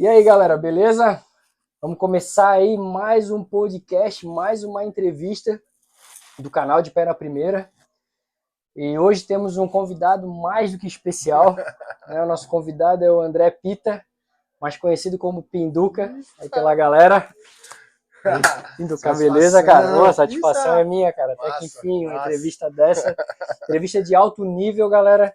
E 0.00 0.08
aí, 0.08 0.22
galera, 0.22 0.56
beleza? 0.56 1.22
Vamos 1.78 1.98
começar 1.98 2.52
aí 2.52 2.78
mais 2.78 3.30
um 3.30 3.44
podcast, 3.44 4.26
mais 4.26 4.64
uma 4.64 4.82
entrevista 4.82 5.62
do 6.38 6.48
canal 6.48 6.80
de 6.80 6.90
Pé 6.90 7.04
na 7.04 7.12
Primeira. 7.12 7.70
E 8.74 8.98
hoje 8.98 9.26
temos 9.26 9.58
um 9.58 9.68
convidado 9.68 10.26
mais 10.26 10.72
do 10.72 10.78
que 10.78 10.86
especial. 10.86 11.54
né? 12.08 12.22
O 12.22 12.26
nosso 12.26 12.48
convidado 12.48 13.04
é 13.04 13.12
o 13.12 13.20
André 13.20 13.50
Pita, 13.50 14.02
mais 14.58 14.74
conhecido 14.78 15.18
como 15.18 15.42
Pinduca, 15.42 16.14
aí 16.38 16.48
pela 16.48 16.74
galera. 16.74 17.28
Pinduca, 18.78 19.12
beleza, 19.12 19.62
cara? 19.62 19.92
Boa, 19.92 20.14
satisfação 20.14 20.78
é 20.78 20.82
minha, 20.84 21.12
cara. 21.12 21.34
Até 21.34 21.58
que 21.58 21.66
enfim, 21.66 22.06
uma 22.06 22.20
entrevista 22.20 22.70
dessa. 22.70 23.14
Entrevista 23.64 24.02
de 24.02 24.14
alto 24.14 24.46
nível, 24.46 24.88
galera. 24.88 25.34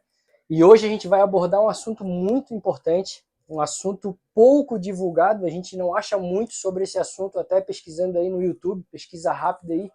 E 0.49 0.63
hoje 0.63 0.87
a 0.87 0.89
gente 0.89 1.07
vai 1.07 1.21
abordar 1.21 1.61
um 1.61 1.69
assunto 1.69 2.03
muito 2.03 2.51
importante, 2.55 3.23
um 3.47 3.61
assunto 3.61 4.17
pouco 4.33 4.79
divulgado, 4.79 5.45
a 5.45 5.49
gente 5.49 5.77
não 5.77 5.95
acha 5.95 6.17
muito 6.17 6.53
sobre 6.53 6.83
esse 6.83 6.97
assunto, 6.97 7.39
até 7.39 7.61
pesquisando 7.61 8.17
aí 8.17 8.29
no 8.29 8.41
YouTube, 8.41 8.85
pesquisa 8.91 9.31
rápida 9.31 9.73
aí, 9.73 9.91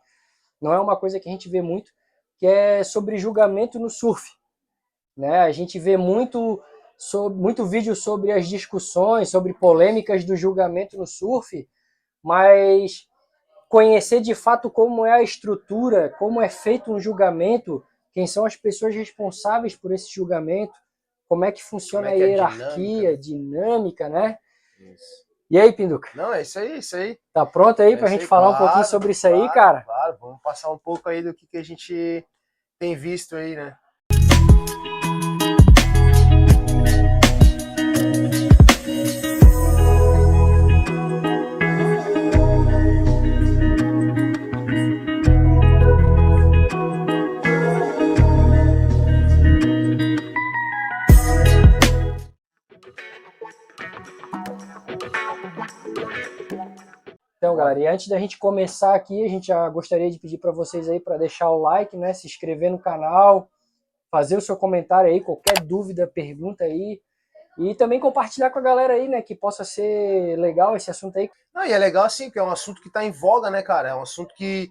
não 0.60 0.72
é 0.72 0.80
uma 0.80 0.96
coisa 0.96 1.18
que 1.18 1.28
a 1.28 1.32
gente 1.32 1.48
vê 1.48 1.60
muito, 1.60 1.90
que 2.38 2.46
é 2.46 2.84
sobre 2.84 3.18
julgamento 3.18 3.78
no 3.78 3.90
surf. 3.90 4.30
Né? 5.16 5.40
A 5.40 5.52
gente 5.52 5.78
vê 5.78 5.96
muito, 5.96 6.62
sobre, 6.96 7.38
muito 7.38 7.66
vídeo 7.66 7.96
sobre 7.96 8.30
as 8.30 8.48
discussões, 8.48 9.28
sobre 9.28 9.52
polêmicas 9.52 10.24
do 10.24 10.36
julgamento 10.36 10.96
no 10.96 11.06
surf, 11.06 11.68
mas 12.22 13.08
conhecer 13.68 14.20
de 14.20 14.34
fato 14.34 14.70
como 14.70 15.04
é 15.04 15.12
a 15.12 15.22
estrutura, 15.22 16.10
como 16.18 16.40
é 16.40 16.48
feito 16.48 16.92
um 16.92 17.00
julgamento, 17.00 17.84
quem 18.12 18.26
são 18.26 18.44
as 18.44 18.56
pessoas 18.56 18.94
responsáveis 18.94 19.76
por 19.76 19.92
esse 19.92 20.10
julgamento, 20.12 20.74
como 21.30 21.44
é 21.44 21.52
que 21.52 21.62
funciona 21.62 22.10
é 22.10 22.16
que 22.16 22.22
a 22.24 22.26
é 22.26 22.30
hierarquia, 22.30 23.16
dinâmica, 23.16 23.16
dinâmica 23.16 24.08
né? 24.08 24.36
Isso. 24.80 25.30
E 25.48 25.60
aí, 25.60 25.72
Pinduca? 25.72 26.10
Não, 26.12 26.34
é 26.34 26.42
isso 26.42 26.58
aí, 26.58 26.78
isso 26.78 26.96
aí. 26.96 27.20
Tá 27.32 27.46
pronto 27.46 27.80
aí 27.80 27.92
é 27.92 27.96
pra 27.96 28.08
gente 28.08 28.22
aí, 28.22 28.26
falar 28.26 28.48
claro, 28.48 28.64
um 28.64 28.66
pouquinho 28.66 28.84
sobre 28.84 29.12
isso 29.12 29.28
claro, 29.28 29.42
aí, 29.44 29.48
cara? 29.50 29.82
Claro, 29.82 30.18
vamos 30.20 30.42
passar 30.42 30.72
um 30.72 30.78
pouco 30.78 31.08
aí 31.08 31.22
do 31.22 31.32
que, 31.32 31.46
que 31.46 31.56
a 31.56 31.62
gente 31.62 32.26
tem 32.80 32.96
visto 32.96 33.36
aí, 33.36 33.54
né? 33.54 33.78
Galera, 57.60 57.80
e 57.80 57.86
antes 57.86 58.08
da 58.08 58.18
gente 58.18 58.38
começar 58.38 58.94
aqui, 58.94 59.22
a 59.22 59.28
gente 59.28 59.48
já 59.48 59.68
gostaria 59.68 60.10
de 60.10 60.18
pedir 60.18 60.38
para 60.38 60.50
vocês 60.50 60.88
aí 60.88 60.98
para 60.98 61.18
deixar 61.18 61.50
o 61.50 61.60
like, 61.60 61.96
né, 61.96 62.14
se 62.14 62.26
inscrever 62.26 62.70
no 62.70 62.78
canal, 62.78 63.50
fazer 64.10 64.36
o 64.36 64.40
seu 64.40 64.56
comentário 64.56 65.10
aí, 65.10 65.20
qualquer 65.20 65.60
dúvida, 65.62 66.06
pergunta 66.06 66.64
aí, 66.64 67.00
e 67.58 67.74
também 67.74 68.00
compartilhar 68.00 68.50
com 68.50 68.58
a 68.58 68.62
galera 68.62 68.94
aí, 68.94 69.08
né, 69.08 69.20
que 69.20 69.34
possa 69.34 69.62
ser 69.62 70.38
legal 70.38 70.74
esse 70.74 70.90
assunto 70.90 71.18
aí. 71.18 71.30
Não, 71.54 71.66
e 71.66 71.72
é 71.72 71.78
legal 71.78 72.04
assim, 72.04 72.26
porque 72.26 72.38
é 72.38 72.42
um 72.42 72.50
assunto 72.50 72.80
que 72.80 72.88
está 72.88 73.04
em 73.04 73.10
voga, 73.10 73.50
né, 73.50 73.60
cara? 73.60 73.90
É 73.90 73.94
um 73.94 74.02
assunto 74.02 74.34
que, 74.34 74.70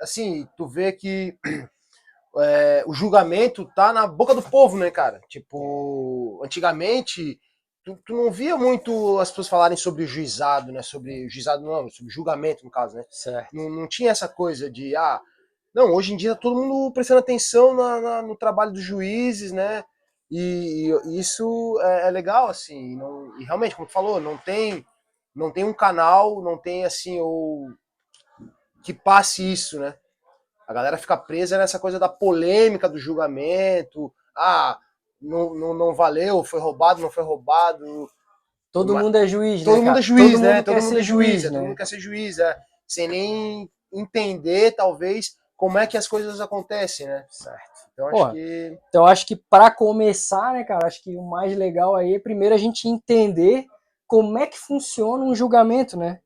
assim, 0.00 0.46
tu 0.56 0.66
vê 0.66 0.92
que 0.92 1.38
é, 2.36 2.84
o 2.86 2.92
julgamento 2.92 3.64
tá 3.74 3.92
na 3.92 4.06
boca 4.06 4.34
do 4.34 4.42
povo, 4.42 4.76
né, 4.76 4.90
cara? 4.90 5.20
Tipo, 5.28 6.42
antigamente 6.44 7.40
tu, 7.88 7.96
tu, 8.04 8.14
não 8.14 8.30
via 8.30 8.56
muito 8.56 9.18
as 9.18 9.30
pessoas 9.30 9.48
falarem 9.48 9.76
sobre 9.76 10.04
o 10.04 10.06
juizado, 10.06 10.70
né? 10.70 10.82
Sobre 10.82 11.26
o 11.26 11.30
juizado 11.30 11.64
não, 11.64 11.88
sobre 11.88 12.12
julgamento, 12.12 12.64
no 12.64 12.70
caso, 12.70 12.96
né? 12.96 13.04
Certo. 13.10 13.54
Não, 13.54 13.70
não 13.70 13.88
tinha 13.88 14.10
essa 14.10 14.28
coisa 14.28 14.70
de, 14.70 14.94
ah, 14.94 15.20
não, 15.74 15.94
hoje 15.94 16.12
em 16.12 16.16
dia 16.16 16.34
tá 16.34 16.40
todo 16.40 16.56
mundo 16.56 16.92
prestando 16.92 17.20
atenção 17.20 17.74
na, 17.74 18.00
na, 18.00 18.22
no 18.22 18.36
trabalho 18.36 18.72
dos 18.72 18.82
juízes, 18.82 19.52
né? 19.52 19.84
E, 20.30 20.92
e 21.06 21.18
isso 21.18 21.78
é, 21.82 22.08
é, 22.08 22.10
legal, 22.10 22.48
assim, 22.48 22.94
não, 22.96 23.38
e 23.40 23.44
realmente, 23.44 23.74
como 23.74 23.88
tu 23.88 23.92
falou, 23.92 24.20
não 24.20 24.36
tem, 24.36 24.84
não 25.34 25.50
tem 25.50 25.64
um 25.64 25.72
canal, 25.72 26.42
não 26.42 26.58
tem 26.58 26.84
assim, 26.84 27.18
ou 27.18 27.70
que 28.82 28.92
passe 28.92 29.50
isso, 29.50 29.80
né? 29.80 29.94
A 30.66 30.74
galera 30.74 30.98
fica 30.98 31.16
presa 31.16 31.56
nessa 31.56 31.78
coisa 31.78 31.98
da 31.98 32.10
polêmica 32.10 32.86
do 32.86 32.98
julgamento, 32.98 34.12
ah, 34.36 34.78
não, 35.20 35.54
não, 35.54 35.74
não 35.74 35.94
valeu, 35.94 36.44
foi 36.44 36.60
roubado, 36.60 37.00
não 37.00 37.10
foi 37.10 37.24
roubado. 37.24 38.08
Todo 38.72 38.96
mundo 38.96 39.16
é 39.16 39.26
juiz, 39.26 39.64
todo 39.64 39.78
né? 39.78 39.86
Mundo 39.86 39.98
é 39.98 40.02
juiz, 40.02 40.32
todo 40.32 40.42
né? 40.42 40.54
Mundo 40.54 40.64
todo 40.64 40.82
mundo 40.82 40.98
é 40.98 41.02
juiz, 41.02 41.44
né? 41.44 41.50
Todo 41.50 41.66
mundo 41.66 41.76
quer 41.76 41.86
ser 41.86 42.00
juiz, 42.00 42.38
é. 42.38 42.56
Sem 42.86 43.08
nem 43.08 43.70
entender, 43.92 44.72
talvez, 44.72 45.36
como 45.56 45.78
é 45.78 45.86
que 45.86 45.96
as 45.96 46.06
coisas 46.06 46.40
acontecem, 46.40 47.06
né? 47.06 47.24
Certo. 47.28 47.88
Então 47.92 48.10
Pô, 48.10 48.24
acho 48.24 48.32
que. 48.32 48.78
Então 48.88 49.06
acho 49.06 49.26
que 49.26 49.36
para 49.36 49.70
começar, 49.70 50.52
né, 50.52 50.64
cara, 50.64 50.86
acho 50.86 51.02
que 51.02 51.16
o 51.16 51.22
mais 51.22 51.56
legal 51.56 51.96
aí 51.96 52.14
é 52.14 52.18
primeiro 52.18 52.54
a 52.54 52.58
gente 52.58 52.88
entender 52.88 53.66
como 54.06 54.38
é 54.38 54.46
que 54.46 54.58
funciona 54.58 55.24
um 55.24 55.34
julgamento, 55.34 55.98
né? 55.98 56.20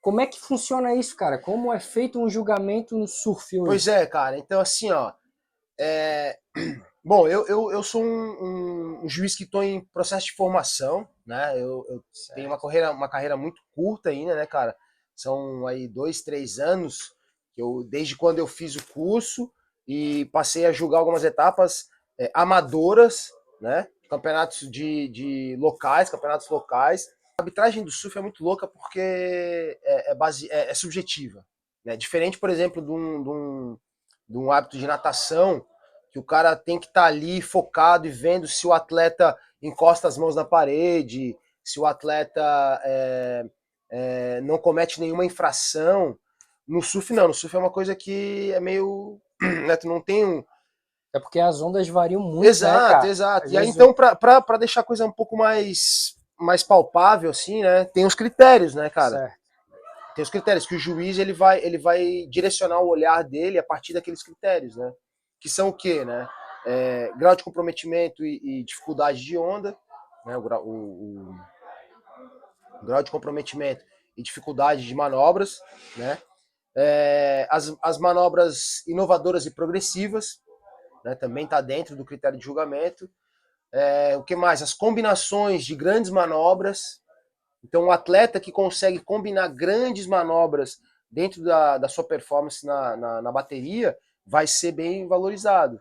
Como 0.00 0.20
é 0.20 0.26
que 0.26 0.38
funciona 0.38 0.94
isso, 0.94 1.16
cara? 1.16 1.36
Como 1.36 1.72
é 1.72 1.80
feito 1.80 2.20
um 2.20 2.30
julgamento 2.30 2.96
no 2.96 3.08
surf 3.08 3.58
hoje? 3.58 3.66
Pois 3.66 3.88
é, 3.88 4.06
cara. 4.06 4.38
Então, 4.38 4.60
assim, 4.60 4.92
ó. 4.92 5.12
É... 5.78 6.38
Bom, 7.06 7.28
eu, 7.28 7.46
eu, 7.46 7.70
eu 7.70 7.84
sou 7.84 8.02
um, 8.02 9.04
um, 9.04 9.08
juiz 9.08 9.36
que 9.36 9.44
estou 9.44 9.62
em 9.62 9.80
processo 9.94 10.26
de 10.26 10.32
formação, 10.32 11.08
né? 11.24 11.52
Eu, 11.54 11.86
eu 11.88 12.04
tenho 12.34 12.48
uma 12.48 12.60
carreira, 12.60 12.90
uma 12.90 13.08
carreira 13.08 13.36
muito 13.36 13.62
curta 13.70 14.10
ainda, 14.10 14.34
né, 14.34 14.44
cara? 14.44 14.74
São 15.14 15.68
aí 15.68 15.86
dois, 15.86 16.22
três 16.22 16.58
anos 16.58 17.14
que 17.54 17.62
eu, 17.62 17.86
desde 17.88 18.16
quando 18.16 18.40
eu 18.40 18.46
fiz 18.48 18.74
o 18.74 18.84
curso 18.88 19.52
e 19.86 20.24
passei 20.32 20.66
a 20.66 20.72
julgar 20.72 20.98
algumas 20.98 21.22
etapas 21.22 21.86
é, 22.18 22.28
amadoras, 22.34 23.30
né? 23.60 23.86
Campeonatos 24.10 24.68
de, 24.68 25.06
de 25.06 25.56
locais, 25.60 26.10
campeonatos 26.10 26.48
locais. 26.50 27.06
A 27.38 27.42
arbitragem 27.42 27.84
do 27.84 27.90
surf 27.92 28.18
é 28.18 28.20
muito 28.20 28.42
louca 28.42 28.66
porque 28.66 28.98
é, 29.00 30.10
é, 30.10 30.14
base, 30.16 30.50
é, 30.50 30.70
é 30.72 30.74
subjetiva. 30.74 31.46
Né? 31.84 31.96
Diferente, 31.96 32.36
por 32.36 32.50
exemplo, 32.50 32.82
de 32.82 32.90
um, 32.90 33.22
de 33.22 33.28
um, 33.28 33.78
de 34.28 34.38
um 34.38 34.50
hábito 34.50 34.76
de 34.76 34.88
natação, 34.88 35.64
que 36.16 36.20
o 36.20 36.22
cara 36.22 36.56
tem 36.56 36.80
que 36.80 36.86
estar 36.86 37.02
tá 37.02 37.06
ali 37.06 37.42
focado 37.42 38.06
e 38.06 38.10
vendo 38.10 38.48
se 38.48 38.66
o 38.66 38.72
atleta 38.72 39.36
encosta 39.60 40.08
as 40.08 40.16
mãos 40.16 40.34
na 40.34 40.46
parede, 40.46 41.36
se 41.62 41.78
o 41.78 41.84
atleta 41.84 42.80
é, 42.82 43.44
é, 43.90 44.40
não 44.40 44.56
comete 44.56 44.98
nenhuma 44.98 45.26
infração. 45.26 46.18
No 46.66 46.80
surf, 46.80 47.12
não. 47.12 47.28
No 47.28 47.34
surf 47.34 47.54
é 47.54 47.58
uma 47.58 47.70
coisa 47.70 47.94
que 47.94 48.50
é 48.52 48.60
meio. 48.60 49.20
Né, 49.66 49.76
tu 49.76 49.86
não 49.86 50.00
tem 50.00 50.24
um. 50.24 50.42
É 51.14 51.20
porque 51.20 51.38
as 51.38 51.60
ondas 51.60 51.86
variam 51.86 52.22
muito. 52.22 52.44
Né, 52.44 52.48
exato, 52.48 53.04
né, 53.04 53.10
exato. 53.10 53.46
Às 53.46 53.52
e 53.52 53.58
aí, 53.58 53.68
então, 53.68 53.92
para 53.92 54.56
deixar 54.58 54.80
a 54.80 54.84
coisa 54.84 55.04
um 55.04 55.12
pouco 55.12 55.36
mais, 55.36 56.16
mais 56.40 56.62
palpável, 56.62 57.28
assim, 57.28 57.62
né? 57.62 57.84
Tem 57.84 58.06
os 58.06 58.14
critérios, 58.14 58.74
né, 58.74 58.88
cara? 58.88 59.18
Certo. 59.18 59.36
Tem 60.14 60.22
os 60.22 60.30
critérios 60.30 60.66
que 60.66 60.74
o 60.74 60.78
juiz 60.78 61.18
ele 61.18 61.34
vai, 61.34 61.62
ele 61.62 61.76
vai 61.76 62.26
direcionar 62.30 62.80
o 62.80 62.88
olhar 62.88 63.22
dele 63.22 63.58
a 63.58 63.62
partir 63.62 63.92
daqueles 63.92 64.22
critérios, 64.22 64.76
né? 64.76 64.90
Que 65.40 65.48
são 65.48 65.68
o 65.68 65.72
quê, 65.72 66.04
né? 66.04 66.28
É, 66.66 67.12
grau 67.16 67.36
de 67.36 67.44
comprometimento 67.44 68.24
e, 68.24 68.40
e, 68.42 68.64
dificuldade 68.64 69.22
de 69.22 69.38
onda, 69.38 69.76
né? 70.24 70.36
O, 70.36 70.40
o, 70.40 71.36
o, 72.82 72.84
grau 72.84 73.02
de 73.02 73.10
comprometimento 73.10 73.84
e 74.16 74.22
dificuldade 74.22 74.86
de 74.86 74.94
manobras, 74.94 75.60
né? 75.96 76.18
É, 76.74 77.46
as, 77.50 77.74
as 77.82 77.98
manobras 77.98 78.86
inovadoras 78.86 79.46
e 79.46 79.54
progressivas, 79.54 80.40
né? 81.04 81.14
Também 81.14 81.44
está 81.44 81.60
dentro 81.60 81.96
do 81.96 82.04
critério 82.04 82.38
de 82.38 82.44
julgamento. 82.44 83.08
É, 83.72 84.16
o 84.16 84.24
que 84.24 84.34
mais? 84.34 84.62
As 84.62 84.74
combinações 84.74 85.64
de 85.64 85.74
grandes 85.74 86.10
manobras. 86.10 87.00
Então, 87.64 87.82
o 87.82 87.86
um 87.86 87.90
atleta 87.90 88.40
que 88.40 88.52
consegue 88.52 88.98
combinar 88.98 89.48
grandes 89.48 90.06
manobras 90.06 90.80
dentro 91.10 91.42
da, 91.42 91.78
da 91.78 91.88
sua 91.88 92.04
performance 92.04 92.66
na, 92.66 92.96
na, 92.96 93.22
na 93.22 93.32
bateria, 93.32 93.96
vai 94.26 94.46
ser 94.46 94.72
bem 94.72 95.06
valorizado. 95.06 95.80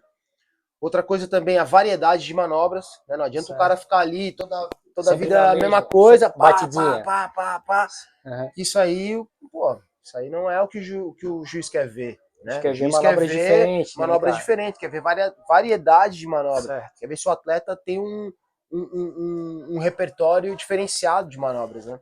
Outra 0.80 1.02
coisa 1.02 1.28
também, 1.28 1.58
a 1.58 1.64
variedade 1.64 2.24
de 2.24 2.34
manobras. 2.34 2.86
Né? 3.08 3.18
Não 3.18 3.26
adianta 3.26 3.48
certo. 3.48 3.58
o 3.58 3.62
cara 3.62 3.76
ficar 3.76 4.00
ali 4.00 4.32
toda, 4.34 4.70
toda 4.94 5.14
a 5.14 5.16
vida 5.16 5.52
a 5.52 5.56
mesma 5.56 5.82
coisa, 5.82 6.30
pá, 6.30 6.52
batidinha. 6.52 7.02
Pá, 7.04 7.30
pá, 7.30 7.60
pá, 7.60 7.88
uhum. 8.26 8.52
Isso 8.56 8.78
aí, 8.78 9.16
pô, 9.52 9.82
isso 10.04 10.18
aí 10.18 10.30
não 10.30 10.50
é 10.50 10.62
o 10.62 10.68
que 10.68 10.78
o, 10.78 10.84
ju, 10.84 11.16
que 11.18 11.26
o 11.26 11.44
juiz 11.44 11.70
quer 11.70 11.88
ver. 11.88 12.20
Né? 12.44 12.60
Quer 12.60 12.76
ver 12.76 12.88
manobras 12.90 13.32
diferentes. 13.32 13.96
Né, 13.96 14.06
manobras 14.06 14.36
diferentes, 14.36 14.80
quer 14.80 14.92
ver 14.92 15.02
variedade 15.48 16.20
de 16.20 16.28
manobras. 16.28 16.66
Certo. 16.66 17.00
Quer 17.00 17.08
ver 17.08 17.18
se 17.18 17.28
o 17.28 17.32
atleta 17.32 17.76
tem 17.76 18.00
um, 18.00 18.32
um, 18.72 18.80
um, 18.80 19.68
um, 19.72 19.80
repertório 19.80 20.56
diferenciado 20.56 21.30
de 21.30 21.40
manobras. 21.40 21.88
Né? 21.88 22.00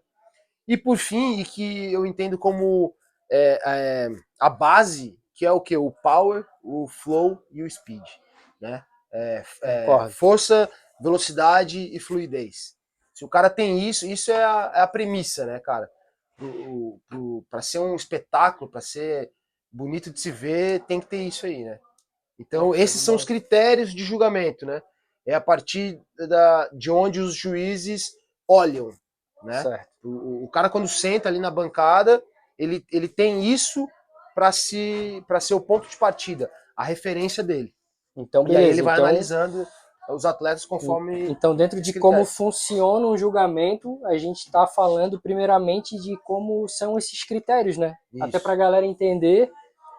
E 0.68 0.76
por 0.76 0.98
fim, 0.98 1.40
e 1.40 1.46
que 1.46 1.94
eu 1.94 2.06
entendo 2.06 2.38
como 2.38 2.94
é, 3.32 3.60
é, 3.66 4.10
a 4.38 4.50
base 4.50 5.18
que 5.34 5.46
é 5.46 5.52
o 5.52 5.62
que? 5.62 5.76
O 5.76 5.92
power, 5.92 6.46
o 6.64 6.88
flow 6.88 7.44
e 7.52 7.64
o 7.64 7.70
speed, 7.70 8.04
né? 8.62 8.84
É, 9.12 9.44
é, 9.62 10.10
força, 10.10 10.70
velocidade 11.00 11.96
e 11.96 12.00
fluidez. 12.00 12.76
Se 13.14 13.24
o 13.24 13.30
cara 13.30 13.50
tem 13.50 13.88
isso, 13.88 14.08
isso 14.08 14.32
é 14.32 14.44
a, 14.44 14.72
é 14.76 14.82
a 14.82 14.88
premissa, 14.88 15.46
né, 15.46 15.60
cara? 15.60 15.90
Para 17.50 17.62
ser 17.62 17.80
um 17.80 17.96
espetáculo, 17.96 18.70
para 18.70 18.82
ser 18.82 19.32
bonito 19.72 20.12
de 20.12 20.20
se 20.20 20.32
ver, 20.32 20.82
tem 20.82 21.00
que 21.00 21.08
ter 21.08 21.22
isso 21.22 21.46
aí, 21.46 21.64
né? 21.64 21.80
Então, 22.40 22.74
esses 22.74 23.02
são 23.02 23.16
os 23.16 23.24
critérios 23.24 23.94
de 23.94 24.04
julgamento, 24.04 24.66
né? 24.66 24.82
É 25.26 25.36
a 25.36 25.42
partir 25.42 26.02
da, 26.18 26.68
de 26.70 26.92
onde 26.92 27.20
os 27.20 27.36
juízes 27.36 28.16
olham, 28.48 28.92
né? 29.44 29.86
O, 30.04 30.46
o, 30.46 30.50
cara, 30.50 30.70
quando 30.70 30.88
senta 30.88 31.30
ali 31.30 31.40
na 31.40 31.52
bancada, 31.52 32.24
ele, 32.58 32.84
ele 32.92 33.08
tem 33.08 33.44
isso 33.46 33.88
para 34.34 34.52
se, 34.52 35.24
ser 35.42 35.54
o 35.54 35.62
ponto 35.62 35.88
de 35.88 35.98
partida, 35.98 36.52
a 36.76 36.84
referência 36.84 37.44
dele. 37.44 37.74
Então, 38.16 38.44
beleza, 38.44 38.62
e 38.62 38.66
aí 38.66 38.72
ele 38.72 38.82
vai 38.82 38.96
então... 38.96 39.06
analisando 39.06 39.68
os 40.10 40.26
atletas 40.26 40.66
conforme. 40.66 41.30
Então, 41.30 41.56
dentro 41.56 41.82
de 41.82 41.98
como 42.00 42.26
funciona 42.26 43.08
um 43.08 43.18
julgamento, 43.18 44.00
a 44.06 44.18
gente 44.18 44.46
está 44.46 44.68
falando 44.68 45.20
primeiramente 45.22 45.96
de 45.98 46.18
como 46.24 46.68
são 46.68 46.98
esses 46.98 47.24
critérios, 47.24 47.78
né? 47.78 47.96
Isso. 48.12 48.24
Até 48.24 48.40
para 48.40 48.54
a 48.54 48.58
galera 48.58 48.86
entender 48.86 49.52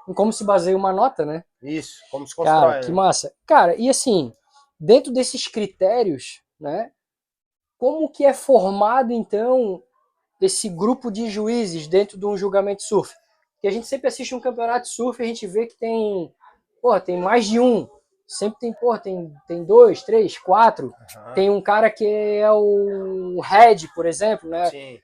em 0.09 0.13
como 0.13 0.33
se 0.33 0.45
baseia 0.45 0.77
uma 0.77 0.93
nota, 0.93 1.25
né? 1.25 1.45
Isso, 1.63 1.95
como 2.11 2.27
se 2.27 2.35
constrói. 2.35 2.61
Cara, 2.61 2.81
que 2.81 2.89
né? 2.89 2.95
massa. 2.95 3.33
Cara, 3.47 3.75
e 3.77 3.89
assim, 3.89 4.33
dentro 4.79 5.13
desses 5.13 5.49
critérios, 5.49 6.43
né? 6.61 6.91
Como 7.79 8.09
que 8.09 8.25
é 8.25 8.33
formado, 8.33 9.13
então, 9.13 9.83
esse 10.41 10.69
grupo 10.69 11.11
de 11.11 11.29
juízes 11.29 11.87
dentro 11.87 12.19
de 12.19 12.27
um 12.27 12.37
julgamento 12.37 12.83
surf? 12.83 13.13
Porque 13.65 13.73
a 13.73 13.79
gente 13.79 13.87
sempre 13.87 14.09
assiste 14.09 14.35
um 14.35 14.41
campeonato 14.41 14.83
de 14.83 14.91
surf 14.91 15.19
e 15.19 15.25
a 15.25 15.27
gente 15.27 15.47
vê 15.47 15.65
que 15.65 15.75
tem, 15.75 16.31
porra, 16.83 17.01
tem 17.01 17.19
mais 17.19 17.47
de 17.47 17.59
um. 17.59 17.89
Sempre 18.29 18.59
tem, 18.59 18.75
porra, 18.75 18.99
tem, 18.99 19.35
tem 19.49 19.65
dois, 19.65 20.03
três, 20.03 20.37
quatro. 20.37 20.89
Uhum. 20.89 21.33
Tem 21.33 21.49
um 21.49 21.63
cara 21.63 21.89
que 21.89 22.07
é 22.07 22.53
o 22.53 23.41
head, 23.41 23.89
por 23.95 24.05
exemplo, 24.05 24.51
né? 24.51 24.69
Sim. 24.69 25.01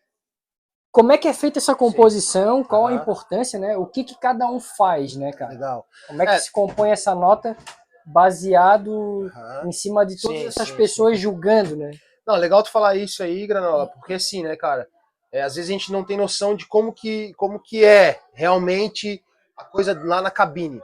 Como 0.92 1.10
é 1.10 1.16
que 1.16 1.26
é 1.26 1.32
feita 1.32 1.58
essa 1.58 1.74
composição? 1.74 2.58
Sim. 2.58 2.64
Qual 2.64 2.82
uhum. 2.82 2.88
a 2.88 2.92
importância, 2.92 3.58
né? 3.58 3.78
O 3.78 3.86
que, 3.86 4.04
que 4.04 4.14
cada 4.14 4.46
um 4.46 4.60
faz, 4.60 5.16
né, 5.16 5.32
cara? 5.32 5.52
Legal. 5.52 5.86
Como 6.06 6.20
é 6.22 6.26
que 6.26 6.32
é. 6.32 6.38
se 6.38 6.52
compõe 6.52 6.90
essa 6.90 7.14
nota 7.14 7.56
baseado 8.04 8.90
uhum. 8.90 9.68
em 9.68 9.72
cima 9.72 10.04
de 10.04 10.20
todas 10.20 10.38
sim, 10.38 10.46
essas 10.48 10.68
sim, 10.68 10.76
pessoas 10.76 11.18
julgando, 11.18 11.76
né? 11.76 11.92
Não, 12.26 12.36
legal 12.36 12.62
tu 12.62 12.70
falar 12.70 12.94
isso 12.94 13.22
aí, 13.22 13.46
Granola, 13.46 13.86
porque 13.86 14.12
assim, 14.12 14.42
né, 14.42 14.54
cara? 14.54 14.86
É, 15.32 15.42
às 15.42 15.54
vezes 15.54 15.70
a 15.70 15.72
gente 15.72 15.92
não 15.92 16.04
tem 16.04 16.16
noção 16.16 16.56
de 16.56 16.66
como 16.66 16.92
que, 16.92 17.32
como 17.34 17.60
que 17.60 17.84
é 17.84 18.20
realmente 18.32 19.22
a 19.56 19.64
coisa 19.64 19.98
lá 20.04 20.20
na 20.20 20.30
cabine. 20.30 20.82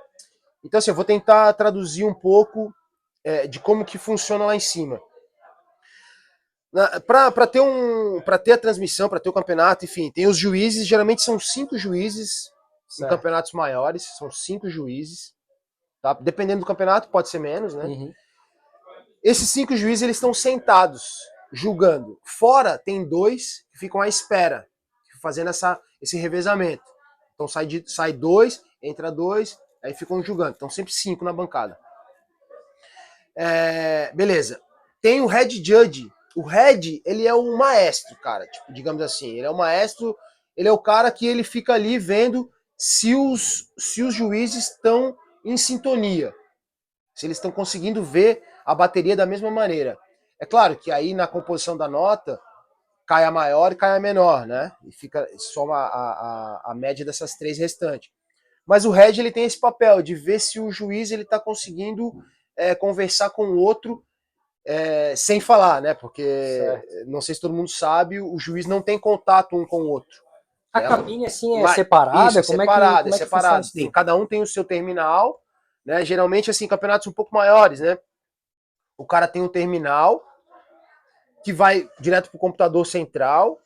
Então, 0.65 0.79
assim, 0.79 0.91
eu 0.91 0.95
vou 0.95 1.05
tentar 1.05 1.53
traduzir 1.55 2.05
um 2.05 2.15
pouco 2.15 2.73
é, 3.25 3.47
de 3.47 3.59
como 3.59 3.85
que 3.85 3.99
funciona 3.99 4.47
lá 4.47 4.55
em 4.55 4.61
cima. 4.61 5.01
Para 7.07 7.47
ter, 7.47 7.61
um, 7.61 8.21
ter 8.45 8.53
a 8.53 8.59
transmissão, 8.59 9.09
para 9.09 9.19
ter 9.19 9.29
o 9.29 9.33
campeonato, 9.33 9.85
enfim, 9.85 10.11
tem 10.11 10.27
os 10.27 10.37
juízes, 10.37 10.87
geralmente 10.87 11.23
são 11.23 11.39
cinco 11.39 11.79
juízes 11.79 12.51
certo. 12.89 13.13
em 13.13 13.17
campeonatos 13.17 13.53
maiores, 13.53 14.05
são 14.19 14.31
cinco 14.31 14.69
juízes. 14.69 15.35
Tá? 16.03 16.13
Dependendo 16.13 16.61
do 16.61 16.67
campeonato, 16.67 17.09
pode 17.09 17.29
ser 17.29 17.39
menos, 17.39 17.75
né? 17.75 17.85
Uhum. 17.85 18.13
Esses 19.23 19.49
cinco 19.49 19.77
juízes, 19.77 20.03
eles 20.03 20.17
estão 20.17 20.35
sentados, 20.35 21.03
julgando. 21.53 22.19
Fora, 22.25 22.79
tem 22.79 23.09
dois 23.09 23.65
que 23.73 23.79
ficam 23.79 24.01
à 24.01 24.09
espera, 24.09 24.67
fazendo 25.23 25.51
essa, 25.51 25.81
esse 26.01 26.17
revezamento. 26.17 26.85
Então 27.35 27.47
sai, 27.47 27.67
de, 27.67 27.85
sai 27.87 28.13
dois, 28.13 28.63
entra 28.83 29.11
dois, 29.11 29.59
aí 29.83 29.95
ficam 29.95 30.23
julgando. 30.23 30.55
Então 30.57 30.71
sempre 30.71 30.93
cinco 30.93 31.25
na 31.25 31.33
bancada. 31.33 31.79
É, 33.37 34.11
beleza. 34.15 34.61
Tem 35.03 35.21
o 35.21 35.27
head 35.27 35.63
judge. 35.65 36.11
O 36.35 36.43
head, 36.43 37.01
ele 37.05 37.27
é 37.27 37.35
o 37.35 37.57
maestro, 37.57 38.17
cara. 38.17 38.47
Tipo, 38.47 38.73
digamos 38.73 39.03
assim, 39.03 39.37
ele 39.37 39.47
é 39.47 39.51
o 39.51 39.57
maestro, 39.57 40.17
ele 40.57 40.69
é 40.69 40.73
o 40.73 40.79
cara 40.79 41.11
que 41.11 41.27
ele 41.27 41.43
fica 41.43 41.75
ali 41.75 41.99
vendo 41.99 42.51
se 42.77 43.15
os, 43.15 43.73
se 43.79 44.03
os 44.03 44.15
juízes 44.15 44.71
estão 44.71 45.17
em 45.45 45.57
sintonia. 45.57 46.35
Se 47.15 47.27
eles 47.27 47.39
estão 47.39 47.51
conseguindo 47.51 48.03
ver 48.03 48.43
a 48.65 48.75
bateria 48.75 49.17
da 49.17 49.25
mesma 49.25 49.51
maneira. 49.51 49.99
É 50.39 50.47
claro 50.47 50.77
que 50.77 50.91
aí 50.91 51.15
na 51.15 51.27
composição 51.27 51.77
da 51.77 51.89
nota 51.89 52.41
cai 53.07 53.25
a 53.25 53.31
maior 53.31 53.73
e 53.73 53.77
cai 53.77 53.97
a 53.97 54.01
menor, 54.01 54.47
né? 54.47 54.73
E 54.85 54.93
fica 54.93 55.27
soma 55.39 55.77
a, 55.77 55.87
a, 55.87 56.73
a 56.73 56.75
média 56.75 57.05
dessas 57.05 57.35
três 57.35 57.59
restantes. 57.59 58.11
Mas 58.67 58.85
o 58.85 58.91
head 58.91 59.19
ele 59.21 59.31
tem 59.31 59.45
esse 59.45 59.59
papel 59.59 60.03
de 60.03 60.15
ver 60.15 60.41
se 60.41 60.59
o 60.59 60.71
juiz 60.71 61.11
ele 61.11 61.23
está 61.23 61.39
conseguindo 61.39 62.13
é, 62.57 62.75
conversar 62.75 63.31
com 63.31 63.47
o 63.47 63.59
outro 63.59 64.05
é, 64.65 65.15
sem 65.15 65.41
falar, 65.41 65.81
né? 65.81 65.95
Porque 65.95 66.25
certo. 66.25 67.07
não 67.07 67.21
sei 67.21 67.37
se 67.37 67.41
todo 67.41 67.55
mundo 67.55 67.71
sabe, 67.71 68.21
o 68.21 68.37
juiz 68.39 68.67
não 68.67 68.83
tem 68.83 68.99
contato 68.99 69.57
um 69.57 69.65
com 69.65 69.83
o 69.83 69.89
outro. 69.89 70.27
A 70.73 70.83
é, 70.83 70.89
cabine 70.89 71.27
assim 71.27 71.59
é 71.59 71.63
mas, 71.63 71.75
separada, 71.77 72.41
isso, 72.41 72.53
como 72.53 72.61
separada, 72.61 72.93
é 72.93 72.97
que, 72.97 73.03
como 73.03 73.15
é 73.15 73.19
separado. 73.19 73.67
Tem, 73.73 73.91
cada 73.91 74.17
um 74.17 74.27
tem 74.27 74.43
o 74.43 74.47
seu 74.47 74.65
terminal, 74.65 75.41
né? 75.85 76.05
Geralmente 76.05 76.51
assim 76.51 76.67
campeonatos 76.67 77.07
um 77.07 77.13
pouco 77.13 77.33
maiores, 77.33 77.79
né? 77.79 77.97
O 78.97 79.05
cara 79.05 79.29
tem 79.29 79.43
um 79.43 79.49
terminal 79.49 80.23
que 81.45 81.53
vai 81.53 81.89
direto 82.01 82.31
para 82.31 82.37
o 82.37 82.41
computador 82.41 82.87
central 82.87 83.61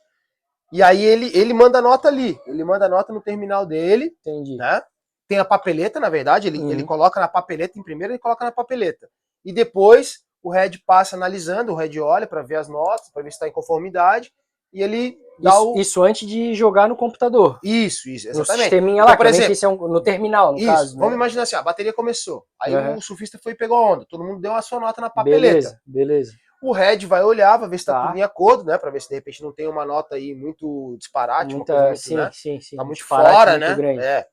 e 0.73 0.83
aí 0.83 1.05
ele, 1.05 1.37
ele 1.37 1.53
manda 1.53 1.81
nota 1.81 2.09
ali, 2.09 2.39
ele 2.47 2.63
manda 2.63 2.89
nota 2.89 3.13
no 3.13 3.21
terminal 3.21 3.67
dele, 3.67 4.17
Entendi. 4.21 4.57
né? 4.57 4.81
Tem 5.27 5.39
a 5.39 5.45
papeleta, 5.45 5.99
na 5.99 6.09
verdade, 6.09 6.47
ele, 6.47 6.59
uhum. 6.59 6.71
ele 6.71 6.85
coloca 6.85 7.19
na 7.21 7.27
papeleta 7.27 7.79
em 7.79 7.83
primeiro, 7.83 8.13
ele 8.13 8.21
coloca 8.21 8.45
na 8.45 8.53
papeleta. 8.53 9.09
E 9.45 9.53
depois 9.53 10.21
o 10.43 10.51
Red 10.51 10.79
passa 10.87 11.17
analisando, 11.17 11.73
o 11.73 11.75
Red 11.75 11.99
olha 12.01 12.27
para 12.27 12.43
ver 12.43 12.57
as 12.57 12.69
notas, 12.69 13.11
para 13.11 13.23
ver 13.23 13.31
se 13.31 13.37
está 13.37 13.49
em 13.49 13.53
conformidade, 13.53 14.33
e 14.73 14.83
ele 14.83 15.19
isso, 15.49 15.73
o... 15.73 15.81
isso 15.81 16.03
antes 16.03 16.29
de 16.29 16.55
jogar 16.55 16.89
no 16.89 16.97
computador. 16.97 17.59
Isso, 17.63 18.09
isso, 18.09 18.29
exatamente. 18.29 18.57
No 18.57 18.63
sisteminha 18.63 19.05
lá, 19.05 19.11
então, 19.11 19.17
por 19.17 19.27
exemplo, 19.27 19.57
é 19.63 19.69
um, 19.69 19.89
no 19.89 20.01
terminal, 20.01 20.53
no 20.53 20.59
isso, 20.59 20.67
caso. 20.67 20.95
Né? 20.95 21.01
Vamos 21.01 21.15
imaginar 21.15 21.43
assim, 21.43 21.57
a 21.57 21.63
bateria 21.63 21.93
começou, 21.93 22.45
aí 22.61 22.75
uhum. 22.75 22.97
o 22.97 23.03
surfista 23.03 23.39
foi 23.43 23.53
e 23.53 23.57
pegou 23.57 23.77
a 23.77 23.93
onda, 23.93 24.07
todo 24.09 24.25
mundo 24.25 24.41
deu 24.41 24.55
a 24.55 24.63
sua 24.63 24.81
nota 24.81 25.01
na 25.01 25.11
papeleta. 25.11 25.41
Beleza, 25.41 25.81
beleza. 25.87 26.33
O 26.63 26.73
Red 26.73 27.07
vai 27.07 27.23
olhar, 27.25 27.57
vai 27.57 27.71
ver 27.71 27.79
se 27.79 27.83
está 27.83 27.95
tá. 27.95 28.07
tudo 28.09 28.19
em 28.19 28.23
acordo, 28.23 28.65
né? 28.65 28.77
Para 28.77 28.91
ver 28.91 29.01
se 29.01 29.09
de 29.09 29.15
repente 29.15 29.43
não 29.43 29.51
tem 29.51 29.67
uma 29.67 29.87
nota 29.87 30.17
aí 30.17 30.35
muito 30.35 30.95
disparate, 30.99 31.55
Muita, 31.55 31.85
muito, 31.85 31.99
sim, 31.99 32.17
né? 32.17 32.31
sim, 32.35 32.61
sim. 32.61 32.77
Tá 32.77 32.85
muito 32.85 33.03
fora, 33.03 33.53
muito 33.53 33.61
né? 33.61 33.75
Grande. 33.75 34.03
É. 34.03 34.27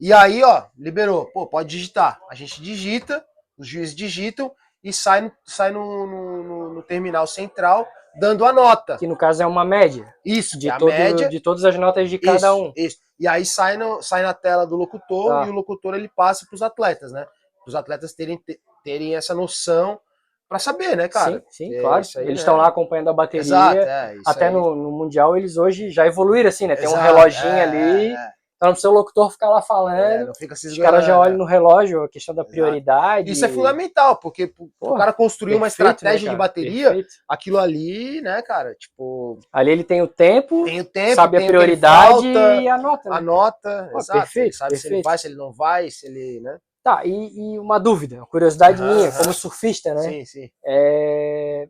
E 0.00 0.10
aí, 0.10 0.42
ó, 0.42 0.64
liberou. 0.76 1.26
Pô, 1.26 1.46
pode 1.46 1.68
digitar. 1.68 2.18
A 2.30 2.34
gente 2.34 2.62
digita, 2.62 3.22
os 3.58 3.68
juízes 3.68 3.94
digitam 3.94 4.50
e 4.82 4.90
sai 4.90 5.20
no, 5.20 5.32
sai 5.44 5.70
no, 5.70 6.06
no, 6.06 6.74
no 6.74 6.82
terminal 6.82 7.26
central 7.26 7.86
dando 8.18 8.44
a 8.44 8.52
nota. 8.52 8.96
Que 8.96 9.06
no 9.06 9.16
caso 9.16 9.42
é 9.42 9.46
uma 9.46 9.64
média. 9.64 10.12
Isso, 10.24 10.58
de, 10.58 10.68
é 10.68 10.76
todo, 10.76 10.88
média, 10.88 11.28
de 11.28 11.40
todas 11.40 11.64
as 11.64 11.76
notas 11.76 12.08
de 12.10 12.18
cada 12.18 12.36
isso, 12.36 12.56
um. 12.56 12.72
Isso. 12.76 12.96
E 13.18 13.28
aí 13.28 13.44
sai, 13.44 13.76
no, 13.76 14.02
sai 14.02 14.22
na 14.22 14.34
tela 14.34 14.66
do 14.66 14.76
locutor 14.76 15.30
tá. 15.30 15.46
e 15.46 15.50
o 15.50 15.52
locutor 15.52 15.94
ele 15.94 16.08
passa 16.08 16.44
para 16.46 16.54
os 16.54 16.62
atletas, 16.62 17.12
né? 17.12 17.24
Para 17.24 17.68
os 17.68 17.74
atletas 17.74 18.12
terem, 18.12 18.40
terem 18.82 19.14
essa 19.14 19.34
noção 19.34 20.00
para 20.48 20.58
saber, 20.58 20.96
né, 20.96 21.08
cara? 21.08 21.42
Sim, 21.48 21.70
sim 21.70 21.80
claro. 21.80 22.04
Aí, 22.16 22.26
eles 22.26 22.40
estão 22.40 22.56
né? 22.56 22.62
lá 22.62 22.68
acompanhando 22.68 23.08
a 23.08 23.12
bateria. 23.12 23.40
Exato, 23.40 23.78
é, 23.78 24.16
Até 24.26 24.50
no, 24.50 24.74
no, 24.74 24.90
Mundial 24.90 25.36
eles 25.36 25.56
hoje 25.56 25.90
já 25.90 26.06
evoluíram 26.06 26.48
assim, 26.48 26.66
né? 26.66 26.76
Tem 26.76 26.84
Exato, 26.84 27.00
um 27.00 27.04
reloginho 27.04 27.54
é, 27.54 27.62
ali. 27.62 28.16
Então 28.62 28.68
não 28.68 28.74
precisa 28.74 28.90
o 28.90 28.94
locutor 28.94 29.28
ficar 29.28 29.50
lá 29.50 29.60
falando. 29.60 29.98
É, 29.98 30.24
não 30.24 30.34
fica 30.36 30.54
se 30.54 30.68
os 30.68 30.78
caras 30.78 31.04
já 31.04 31.18
olham 31.18 31.36
no 31.36 31.44
relógio, 31.44 32.04
a 32.04 32.08
questão 32.08 32.32
da 32.32 32.44
prioridade. 32.44 33.32
Isso 33.32 33.44
é 33.44 33.48
fundamental, 33.48 34.20
porque 34.20 34.54
o 34.78 34.94
cara 34.94 35.12
construir 35.12 35.56
uma 35.56 35.62
né, 35.62 35.68
estratégia 35.68 36.26
né, 36.26 36.30
de 36.30 36.38
bateria, 36.38 36.90
perfeito. 36.90 37.08
aquilo 37.28 37.58
ali, 37.58 38.20
né, 38.20 38.40
cara, 38.42 38.72
tipo. 38.76 39.40
Ali 39.52 39.72
ele 39.72 39.82
tem 39.82 40.00
o 40.00 40.06
tempo, 40.06 40.64
tem 40.64 40.80
o 40.80 40.84
tempo 40.84 41.16
sabe 41.16 41.38
tem 41.38 41.46
a 41.46 41.48
prioridade 41.48 42.24
e 42.62 42.68
a 42.68 42.78
nota. 42.78 43.10
Né? 43.10 43.16
A 43.16 43.20
nota, 43.20 43.88
Pô, 43.90 43.98
exato. 43.98 44.20
Perfeito, 44.20 44.46
ele 44.46 44.52
sabe 44.52 44.70
perfeito. 44.70 44.88
se 44.88 44.94
ele 44.94 45.02
vai, 45.02 45.18
se 45.18 45.26
ele 45.26 45.34
não 45.34 45.52
vai, 45.52 45.90
se 45.90 46.06
ele, 46.06 46.40
né? 46.40 46.58
Tá, 46.84 47.04
e, 47.04 47.10
e 47.10 47.58
uma 47.58 47.80
dúvida, 47.80 48.14
uma 48.18 48.26
curiosidade 48.26 48.80
uhum, 48.80 48.94
minha, 48.94 49.10
uhum. 49.10 49.16
como 49.16 49.32
surfista, 49.32 49.92
né? 49.92 50.02
Sim, 50.02 50.24
sim. 50.24 50.50
É... 50.64 51.68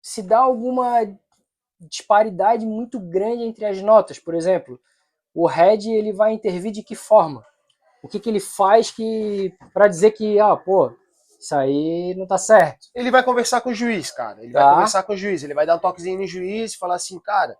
Se 0.00 0.22
dá 0.22 0.38
alguma 0.38 1.00
disparidade 1.78 2.64
muito 2.64 2.98
grande 2.98 3.42
entre 3.42 3.66
as 3.66 3.82
notas, 3.82 4.18
por 4.18 4.34
exemplo, 4.34 4.80
o 5.34 5.46
head 5.46 5.90
ele 5.90 6.12
vai 6.12 6.32
intervir 6.32 6.70
de 6.70 6.82
que 6.82 6.94
forma? 6.94 7.44
O 8.02 8.08
que, 8.08 8.20
que 8.20 8.28
ele 8.28 8.40
faz 8.40 8.90
que 8.90 9.52
para 9.72 9.88
dizer 9.88 10.12
que, 10.12 10.38
ah, 10.38 10.56
pô, 10.56 10.92
isso 11.40 11.54
aí 11.54 12.14
não 12.16 12.26
tá 12.26 12.38
certo? 12.38 12.86
Ele 12.94 13.10
vai 13.10 13.22
conversar 13.22 13.60
com 13.60 13.70
o 13.70 13.74
juiz, 13.74 14.10
cara. 14.10 14.42
Ele 14.42 14.52
tá. 14.52 14.64
vai 14.64 14.74
conversar 14.74 15.02
com 15.02 15.12
o 15.14 15.16
juiz, 15.16 15.42
ele 15.42 15.54
vai 15.54 15.66
dar 15.66 15.76
um 15.76 15.80
toquezinho 15.80 16.20
no 16.20 16.26
juiz 16.26 16.74
e 16.74 16.78
falar 16.78 16.96
assim, 16.96 17.18
cara, 17.18 17.56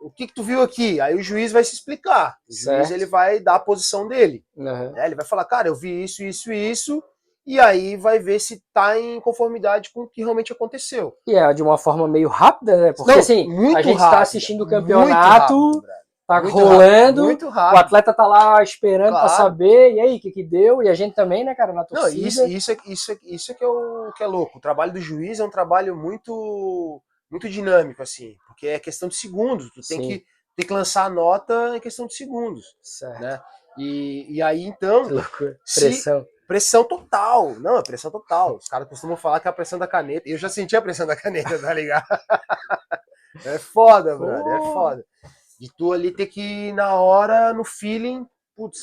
o 0.00 0.10
que, 0.10 0.26
que 0.26 0.34
tu 0.34 0.42
viu 0.42 0.62
aqui? 0.62 1.00
Aí 1.00 1.14
o 1.14 1.22
juiz 1.22 1.50
vai 1.50 1.64
se 1.64 1.74
explicar. 1.74 2.36
O 2.48 2.52
certo. 2.52 2.76
juiz 2.78 2.90
ele 2.90 3.06
vai 3.06 3.40
dar 3.40 3.56
a 3.56 3.60
posição 3.60 4.06
dele. 4.06 4.44
Uhum. 4.56 4.92
Né? 4.92 5.06
Ele 5.06 5.14
vai 5.14 5.24
falar, 5.24 5.44
cara, 5.44 5.68
eu 5.68 5.74
vi 5.74 6.04
isso, 6.04 6.22
isso 6.22 6.52
e 6.52 6.70
isso. 6.70 7.02
E 7.46 7.60
aí 7.60 7.96
vai 7.96 8.18
ver 8.18 8.38
se 8.38 8.62
tá 8.72 8.98
em 8.98 9.20
conformidade 9.20 9.90
com 9.92 10.02
o 10.02 10.08
que 10.08 10.22
realmente 10.22 10.52
aconteceu. 10.52 11.14
E 11.26 11.34
é 11.34 11.52
de 11.52 11.62
uma 11.62 11.76
forma 11.76 12.08
meio 12.08 12.28
rápida, 12.28 12.76
né? 12.76 12.92
Porque 12.92 13.12
Não, 13.12 13.18
assim, 13.18 13.74
a 13.74 13.82
gente 13.82 13.96
tá 13.96 14.04
rápido, 14.04 14.16
tá 14.16 14.20
assistindo 14.20 14.64
o 14.64 14.66
campeonato. 14.66 15.82
Tá 16.26 16.40
Muito 16.42 16.54
rolando, 16.54 16.80
rápido, 16.80 17.24
muito 17.24 17.46
o 17.46 17.50
rápido. 17.50 17.78
atleta 17.80 18.14
tá 18.14 18.26
lá 18.26 18.62
esperando 18.62 19.10
Claro. 19.10 19.26
pra 19.26 19.36
saber, 19.36 19.92
e 19.94 20.00
aí, 20.00 20.16
o 20.16 20.20
que 20.20 20.30
que 20.30 20.42
deu? 20.42 20.82
E 20.82 20.88
a 20.88 20.94
gente 20.94 21.14
também, 21.14 21.44
né, 21.44 21.54
cara, 21.54 21.72
na 21.72 21.80
Não, 21.80 21.86
torcida. 21.86 22.26
isso, 22.26 22.46
isso, 22.46 22.72
é, 22.72 22.76
isso, 22.86 23.12
é, 23.12 23.18
isso 23.22 23.52
é 23.52 23.54
que 23.54 23.64
é 23.64 23.68
o 23.68 24.12
que 24.16 24.22
é 24.22 24.26
louco. 24.26 24.58
O 24.58 24.60
trabalho 24.60 24.92
do 24.92 25.00
juiz 25.00 25.38
é 25.40 25.44
um 25.44 25.50
trabalho 25.50 25.94
muito 25.96 27.02
muito 27.30 27.48
dinâmico, 27.48 28.00
assim, 28.02 28.36
porque 28.46 28.68
é 28.68 28.78
questão 28.78 29.08
de 29.08 29.16
segundos. 29.16 29.68
Tu 29.74 29.80
tem 29.88 30.00
que, 30.00 30.24
tem 30.54 30.66
que 30.66 30.72
lançar 30.72 31.04
a 31.06 31.10
nota 31.10 31.72
em 31.76 31.80
questão 31.80 32.06
de 32.06 32.14
segundos, 32.14 32.76
Certo. 32.80 33.20
né? 33.20 33.40
E, 33.76 34.36
e 34.36 34.40
aí, 34.42 34.62
então, 34.64 35.02
loucura. 35.08 35.58
Se- 35.64 35.80
Pressão. 35.80 36.26
pressão 36.46 36.84
total. 36.84 37.54
Não, 37.58 37.76
é 37.78 37.82
pressão 37.82 38.08
total. 38.10 38.54
Os 38.56 38.68
caras 38.68 38.88
costumam 38.88 39.16
falar 39.16 39.40
que 39.40 39.48
é 39.48 39.50
a 39.50 39.54
pressão 39.54 39.80
da 39.80 39.86
caneta. 39.88 40.28
Eu 40.28 40.38
já 40.38 40.48
senti 40.48 40.76
a 40.76 40.82
pressão 40.82 41.06
da 41.08 41.16
caneta, 41.16 41.58
tá 41.58 41.74
ligado? 41.74 42.06
É 43.44 43.58
foda, 43.58 44.16
brother, 44.16 44.46
é 44.54 44.60
foda. 44.72 45.04
De 45.58 45.72
tu 45.76 45.92
ali 45.92 46.10
ter 46.10 46.26
que, 46.26 46.72
na 46.72 46.94
hora, 46.94 47.52
no 47.52 47.64
feeling, 47.64 48.26
putz, 48.56 48.78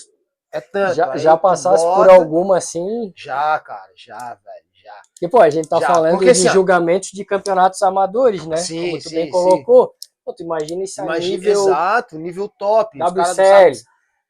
é 0.51 0.62
tanto. 0.62 0.96
Já, 0.96 1.12
Aí 1.12 1.20
já 1.20 1.38
passasse 1.38 1.84
por 1.84 2.08
bota- 2.08 2.13
alguma 2.13 2.58
assim. 2.58 3.12
Já, 3.16 3.60
cara, 3.60 3.92
já, 3.96 4.34
velho, 4.36 4.66
já. 4.84 5.01
E, 5.22 5.28
pô, 5.28 5.40
a 5.40 5.50
gente 5.50 5.68
tá 5.70 5.80
Já, 5.80 5.88
falando 5.88 6.12
porque, 6.12 6.25
de 6.25 6.32
assim, 6.32 6.48
julgamentos 6.48 7.10
de 7.12 7.24
campeonatos 7.25 7.82
amadores, 7.82 8.46
né? 8.48 8.56
Sim, 8.58 8.82
Como 8.82 8.98
tu 8.98 9.04
sim, 9.04 9.16
bem 9.16 9.25
sim. 9.25 9.32
colocou. 9.32 9.94
Pô, 10.25 10.34
tu 10.34 10.44
imagina 10.44 10.84
isso 10.84 11.00
a 11.01 11.04
Imagina, 11.04 11.38
nível 11.38 11.51
exato, 11.51 12.18
nível 12.20 12.48
top. 12.50 12.98
WCL. 12.98 13.72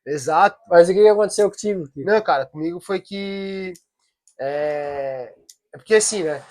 Exato. 0.06 0.60
Mas 0.70 0.90
o 0.90 0.94
que 0.94 1.08
aconteceu 1.08 1.50
contigo? 1.50 1.84
Kiko? 1.88 2.06
Não, 2.06 2.22
cara, 2.22 2.46
comigo 2.46 2.80
foi 2.80 3.00
que. 3.00 3.74
É, 4.40 5.34
é 5.74 5.78
porque 5.78 5.96
assim, 5.96 6.24
né? 6.24 6.42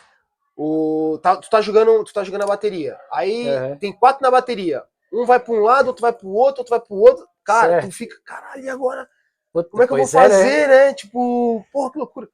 O, 0.56 1.18
tá- 1.22 1.36
tu, 1.36 1.48
tá 1.50 1.60
jogando, 1.60 2.04
tu 2.04 2.12
tá 2.12 2.22
jogando 2.22 2.42
a 2.42 2.46
bateria. 2.46 2.98
Aí 3.12 3.46
Aham. 3.48 3.76
tem 3.78 3.92
quatro 3.92 4.22
na 4.22 4.30
bateria. 4.30 4.84
Um 5.12 5.24
vai 5.26 5.40
pra 5.40 5.52
um 5.54 5.60
lado, 5.60 5.88
outro 5.88 6.02
vai 6.02 6.12
pro 6.12 6.28
outro, 6.28 6.60
outro 6.60 6.70
vai 6.70 6.80
pro 6.80 6.96
outro. 6.96 7.26
Cara, 7.44 7.68
Certo. 7.68 7.86
tu 7.88 7.92
fica, 7.92 8.16
caralho, 8.24 8.62
e 8.62 8.68
agora? 8.70 9.08
Como 9.52 9.82
é 9.82 9.86
que 9.86 9.92
eu 9.92 9.96
vou 9.96 10.06
pois 10.06 10.14
é, 10.14 10.28
né? 10.28 10.28
fazer, 10.28 10.68
né? 10.68 10.94
Tipo, 10.94 11.64
porra, 11.72 11.90
que 11.92 11.98
loucura. 11.98 12.28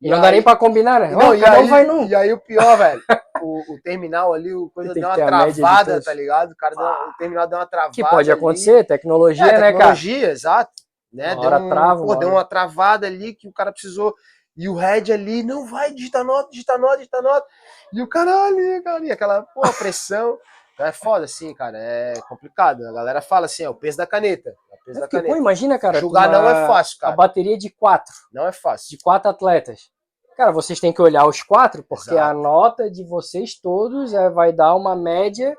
E 0.00 0.10
não 0.10 0.20
dá 0.20 0.30
nem 0.30 0.42
pra 0.42 0.54
combinar, 0.54 1.00
né? 1.00 1.10
Não, 1.12 1.34
e, 1.34 1.44
aí, 1.44 1.66
vai 1.66 1.84
num. 1.84 2.04
e 2.06 2.14
aí 2.14 2.32
o 2.32 2.38
pior, 2.38 2.76
velho, 2.76 3.02
o, 3.40 3.74
o 3.74 3.80
terminal 3.82 4.34
ali, 4.34 4.54
o 4.54 4.68
coisa 4.70 4.92
deu 4.94 5.08
uma 5.08 5.14
travada, 5.16 6.00
tá 6.02 6.12
ligado? 6.12 6.52
O, 6.52 6.56
cara 6.56 6.74
deu 6.76 6.84
uma- 6.84 7.08
o 7.08 7.12
terminal 7.16 7.46
deu 7.46 7.58
uma 7.58 7.66
travada. 7.66 7.94
Que 7.94 8.02
pode 8.04 8.30
ali. 8.30 8.38
acontecer, 8.38 8.84
tecnologia, 8.84 9.44
É, 9.46 9.52
né, 9.52 9.52
cara? 9.60 9.72
tecnologia, 9.72 10.30
exato. 10.30 10.72
Né? 11.12 11.32
Uma 11.32 11.40
Deu, 11.40 11.44
hora 11.50 11.58
um, 11.64 11.68
trava, 11.70 12.00
pô, 12.00 12.06
uma 12.06 12.16
deu 12.16 12.28
hora- 12.28 12.36
uma 12.38 12.44
travada 12.44 13.06
ali 13.06 13.34
que 13.34 13.48
o 13.48 13.52
cara 13.52 13.72
precisou. 13.72 14.14
E 14.56 14.68
o 14.68 14.74
Red 14.74 15.10
ali, 15.12 15.42
não 15.42 15.66
vai, 15.66 15.90
digita 15.92 16.22
nota, 16.22 16.50
digita 16.50 16.76
nota, 16.76 16.96
digita 16.98 17.22
nota. 17.22 17.46
E 17.92 18.02
o 18.02 18.08
cara 18.08 18.30
ali, 18.46 18.82
cara, 18.82 19.04
e 19.04 19.10
aquela 19.10 19.42
pô, 19.42 19.62
pressão. 19.78 20.36
É 20.78 20.90
foda, 20.92 21.24
assim, 21.24 21.54
cara. 21.54 21.78
É 21.78 22.14
complicado. 22.28 22.86
A 22.86 22.92
galera 22.92 23.20
fala 23.20 23.46
assim, 23.46 23.62
é 23.62 23.68
o 23.68 23.74
peso 23.74 23.96
da 23.96 24.06
caneta. 24.06 24.50
É 24.50 24.74
o 24.74 24.84
peso 24.84 24.98
É 24.98 25.00
da 25.02 25.06
porque, 25.06 25.16
pô, 25.18 25.22
caneta. 25.22 25.38
imagina, 25.40 25.78
cara. 25.78 26.00
Julgar 26.00 26.28
tu 26.28 26.32
não 26.32 26.48
é 26.50 26.66
fácil, 26.66 26.96
A 26.98 27.00
cara. 27.02 27.16
bateria 27.16 27.56
de 27.56 27.70
quatro, 27.70 28.12
Não 28.32 28.46
é 28.46 28.52
fácil. 28.52 28.90
de 28.90 29.02
quatro 29.02 29.30
atletas. 29.30 29.90
Cara, 30.36 30.50
vocês 30.50 30.80
têm 30.80 30.92
que 30.92 31.00
olhar 31.00 31.26
os 31.26 31.42
quatro, 31.42 31.84
porque 31.88 32.10
Exato. 32.10 32.30
a 32.30 32.34
nota 32.34 32.90
de 32.90 33.04
vocês 33.04 33.54
todos 33.60 34.12
é, 34.12 34.28
vai 34.28 34.52
dar 34.52 34.74
uma 34.74 34.96
média 34.96 35.56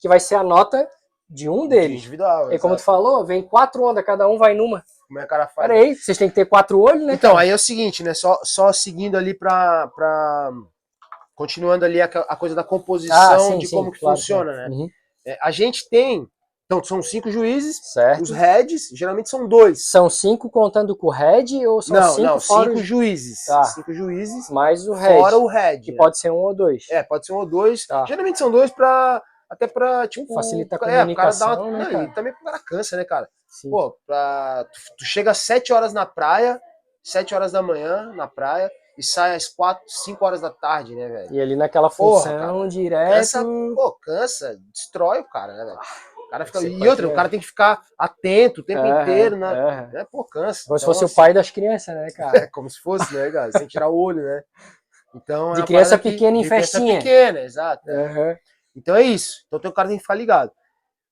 que 0.00 0.08
vai 0.08 0.18
ser 0.18 0.34
a 0.34 0.42
nota 0.42 0.88
de 1.30 1.48
um 1.48 1.68
deles. 1.68 1.98
Individual. 2.00 2.52
E 2.52 2.58
como 2.58 2.74
tu 2.74 2.82
falou, 2.82 3.24
vem 3.24 3.42
quatro 3.42 3.84
ondas, 3.84 4.04
cada 4.04 4.28
um 4.28 4.36
vai 4.36 4.52
numa. 4.54 4.82
Como 5.06 5.20
é 5.20 5.22
que 5.22 5.26
o 5.26 5.30
cara 5.30 5.46
faz? 5.46 5.68
Pera 5.68 5.78
aí, 5.80 5.94
vocês 5.94 6.18
têm 6.18 6.28
que 6.28 6.34
ter 6.34 6.46
quatro 6.46 6.80
olhos, 6.80 7.06
né? 7.06 7.14
Então, 7.14 7.30
cara? 7.34 7.42
aí 7.44 7.50
é 7.50 7.54
o 7.54 7.58
seguinte, 7.58 8.02
né? 8.02 8.14
Só, 8.14 8.40
só 8.42 8.72
seguindo 8.72 9.16
ali 9.16 9.32
pra, 9.32 9.86
pra. 9.94 10.50
Continuando 11.36 11.84
ali 11.84 12.00
a, 12.00 12.06
a 12.06 12.34
coisa 12.34 12.54
da 12.54 12.64
composição 12.64 13.16
Ah, 13.16 13.38
sim, 13.38 13.58
de 13.58 13.66
sim, 13.66 13.76
como 13.76 13.92
que 13.92 14.00
claro, 14.00 14.16
funciona, 14.16 14.52
claro. 14.52 14.70
né? 14.70 14.74
Uhum. 14.74 14.88
É, 15.26 15.38
a 15.42 15.50
gente 15.50 15.88
tem. 15.88 16.26
Então, 16.64 16.82
são 16.82 17.00
cinco 17.02 17.30
juízes. 17.30 17.76
Certo. 17.92 18.22
Os 18.22 18.30
heads, 18.30 18.88
geralmente 18.92 19.28
são 19.28 19.46
dois. 19.46 19.86
São 19.88 20.08
cinco 20.10 20.50
contando 20.50 20.96
com 20.96 21.08
o 21.08 21.10
head 21.10 21.64
ou 21.66 21.80
são 21.82 21.94
não, 22.00 22.08
cinco 22.08 22.22
não, 22.22 22.40
fora 22.40 22.70
cinco 22.70 22.82
juízes. 22.82 23.44
Tá. 23.44 23.62
Cinco 23.64 23.92
juízes, 23.92 24.50
mais 24.50 24.88
o 24.88 24.94
head? 24.94 25.20
fora 25.20 25.38
o 25.38 25.46
head. 25.46 25.84
Que 25.84 25.92
né? 25.92 25.96
pode 25.98 26.18
ser 26.18 26.30
um 26.30 26.36
ou 26.36 26.54
dois. 26.54 26.86
É, 26.90 27.02
pode 27.02 27.26
ser 27.26 27.34
um 27.34 27.36
ou 27.36 27.46
dois. 27.46 27.86
Tá. 27.86 28.04
Geralmente 28.06 28.38
são 28.38 28.50
dois 28.50 28.70
pra. 28.70 29.22
Até 29.48 29.66
pra, 29.66 30.08
tipo. 30.08 30.34
Facilita 30.34 30.74
a 30.74 30.90
é, 30.90 31.04
pro 31.04 31.14
cara 31.14 31.30
dar 31.30 31.56
comunicação, 31.56 31.70
né, 31.70 31.84
cara? 31.84 32.04
E 32.04 32.14
também 32.14 32.32
pro 32.32 32.44
cara 32.44 32.58
cansa, 32.58 32.96
né, 32.96 33.04
cara? 33.04 33.28
Sim. 33.46 33.70
Pô, 33.70 33.96
pra, 34.06 34.64
tu, 34.64 34.80
tu 34.98 35.04
chega 35.04 35.30
às 35.30 35.38
7 35.38 35.72
horas 35.72 35.92
na 35.92 36.04
praia, 36.04 36.60
7 37.04 37.34
horas 37.34 37.52
da 37.52 37.62
manhã 37.62 38.12
na 38.14 38.26
praia, 38.26 38.70
e 38.98 39.02
sai 39.02 39.34
às 39.34 39.48
4, 39.48 39.82
5 39.88 40.24
horas 40.24 40.40
da 40.40 40.50
tarde, 40.50 40.94
né, 40.94 41.08
velho? 41.08 41.32
E 41.32 41.40
ali 41.40 41.56
naquela 41.56 41.90
Porra, 41.90 42.24
função 42.24 42.60
cara. 42.60 42.68
direto. 42.68 43.16
Cansa, 43.16 43.44
pô, 43.74 43.92
cansa, 44.02 44.58
destrói 44.72 45.20
o 45.20 45.28
cara, 45.28 45.52
né, 45.54 45.64
velho? 45.64 45.78
O 46.26 46.28
cara 46.28 46.44
fica, 46.46 46.60
e 46.62 46.88
outra, 46.88 47.06
o 47.06 47.14
cara 47.14 47.28
tem 47.28 47.38
que 47.38 47.46
ficar 47.46 47.80
atento 47.98 48.60
o 48.60 48.64
tempo 48.64 48.84
Aham, 48.84 49.02
inteiro, 49.02 49.36
né? 49.36 49.90
É, 49.94 50.04
pô, 50.04 50.24
cansa. 50.24 50.64
Como 50.66 50.78
se 50.78 50.84
Então, 50.84 50.94
fosse 50.94 51.04
o 51.04 51.06
assim, 51.06 51.14
pai 51.14 51.32
das 51.32 51.50
crianças, 51.50 51.94
né, 51.94 52.08
cara? 52.10 52.38
É, 52.44 52.46
como 52.48 52.68
se 52.68 52.80
fosse, 52.80 53.14
né, 53.14 53.30
cara? 53.30 53.52
Sem 53.52 53.66
tirar 53.66 53.88
o 53.88 53.96
olho, 53.96 54.22
né? 54.22 54.42
Então, 55.14 55.52
De 55.52 55.60
é 55.60 55.60
uma 55.60 55.66
criança 55.66 55.90
parada 55.90 56.02
que- 56.02 56.10
pequena 56.10 56.36
em 56.36 56.42
de 56.42 56.48
criança 56.48 56.70
festinha. 56.80 56.98
pequena, 56.98 57.40
exato. 57.40 57.88
Aham. 57.90 58.36
Então 58.74 58.96
é 58.96 59.02
isso. 59.02 59.44
Então 59.46 59.60
tem 59.60 59.70
o 59.70 59.74
cara 59.74 59.88
tem 59.88 59.96
que 59.96 60.02
ficar 60.02 60.14
ligado. 60.16 60.52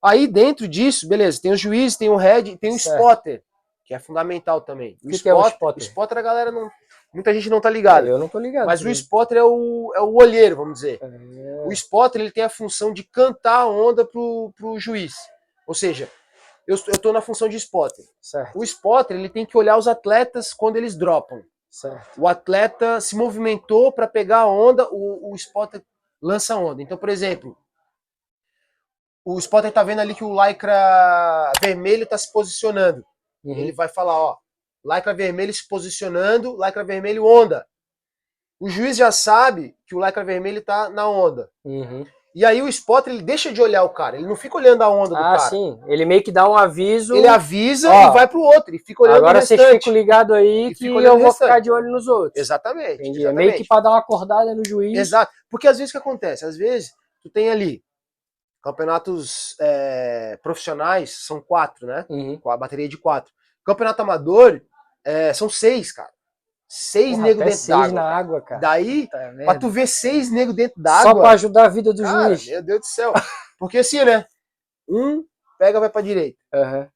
Aí 0.02 0.26
dentro 0.26 0.68
disso, 0.68 1.08
beleza, 1.08 1.40
tem 1.40 1.52
o 1.52 1.56
juiz, 1.56 1.96
tem 1.96 2.10
o 2.10 2.16
head, 2.16 2.56
tem 2.58 2.72
o 2.72 2.76
Certo. 2.78 2.96
spotter, 2.96 3.42
que 3.86 3.94
é 3.94 3.98
fundamental 3.98 4.60
também. 4.60 4.98
O 5.02 5.08
que 5.08 5.18
que 5.20 5.28
é 5.28 5.34
o 5.34 5.40
spotter? 5.48 5.82
O 5.82 5.86
spotter 5.86 6.18
a 6.18 6.22
galera 6.22 6.50
não. 6.52 6.68
Muita 7.14 7.32
gente 7.32 7.48
não 7.48 7.60
tá 7.60 7.70
ligado. 7.70 8.08
Eu 8.08 8.18
não 8.18 8.28
tô 8.28 8.40
ligado. 8.40 8.66
Mas 8.66 8.82
o 8.82 8.86
né? 8.86 8.92
spotter 8.92 9.38
é 9.38 9.44
o, 9.44 9.92
é 9.94 10.00
o 10.00 10.14
olheiro, 10.14 10.56
vamos 10.56 10.74
dizer. 10.74 10.98
É. 11.00 11.64
O 11.66 11.72
spotter 11.72 12.20
ele 12.20 12.32
tem 12.32 12.42
a 12.42 12.48
função 12.48 12.92
de 12.92 13.04
cantar 13.04 13.60
a 13.60 13.68
onda 13.68 14.04
pro, 14.04 14.52
pro 14.56 14.78
juiz. 14.80 15.14
Ou 15.66 15.74
seja, 15.74 16.10
eu, 16.66 16.76
eu 16.88 16.98
tô 16.98 17.12
na 17.12 17.20
função 17.20 17.48
de 17.48 17.56
spotter. 17.56 18.04
Certo, 18.20 18.58
O 18.58 18.64
spotter 18.64 19.16
ele 19.16 19.28
tem 19.28 19.46
que 19.46 19.56
olhar 19.56 19.76
os 19.76 19.86
atletas 19.86 20.52
quando 20.52 20.76
eles 20.76 20.96
dropam. 20.96 21.40
certo. 21.70 22.20
O 22.20 22.26
atleta 22.26 23.00
se 23.00 23.14
movimentou 23.14 23.92
para 23.92 24.08
pegar 24.08 24.38
a 24.38 24.46
onda, 24.46 24.88
o, 24.90 25.32
o 25.32 25.34
spotter 25.36 25.82
lança 26.20 26.54
a 26.54 26.58
onda. 26.58 26.82
Então, 26.82 26.98
por 26.98 27.08
exemplo, 27.08 27.56
o 29.24 29.38
spotter 29.38 29.70
tá 29.70 29.82
vendo 29.82 30.00
ali 30.00 30.14
que 30.14 30.24
o 30.24 30.34
lycra 30.34 31.52
vermelho 31.60 32.06
tá 32.06 32.18
se 32.18 32.32
posicionando. 32.32 33.04
Uhum. 33.44 33.56
Ele 33.56 33.72
vai 33.72 33.88
falar, 33.88 34.18
ó, 34.18 34.36
lycra 34.84 35.14
vermelho 35.14 35.52
se 35.52 35.66
posicionando, 35.66 36.56
lycra 36.62 36.84
vermelho 36.84 37.24
onda. 37.24 37.66
O 38.60 38.68
juiz 38.68 38.96
já 38.96 39.10
sabe 39.10 39.76
que 39.86 39.94
o 39.94 40.04
lycra 40.04 40.24
vermelho 40.24 40.62
tá 40.62 40.88
na 40.88 41.08
onda. 41.08 41.50
Uhum. 41.64 42.06
E 42.34 42.44
aí 42.44 42.60
o 42.60 42.68
spotter 42.68 43.12
ele 43.12 43.22
deixa 43.22 43.52
de 43.52 43.62
olhar 43.62 43.84
o 43.84 43.90
cara, 43.90 44.16
ele 44.16 44.26
não 44.26 44.34
fica 44.34 44.56
olhando 44.56 44.82
a 44.82 44.88
onda 44.88 45.10
do 45.10 45.16
Ah, 45.16 45.36
cara. 45.36 45.38
sim. 45.38 45.80
Ele 45.86 46.04
meio 46.04 46.20
que 46.22 46.32
dá 46.32 46.48
um 46.48 46.56
aviso. 46.56 47.14
Ele 47.14 47.28
avisa 47.28 47.88
Ó, 47.88 48.10
e 48.10 48.12
vai 48.12 48.26
pro 48.26 48.40
outro, 48.40 48.74
e 48.74 48.78
fica 48.80 49.04
olhando 49.04 49.18
Agora 49.18 49.40
vocês 49.40 49.62
ficam 49.62 49.92
ligados 49.92 50.34
aí 50.34 50.70
E 50.70 50.74
que 50.74 50.86
eu 50.88 51.18
vou 51.18 51.32
ficar 51.32 51.60
de 51.60 51.70
olho 51.70 51.92
nos 51.92 52.08
outros. 52.08 52.32
Exatamente. 52.34 52.94
Entendi. 52.94 53.18
É 53.18 53.20
exatamente. 53.20 53.46
meio 53.46 53.56
que 53.56 53.64
pra 53.68 53.78
dar 53.78 53.90
uma 53.90 54.00
acordada 54.00 54.52
no 54.52 54.66
juiz. 54.66 54.98
Exato. 54.98 55.30
Porque 55.48 55.68
às 55.68 55.78
vezes 55.78 55.90
o 55.90 55.92
que 55.92 55.98
acontece? 55.98 56.44
Às 56.44 56.56
vezes 56.56 56.90
tu 57.22 57.30
tem 57.30 57.50
ali 57.50 57.84
campeonatos 58.60 59.54
é, 59.60 60.36
profissionais, 60.42 61.24
são 61.24 61.40
quatro, 61.40 61.86
né? 61.86 62.04
Uhum. 62.08 62.36
Com 62.40 62.50
a 62.50 62.56
bateria 62.56 62.88
de 62.88 62.98
quatro. 62.98 63.32
Campeonato 63.64 64.02
amador, 64.02 64.60
é, 65.04 65.32
são 65.32 65.48
seis, 65.48 65.92
cara. 65.92 66.10
Seis 66.68 67.12
Porra, 67.12 67.22
negros 67.22 67.44
dentro 67.44 67.58
seis 67.58 67.68
d'água. 67.78 67.92
na 67.94 68.00
cara. 68.02 68.16
água, 68.16 68.40
cara. 68.42 68.60
Daí, 68.60 69.08
Tá 69.08 69.32
pra 69.44 69.58
tu 69.58 69.68
ver 69.68 69.86
seis 69.86 70.30
negros 70.30 70.56
dentro 70.56 70.76
Só 70.76 70.82
pra 70.82 71.04
d'água. 71.04 71.30
ajudar 71.30 71.64
a 71.66 71.68
vida 71.68 71.92
do 71.92 72.02
cara, 72.02 72.28
juiz. 72.34 72.46
Meu 72.48 72.62
Deus 72.62 72.80
do 72.80 72.86
céu. 72.86 73.12
Porque 73.58 73.78
assim, 73.78 74.02
né? 74.04 74.26
Um 74.88 75.24
pega, 75.58 75.78
vai 75.80 75.88
pra 75.88 76.00
direita. 76.02 76.38
Aham, 76.52 76.88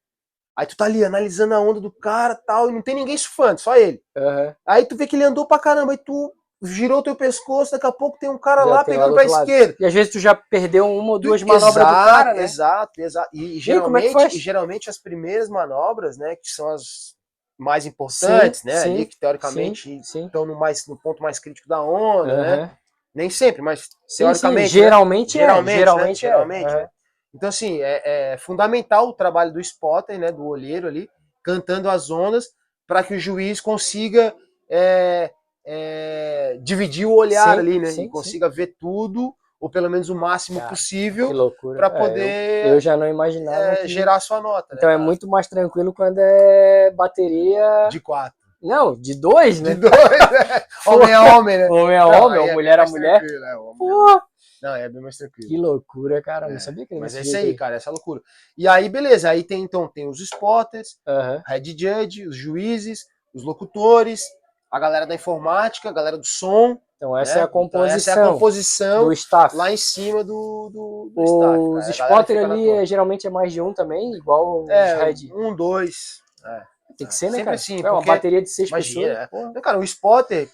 Aí 0.57 0.67
tu 0.67 0.77
tá 0.77 0.87
ali 0.87 1.05
analisando 1.05 1.55
a 1.55 1.61
onda 1.61 1.81
do 1.81 1.93
cara 1.93 2.35
tal, 2.35 2.69
e 2.69 2.73
não 2.73 2.83
tem 2.83 2.95
ninguém 2.97 3.17
surfando, 3.17 3.61
só 3.61 3.77
ele. 3.77 4.03
aham. 4.17 4.57
Aí 4.67 4.85
tu 4.85 4.97
vê 4.97 5.07
que 5.07 5.15
ele 5.15 5.23
andou 5.25 5.47
pra 5.47 5.59
caramba, 5.59 5.93
aí 5.93 5.99
tu 5.99 6.33
girou 6.61 7.01
teu 7.01 7.15
pescoço, 7.15 7.71
daqui 7.71 7.87
a 7.87 7.93
pouco 7.93 8.19
tem 8.19 8.29
um 8.29 8.37
cara 8.39 8.63
Já 8.63 8.67
lá 8.69 8.83
pegando 8.85 9.11
do 9.11 9.15
pra 9.15 9.23
lado. 9.31 9.49
esquerda. 9.49 9.77
E 9.79 9.87
às 9.87 9.95
vezes 9.95 10.11
tu 10.13 10.19
já 10.19 10.35
perdeu 10.35 10.91
uma 10.93 11.13
ou 11.13 11.19
duas 11.21 11.41
Tu- 11.41 11.47
manobras 11.47 11.75
do 11.75 11.81
exato, 11.81 11.95
cara, 11.95 12.35
né? 12.35 12.43
Exato, 12.43 13.01
exato. 13.01 13.29
E, 13.33 13.55
e 13.55 13.59
é 13.59 13.61
geralmente, 13.61 14.13
faz? 14.13 14.35
e 14.35 14.39
geralmente 14.39 14.91
as 14.91 14.99
primeiras 14.99 15.49
manobras, 15.49 16.19
né, 16.19 16.35
que 16.35 16.49
são 16.51 16.69
as 16.71 17.15
mais 17.59 17.85
importantes, 17.85 18.61
Sim, 18.61 18.69
né, 18.69 18.77
sim, 18.77 18.91
ali 18.91 19.07
que 19.07 19.19
teoricamente 19.19 20.01
Sim, 20.05 20.27
estão 20.27 20.47
no, 20.47 20.59
mais, 20.59 20.87
no 20.87 20.97
ponto 20.97 21.23
mais 21.23 21.39
crítico 21.39 21.69
da 21.69 21.83
onda, 21.83 22.37
né? 22.37 22.55
Aham. 22.55 22.71
Nem 23.15 23.29
sempre, 23.29 23.61
mas 23.63 23.89
teoricamente. 24.17 24.63
né? 24.63 24.69
geralmente, 24.69 25.33
Geralmente, 25.33 25.71
é. 25.71 25.73
né? 25.73 25.79
Geralmente, 25.79 26.27
é. 26.27 26.29
Geralmente, 26.29 26.67
Aham. 26.69 26.77
né? 26.77 26.89
Então, 27.35 27.49
assim, 27.49 27.81
é, 27.83 28.33
é 28.33 28.39
fundamental 28.39 29.09
o 29.09 29.13
trabalho 29.13 29.53
do 29.53 29.61
spotter, 29.61 30.19
né, 30.19 30.31
do 30.31 30.47
olheiro 30.47 30.87
ali, 30.87 31.11
cantando 31.43 31.91
as 31.91 32.11
ondas, 32.11 32.49
para 32.87 33.03
que 33.03 33.15
o 33.15 33.19
juiz 33.19 33.61
consiga 33.61 34.35
é, 34.71 35.31
é, 35.65 36.59
dividir 36.63 37.07
o 37.07 37.15
olhar 37.15 37.59
ali, 37.59 37.79
né? 37.79 37.91
e 37.91 38.09
consiga 38.09 38.49
ver 38.49 38.75
tudo, 38.79 39.35
ou 39.61 39.69
pelo 39.69 39.91
menos 39.91 40.09
o 40.09 40.15
máximo 40.15 40.59
Cara, 40.59 40.69
Que 40.71 40.77
possível, 40.77 41.53
para 41.77 41.87
É, 41.87 41.91
eu- 41.91 41.99
poder 41.99 42.67
eu, 42.67 42.81
já 42.81 42.97
não 42.97 43.07
imaginava. 43.09 43.73
é, 43.73 43.77
que- 43.77 43.89
gerar 43.89 44.15
a 44.17 44.21
sua 44.21 44.41
nota. 44.41 44.75
Então 44.77 44.89
né, 44.89 44.95
é 44.95 44.99
muito 44.99 45.27
mais 45.29 45.47
tranquilo 45.49 45.93
quando 45.93 46.19
é 46.19 46.91
bateria. 46.93 47.89
De 47.91 48.01
quatro. 48.01 48.37
Não, 48.63 48.95
de 48.95 49.15
dois, 49.21 49.57
De 49.57 49.63
né? 49.63 49.75
dois, 49.75 49.93
né? 49.93 50.63
Homem 50.87 51.15
a 51.15 51.37
homem, 51.37 51.59
né? 51.59 51.69
Homem 51.71 51.97
a 51.97 52.07
Não, 52.07 52.25
homem, 52.27 52.39
ou 52.41 52.49
é 52.49 52.55
mulher 52.55 52.81
a 52.81 52.87
mulher. 52.87 53.23
é, 53.25 53.57
homem 53.57 54.21
Não, 54.61 54.75
é 54.75 54.89
bem 54.89 55.01
mais 55.01 55.17
tranquilo. 55.17 55.49
Que 55.49 55.57
loucura, 55.57 56.21
cara. 56.21 56.47
É. 56.49 56.53
Não 56.53 56.59
sabia 56.59 56.85
que 56.87 56.95
Mas 56.97 57.15
é 57.15 57.21
isso 57.21 57.37
aí, 57.37 57.55
cara, 57.55 57.77
essa 57.77 57.91
loucura. 57.91 58.21
E 58.57 58.67
aí, 58.67 58.89
beleza. 58.89 59.31
Aí 59.31 59.45
tem 59.45 59.63
então 59.63 59.87
tem 59.87 60.09
os 60.09 60.19
spotters, 60.21 60.99
uhum. 61.07 61.41
head 61.47 61.71
judge, 61.79 62.27
os 62.27 62.35
juízes, 62.37 63.07
os 63.33 63.45
locutores, 63.45 64.23
a 64.71 64.81
galera 64.81 65.07
da 65.07 65.15
informática, 65.15 65.89
a 65.89 65.93
galera 65.93 66.19
do 66.19 66.27
som. 66.27 66.77
Então 66.99 67.17
essa 67.17 67.37
né? 67.37 67.41
é 67.41 67.45
a 67.45 67.49
composição. 67.49 67.87
Então, 67.87 67.97
essa 67.97 68.11
é 68.11 68.25
a 68.25 68.33
composição 68.33 69.05
do 69.05 69.13
staff. 69.13 69.57
Lá 69.57 69.73
em 69.73 69.77
cima 69.77 70.25
do, 70.25 70.69
do, 70.73 71.13
do 71.15 71.73
Os 71.79 71.89
staff. 71.89 72.11
spotters 72.11 72.45
ali 72.45 72.69
é, 72.69 72.85
geralmente 72.85 73.27
é 73.27 73.31
mais 73.31 73.53
de 73.53 73.61
um 73.61 73.73
também, 73.73 74.13
igual 74.15 74.69
é, 74.69 74.95
os 74.95 75.01
head. 75.01 75.33
Um, 75.33 75.55
dois. 75.55 76.21
É. 76.45 76.63
Tem 76.99 77.07
que 77.07 77.15
ser, 77.15 77.31
né, 77.31 77.45
cara? 77.45 77.55
Assim, 77.55 77.81
é 77.81 77.91
uma 77.91 78.03
bateria 78.03 78.43
de 78.43 78.51
seis 78.51 78.69
imagina, 78.69 79.29
pessoas. 79.31 79.57
É. 79.57 79.61
Cara, 79.61 79.79
o 79.79 79.85
spotter, 79.85 80.51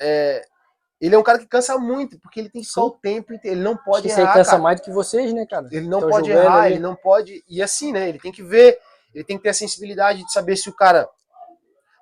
é, 0.00 0.44
ele 1.00 1.16
é 1.16 1.18
um 1.18 1.22
cara 1.24 1.40
que 1.40 1.46
cansa 1.46 1.76
muito, 1.76 2.16
porque 2.20 2.38
ele 2.38 2.48
tem 2.48 2.62
só 2.62 2.86
o 2.86 2.90
tempo 2.92 3.34
inteiro. 3.34 3.56
Ele 3.56 3.64
não 3.64 3.76
pode 3.76 4.08
Acho 4.08 4.20
errar. 4.20 4.32
Você 4.32 4.38
cansa 4.38 4.50
cara. 4.52 4.62
mais 4.62 4.80
do 4.80 4.84
que 4.84 4.92
vocês, 4.92 5.32
né, 5.32 5.46
cara? 5.46 5.68
Ele 5.72 5.88
não 5.88 6.00
pode 6.00 6.30
errar, 6.30 6.62
ali. 6.62 6.74
ele 6.74 6.80
não 6.80 6.94
pode. 6.94 7.42
E 7.48 7.60
assim, 7.60 7.92
né? 7.92 8.08
Ele 8.08 8.20
tem 8.20 8.30
que 8.30 8.42
ver, 8.42 8.78
ele 9.12 9.24
tem 9.24 9.36
que 9.36 9.42
ter 9.42 9.48
a 9.48 9.54
sensibilidade 9.54 10.24
de 10.24 10.32
saber 10.32 10.56
se 10.56 10.68
o 10.68 10.74
cara 10.74 11.08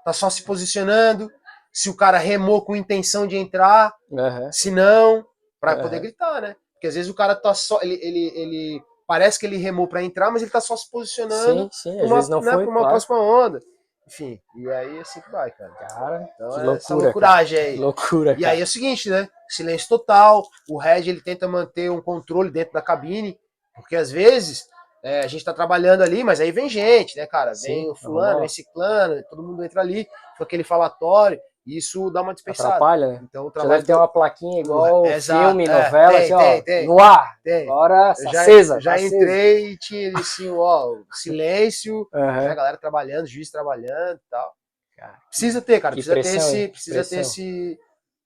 tá 0.04 0.12
só 0.12 0.28
se 0.28 0.42
posicionando, 0.42 1.30
se 1.76 1.90
o 1.90 1.94
cara 1.94 2.16
remou 2.16 2.64
com 2.64 2.74
intenção 2.74 3.26
de 3.26 3.36
entrar, 3.36 3.94
uhum. 4.10 4.50
se 4.50 4.70
não, 4.70 5.22
para 5.60 5.76
uhum. 5.76 5.82
poder 5.82 6.00
gritar, 6.00 6.40
né? 6.40 6.56
Porque 6.72 6.86
às 6.86 6.94
vezes 6.94 7.10
o 7.10 7.14
cara 7.14 7.34
tá 7.34 7.52
só. 7.52 7.78
Ele, 7.82 8.00
ele, 8.02 8.32
ele 8.34 8.82
parece 9.06 9.38
que 9.38 9.44
ele 9.44 9.58
remou 9.58 9.86
para 9.86 10.02
entrar, 10.02 10.30
mas 10.30 10.40
ele 10.40 10.50
tá 10.50 10.58
só 10.58 10.74
se 10.74 10.90
posicionando 10.90 11.68
sim, 11.70 11.90
sim, 11.90 12.00
às 12.00 12.06
uma, 12.06 12.14
vezes 12.14 12.30
não 12.30 12.40
né, 12.40 12.52
foi, 12.52 12.64
uma 12.64 12.72
claro. 12.72 12.88
próxima 12.88 13.20
onda. 13.20 13.60
Enfim, 14.06 14.40
e 14.56 14.70
aí 14.70 14.96
é 14.96 15.00
assim 15.02 15.20
que 15.20 15.30
vai, 15.30 15.50
cara. 15.50 15.70
Cara, 15.70 16.30
então, 16.34 16.48
que 16.48 16.54
é 16.54 16.62
loucura, 16.62 16.76
essa 16.76 16.94
loucuragem 16.94 17.58
cara. 17.58 17.70
aí. 17.70 17.76
Loucura, 17.76 18.36
E 18.38 18.44
aí 18.46 18.60
é 18.60 18.64
o 18.64 18.66
seguinte, 18.66 19.10
né? 19.10 19.28
Silêncio 19.46 19.86
total. 19.86 20.44
O 20.70 20.78
Red 20.78 21.10
ele 21.10 21.20
tenta 21.20 21.46
manter 21.46 21.90
um 21.90 22.00
controle 22.00 22.50
dentro 22.50 22.72
da 22.72 22.80
cabine, 22.80 23.38
porque 23.74 23.96
às 23.96 24.10
vezes 24.10 24.66
é, 25.04 25.20
a 25.20 25.26
gente 25.26 25.44
tá 25.44 25.52
trabalhando 25.52 26.02
ali, 26.02 26.24
mas 26.24 26.40
aí 26.40 26.50
vem 26.50 26.70
gente, 26.70 27.18
né, 27.18 27.26
cara? 27.26 27.50
Vem 27.50 27.84
Sim, 27.84 27.90
o 27.90 27.94
fulano, 27.94 28.40
vem 28.40 28.48
ciclano, 28.48 29.22
todo 29.28 29.42
mundo 29.42 29.62
entra 29.62 29.82
ali, 29.82 30.08
com 30.38 30.42
aquele 30.42 30.64
falatório. 30.64 31.38
Isso 31.66 32.08
dá 32.10 32.22
uma 32.22 32.32
dispensada. 32.32 32.68
Atrapalha, 32.68 33.08
né? 33.08 33.20
Então, 33.24 33.46
o 33.46 33.50
trabalho 33.50 33.72
Você 33.72 33.76
deve 33.78 33.86
ter 33.88 33.94
uma 33.98 34.06
plaquinha 34.06 34.60
igual 34.60 35.04
Exato, 35.04 35.48
filme, 35.48 35.64
é, 35.64 35.68
novela, 35.68 36.12
tem, 36.12 36.22
assim, 36.22 36.32
ó, 36.32 36.38
tem, 36.38 36.62
tem, 36.62 36.86
no 36.86 37.00
ar. 37.00 37.40
Tem. 37.42 37.62
Agora, 37.64 38.14
já, 38.16 38.40
acesa. 38.40 38.80
Já 38.80 38.94
acesa. 38.94 39.16
entrei 39.16 39.72
e 39.72 39.78
tinha 39.78 40.16
assim, 40.16 40.48
ó, 40.48 40.96
silêncio, 41.12 42.08
uhum. 42.14 42.22
a 42.22 42.54
galera 42.54 42.76
trabalhando, 42.76 43.26
juiz 43.26 43.50
trabalhando 43.50 44.16
e 44.16 44.30
tal. 44.30 44.54
Cara, 44.96 45.18
precisa 45.28 45.60
ter, 45.60 45.80
cara, 45.80 45.94
precisa 45.94 46.14
pressão, 46.14 46.32
ter 46.32 46.38
esse, 46.38 46.68
precisa 46.68 47.04
ter 47.04 47.20
esse, 47.20 47.80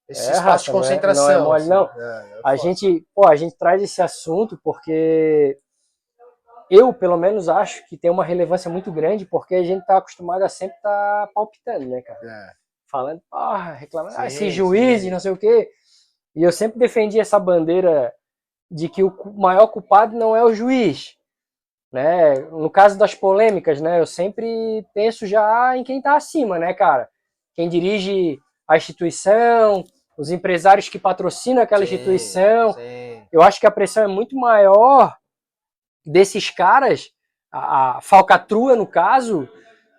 esse 0.06 0.28
é, 0.28 0.32
espaço 0.32 0.64
de 0.66 0.73
concentração. 0.73 1.25
Não 1.25 1.32
é, 1.32 1.37
não, 1.37 1.42
é 1.42 1.49
mole, 1.49 1.66
não. 1.66 1.85
Assim. 1.87 2.00
É, 2.00 2.04
é 2.04 2.40
a 2.44 2.56
gente, 2.56 3.06
pô, 3.14 3.26
a 3.26 3.37
gente 3.37 3.56
traz 3.56 3.82
esse 3.82 4.02
assunto 4.02 4.61
porque 4.62 5.59
eu, 6.70 6.92
pelo 6.92 7.16
menos, 7.16 7.49
acho 7.49 7.88
que 7.88 7.97
tem 7.97 8.11
uma 8.11 8.23
relevância 8.23 8.70
muito 8.70 8.92
grande, 8.92 9.25
porque 9.25 9.54
a 9.54 9.62
gente 9.62 9.85
tá 9.87 9.97
acostumado 9.97 10.42
a 10.42 10.49
sempre 10.49 10.76
estar 10.76 11.26
tá 11.26 11.32
palpitando, 11.35 11.87
né, 11.87 12.02
cara? 12.02 12.20
É 12.23 12.60
falando, 12.90 13.23
ah, 13.32 13.73
reclamando, 13.73 14.14
sim, 14.14 14.20
ah, 14.20 14.26
esse 14.26 14.50
juiz, 14.50 15.02
sim. 15.02 15.11
não 15.11 15.20
sei 15.20 15.30
o 15.30 15.37
quê. 15.37 15.70
E 16.35 16.42
eu 16.42 16.52
sempre 16.52 16.78
defendi 16.78 17.18
essa 17.18 17.38
bandeira 17.38 18.12
de 18.70 18.88
que 18.88 19.02
o 19.02 19.12
maior 19.37 19.66
culpado 19.68 20.16
não 20.16 20.35
é 20.35 20.44
o 20.44 20.54
juiz. 20.54 21.16
Né? 21.92 22.38
No 22.50 22.70
caso 22.70 22.97
das 22.97 23.14
polêmicas, 23.14 23.80
né, 23.80 23.99
eu 23.99 24.06
sempre 24.06 24.87
penso 24.94 25.26
já 25.26 25.76
em 25.76 25.82
quem 25.82 25.99
está 25.99 26.14
acima, 26.14 26.59
né, 26.59 26.73
cara? 26.73 27.09
Quem 27.54 27.68
dirige 27.68 28.38
a 28.68 28.76
instituição, 28.76 29.85
os 30.16 30.30
empresários 30.30 30.88
que 30.88 30.99
patrocinam 30.99 31.62
aquela 31.62 31.85
sim, 31.85 31.94
instituição. 31.94 32.76
Eu 33.32 33.42
acho 33.42 33.59
que 33.59 33.66
a 33.66 33.70
pressão 33.70 34.04
é 34.04 34.06
muito 34.06 34.37
maior 34.37 35.16
desses 36.06 36.50
caras, 36.50 37.11
a, 37.50 37.97
a 37.97 38.00
falcatrua 38.00 38.76
no 38.76 38.87
caso, 38.87 39.49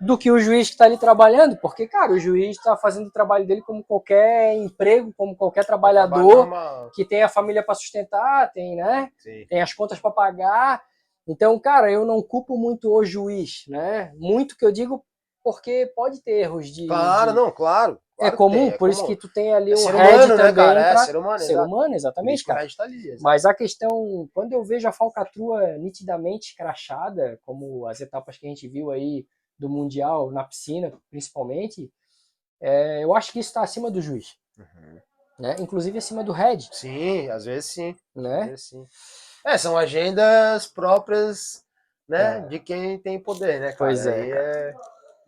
do 0.02 0.18
que 0.18 0.32
o 0.32 0.40
juiz 0.40 0.68
que 0.68 0.74
está 0.74 0.86
ali 0.86 0.98
trabalhando, 0.98 1.56
porque, 1.58 1.88
cara, 1.88 2.12
o 2.12 2.20
juiz 2.20 2.58
está 2.58 2.76
fazendo 2.76 3.08
o 3.08 3.12
trabalho 3.12 3.46
dele 3.46 3.62
como 3.62 3.84
qualquer 3.84 4.56
emprego, 4.56 5.14
como 5.16 5.36
qualquer 5.36 5.64
trabalhador 5.64 6.50
que 6.96 7.06
tem 7.06 7.22
a 7.22 7.30
família 7.30 7.64
para 7.64 7.76
sustentar, 7.76 8.52
tem, 8.52 8.76
né? 8.76 9.12
Sim. 9.20 9.46
Tem 9.48 9.62
as 9.62 9.74
contas 9.74 10.00
para 10.00 10.10
pagar. 10.10 10.82
Então, 11.28 11.58
cara, 11.60 11.92
eu 11.92 12.04
não 12.04 12.20
culpo 12.24 12.58
muito 12.58 12.92
o 12.92 13.06
juiz, 13.06 13.64
né? 13.68 14.12
Muito 14.18 14.58
que 14.58 14.66
eu 14.66 14.72
digo 14.72 15.06
porque 15.44 15.92
pode 15.96 16.22
ter 16.24 16.40
erros 16.42 16.68
de. 16.70 16.88
Claro, 16.88 17.32
de... 17.32 17.38
não, 17.38 17.52
claro. 17.52 18.00
é 18.20 18.32
comum, 18.32 18.70
é 18.70 18.72
por 18.72 18.90
isso 18.90 19.06
que 19.06 19.16
tu 19.16 19.32
tem 19.32 19.54
ali 19.54 19.72
é 19.72 19.76
um 19.76 19.86
head 19.86 20.16
humano, 20.16 20.36
né, 20.36 20.38
também. 20.38 20.56
Cara? 20.56 20.82
Pra... 20.82 20.92
É 20.92 20.98
ser 21.06 21.16
humano, 21.16 21.40
ser 21.40 21.60
humano 21.60 21.94
exatamente, 21.94 22.44
cara. 22.44 22.68
Tá 22.76 22.84
ali, 22.86 23.18
Mas 23.22 23.46
a 23.46 23.54
questão, 23.54 24.28
quando 24.34 24.54
eu 24.54 24.64
vejo 24.64 24.88
a 24.88 24.92
falcatrua 24.92 25.78
nitidamente 25.78 26.56
crachada, 26.56 27.40
como 27.46 27.86
as 27.86 28.02
etapas 28.02 28.38
que 28.38 28.48
a 28.48 28.50
gente 28.50 28.68
viu 28.68 28.90
aí 28.90 29.26
do 29.62 29.70
Mundial 29.70 30.32
na 30.32 30.44
piscina, 30.44 30.92
principalmente, 31.10 31.94
é, 32.60 33.04
eu 33.04 33.16
acho 33.16 33.32
que 33.32 33.40
isso 33.40 33.50
está 33.50 33.62
acima 33.62 33.92
do 33.92 34.02
juiz. 34.02 34.36
Uhum. 34.58 35.00
Né? 35.40 35.56
Inclusive 35.60 35.98
acima 35.98 36.24
do 36.24 36.32
head. 36.32 36.68
Sim, 36.72 37.30
às 37.30 37.46
vezes 37.46 37.72
sim. 37.72 37.96
Né? 38.16 38.48
Vezes, 38.48 38.70
sim. 38.70 38.86
É, 39.46 39.58
são 39.58 39.78
agendas 39.78 40.66
próprias 40.66 41.64
né, 42.10 42.40
é. 42.40 42.42
de 42.42 42.60
quem 42.60 43.00
tem 43.00 43.20
poder, 43.20 43.60
né? 43.60 43.68
Cara? 43.68 43.78
Pois 43.78 44.06
é. 44.06 44.30
é... 44.30 44.74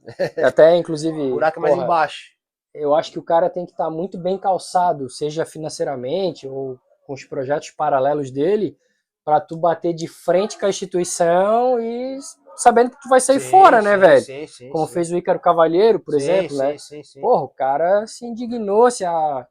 Até, 0.44 0.76
inclusive. 0.76 1.18
O 1.18 1.36
buraco 1.36 1.62
mais 1.62 1.76
embaixo. 1.76 2.34
Eu 2.74 2.96
acho 2.96 3.12
que 3.12 3.20
o 3.20 3.24
cara 3.24 3.50
tem 3.50 3.66
que 3.66 3.72
estar 3.72 3.86
tá 3.86 3.92
muito 3.92 4.18
bem 4.18 4.38
calçado, 4.38 5.10
seja 5.10 5.46
financeiramente 5.46 6.48
ou 6.48 6.80
com 7.06 7.14
os 7.14 7.24
projetos 7.24 7.70
paralelos 7.70 8.32
dele, 8.32 8.78
para 9.24 9.40
tu 9.40 9.58
bater 9.58 9.94
de 9.94 10.08
frente 10.08 10.58
com 10.60 10.66
a 10.66 10.70
instituição 10.70 11.80
e 11.80 12.20
sabendo 12.56 12.92
que 12.92 13.02
tu 13.02 13.10
vai 13.10 13.20
sair 13.20 13.40
sim, 13.40 13.50
fora, 13.50 13.82
né, 13.82 13.94
sim, 13.94 14.00
velho? 14.00 14.22
Sim, 14.22 14.48
sim, 14.48 14.70
Como 14.70 14.88
fez 14.88 15.12
o 15.12 15.18
Ícaro 15.18 15.40
Cavalheiro, 15.40 16.00
por 16.00 16.16
exemplo, 16.16 16.58
né? 16.58 16.78
Sim, 16.78 17.04
sim, 17.04 17.22
Porra, 17.22 17.44
o 17.44 17.50
cara 17.50 18.06
se 18.06 18.26
indignou, 18.26 18.90
se, 18.92 19.06
a, 19.06 19.48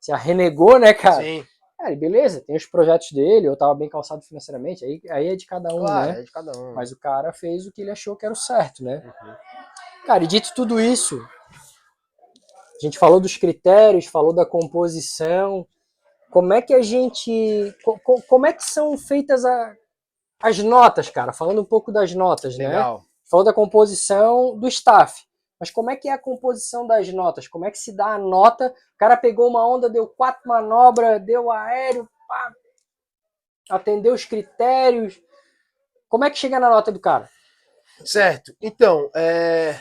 se 0.00 0.12
a 0.12 0.16
renegou, 0.16 0.78
né, 0.78 0.92
cara? 0.94 1.22
Sim. 1.22 1.44
É, 1.82 1.96
beleza, 1.96 2.42
tem 2.42 2.54
os 2.54 2.66
projetos 2.66 3.10
dele, 3.12 3.46
eu 3.46 3.56
tava 3.56 3.74
bem 3.74 3.88
calçado 3.88 4.20
financeiramente, 4.20 4.84
aí, 4.84 5.00
aí 5.08 5.28
é 5.28 5.36
de 5.36 5.46
cada 5.46 5.74
um, 5.74 5.80
claro, 5.80 6.12
né? 6.12 6.20
É 6.20 6.22
de 6.22 6.30
cada 6.30 6.58
um. 6.58 6.74
Mas 6.74 6.92
o 6.92 6.98
cara 6.98 7.32
fez 7.32 7.66
o 7.66 7.72
que 7.72 7.80
ele 7.80 7.90
achou 7.90 8.14
que 8.14 8.26
era 8.26 8.32
o 8.34 8.36
certo, 8.36 8.84
né? 8.84 9.02
Uhum. 9.02 9.34
Cara, 10.04 10.24
e 10.24 10.26
dito 10.26 10.52
tudo 10.54 10.78
isso, 10.78 11.18
a 12.76 12.84
gente 12.84 12.98
falou 12.98 13.18
dos 13.18 13.36
critérios, 13.36 14.06
falou 14.06 14.34
da 14.34 14.44
composição, 14.44 15.66
como 16.30 16.52
é 16.52 16.62
que 16.62 16.72
a 16.72 16.82
gente. 16.82 17.74
Como 18.28 18.46
é 18.46 18.52
que 18.52 18.64
são 18.64 18.96
feitas 18.96 19.44
a, 19.44 19.74
as 20.42 20.58
notas, 20.58 21.10
cara, 21.10 21.32
falando 21.32 21.60
um 21.60 21.64
pouco 21.64 21.92
das 21.92 22.14
notas, 22.14 22.56
né? 22.56 22.68
Legal. 22.68 22.98
né? 22.98 23.04
Falou 23.28 23.44
da 23.44 23.52
composição 23.52 24.56
do 24.58 24.66
staff. 24.68 25.24
Mas 25.58 25.70
como 25.70 25.90
é 25.90 25.96
que 25.96 26.08
é 26.08 26.12
a 26.12 26.18
composição 26.18 26.86
das 26.86 27.12
notas? 27.12 27.46
Como 27.46 27.66
é 27.66 27.70
que 27.70 27.78
se 27.78 27.94
dá 27.94 28.14
a 28.14 28.18
nota? 28.18 28.68
O 28.94 28.98
cara 28.98 29.16
pegou 29.16 29.48
uma 29.48 29.68
onda, 29.68 29.90
deu 29.90 30.06
quatro 30.06 30.48
manobras, 30.48 31.22
deu 31.22 31.50
aéreo, 31.50 32.08
pá, 32.26 32.52
atendeu 33.68 34.14
os 34.14 34.24
critérios. 34.24 35.20
Como 36.08 36.24
é 36.24 36.30
que 36.30 36.38
chega 36.38 36.58
na 36.58 36.70
nota 36.70 36.90
do 36.90 36.98
cara? 36.98 37.28
Certo. 38.04 38.56
Então, 38.60 39.10
é... 39.14 39.78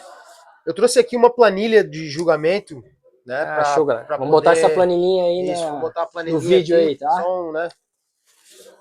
eu 0.65 0.73
trouxe 0.73 0.99
aqui 0.99 1.15
uma 1.15 1.33
planilha 1.33 1.81
de 1.81 2.09
julgamento, 2.09 2.83
né? 3.29 3.43
Ah, 3.43 3.55
pra, 3.55 3.63
show, 3.75 3.85
galera. 3.85 4.07
Vamos 4.09 4.31
poder... 4.31 4.31
botar 4.31 4.51
essa 4.53 4.69
planilhinha 4.73 5.25
aí 5.25 5.51
Isso, 5.51 5.63
na... 5.63 5.71
botar 5.73 6.01
a 6.01 6.07
planilhinha 6.07 6.41
no 6.41 6.47
vídeo 6.47 6.75
aqui, 6.75 6.87
aí, 6.87 6.97
tá? 6.97 7.11
Só, 7.11 7.51
né? 7.51 7.69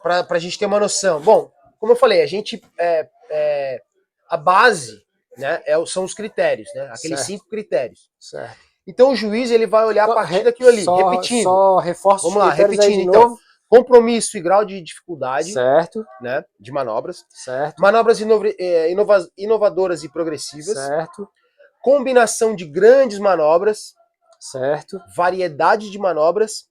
Pra, 0.03 0.25
pra 0.25 0.39
gente 0.39 0.59
ter 0.59 0.65
uma 0.65 0.81
noção. 0.81 1.21
Bom, 1.21 1.53
como 1.79 1.93
eu 1.93 1.97
falei, 1.97 2.23
a 2.23 2.27
gente 2.27 2.63
é, 2.79 3.07
é, 3.31 3.83
a 4.29 4.39
base, 4.39 5.05
né, 5.37 5.61
é, 5.67 5.75
são 5.85 6.03
os 6.03 6.15
critérios, 6.15 6.69
né? 6.75 6.91
Aqueles 6.95 7.21
certo. 7.21 7.27
cinco 7.27 7.49
critérios. 7.49 8.11
Certo. 8.19 8.57
Então 8.87 9.13
o 9.13 9.17
juiz 9.17 9.51
ele 9.51 9.67
vai 9.67 9.85
olhar 9.85 10.09
a 10.09 10.15
partir 10.15 10.43
daquilo 10.45 10.71
ali, 10.71 10.83
só, 10.83 11.11
repetindo. 11.11 11.43
Só 11.43 11.79
reforço 11.79 12.27
Vamos 12.29 12.43
lá, 12.43 12.51
repetindo 12.51 13.01
então. 13.03 13.37
Compromisso 13.69 14.39
e 14.39 14.41
grau 14.41 14.65
de 14.65 14.81
dificuldade, 14.81 15.53
certo? 15.53 16.03
Né, 16.23 16.43
de 16.59 16.73
manobras, 16.73 17.27
certo? 17.29 17.79
Manobras 17.83 18.19
inova 18.19 18.49
é, 18.59 18.91
inova 18.91 19.29
inovadoras 19.37 20.03
e 20.03 20.09
progressivas, 20.09 20.73
certo? 20.73 21.29
Combinação 21.83 22.57
de 22.57 22.65
grandes 22.65 23.19
manobras, 23.19 23.93
certo? 24.38 25.01
Variedade 25.14 25.90
de 25.90 25.98
manobras 25.98 26.68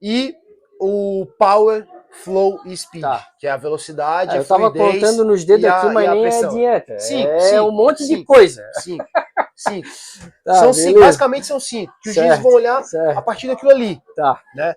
e 0.00 0.34
o 0.80 1.26
power 1.38 1.86
flow 2.22 2.60
e 2.64 2.76
speed, 2.76 3.02
tá. 3.02 3.26
que 3.38 3.46
é 3.46 3.50
a 3.50 3.56
velocidade, 3.56 4.32
ah, 4.32 4.36
Eu 4.36 4.44
tava 4.44 4.70
contando 4.72 5.24
nos 5.24 5.44
dedos 5.44 5.64
aqui, 5.64 5.86
mas 5.88 6.10
nem 6.10 6.22
pressão. 6.22 6.50
adianta. 6.50 6.98
Sim, 6.98 7.26
é 7.26 7.40
sim, 7.40 7.58
um 7.58 7.72
monte 7.72 8.04
sim, 8.04 8.18
de 8.18 8.24
coisa. 8.24 8.62
Sim, 8.74 8.98
sim. 9.56 9.82
tá, 10.44 10.54
são 10.54 10.72
cinco, 10.72 11.00
basicamente 11.00 11.46
são 11.46 11.58
cinco, 11.58 11.92
que 12.02 12.10
os 12.10 12.14
juízes 12.14 12.38
vão 12.38 12.52
olhar 12.52 12.82
certo. 12.84 13.18
a 13.18 13.22
partir 13.22 13.48
daquilo 13.48 13.70
ali. 13.70 14.00
Tá. 14.14 14.40
Né? 14.54 14.74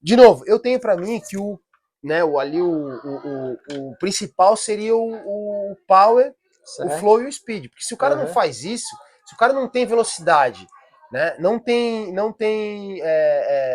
De 0.00 0.16
novo, 0.16 0.44
eu 0.46 0.58
tenho 0.58 0.78
para 0.78 0.96
mim 0.96 1.20
que 1.20 1.36
o, 1.36 1.58
né, 2.02 2.22
o, 2.22 2.38
ali 2.38 2.62
o, 2.62 2.70
o, 2.70 3.56
o, 3.74 3.90
o 3.90 3.96
principal 3.98 4.56
seria 4.56 4.94
o, 4.94 5.72
o 5.72 5.76
power, 5.86 6.32
certo. 6.64 6.92
o 6.92 6.98
flow 6.98 7.22
e 7.22 7.26
o 7.26 7.32
speed. 7.32 7.68
Porque 7.68 7.84
se 7.84 7.94
o 7.94 7.96
cara 7.96 8.14
uhum. 8.14 8.22
não 8.22 8.28
faz 8.28 8.64
isso, 8.64 8.96
se 9.26 9.34
o 9.34 9.36
cara 9.36 9.52
não 9.52 9.68
tem 9.68 9.84
velocidade, 9.84 10.66
né, 11.12 11.36
não 11.38 11.58
tem, 11.58 12.12
não 12.12 12.32
tem 12.32 13.00
é, 13.02 13.06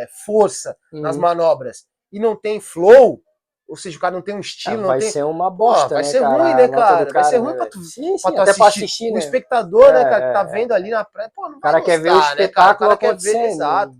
é, 0.03 0.07
força 0.25 0.75
uhum. 0.91 1.01
nas 1.01 1.17
manobras, 1.17 1.85
e 2.11 2.19
não 2.19 2.35
tem 2.35 2.59
flow, 2.59 3.21
ou 3.67 3.75
seja, 3.75 3.97
o 3.97 3.99
cara 3.99 4.13
não 4.13 4.21
tem 4.21 4.35
um 4.35 4.39
estilo, 4.39 4.83
é, 4.83 4.87
vai 4.87 4.99
tem... 4.99 5.09
ser 5.09 5.23
uma 5.23 5.49
bosta, 5.49 5.89
Pô, 5.89 5.93
vai 5.95 6.03
né, 6.03 6.09
ser 6.09 6.21
cara? 6.21 6.43
ruim, 6.43 6.53
né, 6.55 6.67
cara? 6.67 7.11
Vai 7.11 7.23
ser 7.23 7.39
né, 7.39 7.45
ruim 7.45 7.57
pra 7.57 7.65
tu, 7.65 7.79
sim, 7.81 8.17
sim, 8.17 8.21
pra 8.21 8.31
tu 8.31 8.41
até 8.41 8.51
assistir. 8.51 8.59
pra 8.59 8.67
assistir, 8.67 9.09
o 9.09 9.13
né? 9.13 9.19
espectador, 9.19 9.93
né, 9.93 10.01
É, 10.01 10.03
cara, 10.03 10.27
que 10.27 10.33
tá 10.33 10.41
é, 10.41 10.51
vendo 10.51 10.71
ali 10.73 10.89
na 10.89 11.03
praia, 11.03 11.31
pô, 11.33 11.49
não 11.49 11.57
O 11.57 11.61
cara 11.61 11.77
vai 11.77 11.85
quer 11.85 11.99
ver 11.99 12.11
o 12.11 12.13
gostar, 12.13 12.29
né, 12.29 12.35
cara? 12.35 12.43
espetáculo 12.43 12.93
O 12.93 12.97
cara 12.97 13.13
quer 13.13 13.21
ver, 13.21 13.45
exato. 13.49 13.93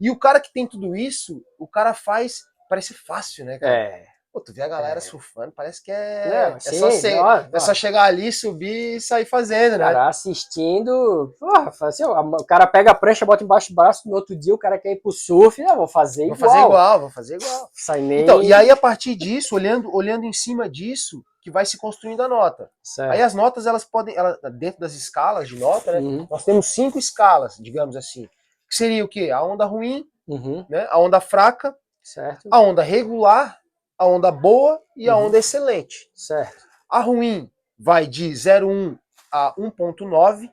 E 0.00 0.10
o 0.10 0.18
cara 0.18 0.40
que 0.40 0.52
tem 0.52 0.66
tudo 0.66 0.94
isso, 0.94 1.42
o 1.58 1.66
cara 1.66 1.94
faz, 1.94 2.42
parece 2.68 2.92
fácil, 2.92 3.44
né, 3.44 3.58
cara? 3.58 3.74
É. 3.74 4.13
Pô, 4.34 4.40
tu 4.40 4.52
vê 4.52 4.62
a 4.62 4.68
galera 4.68 4.98
É. 4.98 5.00
surfando, 5.00 5.52
parece 5.52 5.80
que 5.80 5.92
é, 5.92 6.28
Não, 6.50 6.56
é, 6.56 6.58
sim, 6.60 6.76
só 6.80 6.90
ser, 6.90 7.20
ó, 7.20 7.44
é 7.52 7.60
só 7.60 7.72
chegar 7.72 8.02
ali, 8.02 8.32
subir 8.32 8.96
e 8.96 9.00
sair 9.00 9.24
fazendo, 9.24 9.78
né? 9.78 9.84
cara 9.84 10.08
assistindo, 10.08 11.34
porra, 11.38 11.70
assim, 11.82 12.04
o 12.04 12.44
cara 12.44 12.66
pega 12.66 12.90
a 12.90 12.94
prancha, 12.94 13.24
bota 13.24 13.44
embaixo 13.44 13.70
do 13.70 13.76
braço, 13.76 14.08
no 14.08 14.14
outro 14.16 14.34
dia 14.36 14.52
o 14.54 14.58
cara 14.58 14.76
quer 14.78 14.92
ir 14.92 15.00
pro 15.00 15.12
surf, 15.12 15.62
né, 15.62 15.74
vou 15.76 15.86
fazer 15.86 16.26
Vou 16.26 16.34
igual. 16.34 16.50
fazer 16.50 16.64
igual, 16.64 17.00
vou 17.00 17.10
fazer 17.10 17.34
igual. 17.36 17.70
Sai 17.72 18.00
nem... 18.00 18.22
Então, 18.22 18.42
e 18.42 18.52
aí 18.52 18.70
a 18.70 18.76
partir 18.76 19.14
disso, 19.14 19.54
olhando, 19.54 19.94
olhando 19.94 20.24
em 20.24 20.32
cima 20.32 20.68
disso, 20.68 21.22
que 21.40 21.50
vai 21.50 21.64
se 21.64 21.76
construindo 21.78 22.22
a 22.22 22.28
nota. 22.28 22.70
Certo. 22.82 23.12
Aí 23.12 23.22
as 23.22 23.34
notas, 23.34 23.66
elas 23.66 23.84
podem, 23.84 24.16
elas, 24.16 24.36
dentro 24.58 24.80
das 24.80 24.94
escalas 24.94 25.46
de 25.46 25.56
nota, 25.58 25.92
né? 25.92 25.98
Uhum, 26.00 26.26
Nós 26.30 26.44
temos 26.44 26.66
cinco 26.66 26.98
escalas, 26.98 27.56
digamos 27.60 27.96
assim. 27.96 28.26
Que 28.68 28.74
seria 28.74 29.04
o 29.04 29.08
quê? 29.08 29.30
A 29.30 29.42
onda 29.42 29.64
ruim, 29.66 30.04
uhum, 30.26 30.64
né? 30.70 30.86
A 30.90 30.98
onda 30.98 31.20
fraca, 31.20 31.76
certo, 32.02 32.48
a 32.50 32.58
onda 32.60 32.82
regular, 32.82 33.58
a 33.98 34.06
onda 34.06 34.30
boa 34.30 34.80
e 34.96 35.08
a 35.08 35.16
Uhum. 35.16 35.26
onda 35.26 35.38
excelente. 35.38 36.10
certo. 36.14 36.64
A 36.88 37.00
ruim 37.00 37.50
vai 37.78 38.06
de 38.06 38.30
0,1 38.32 38.98
a 39.32 39.52
1.9. 39.58 40.50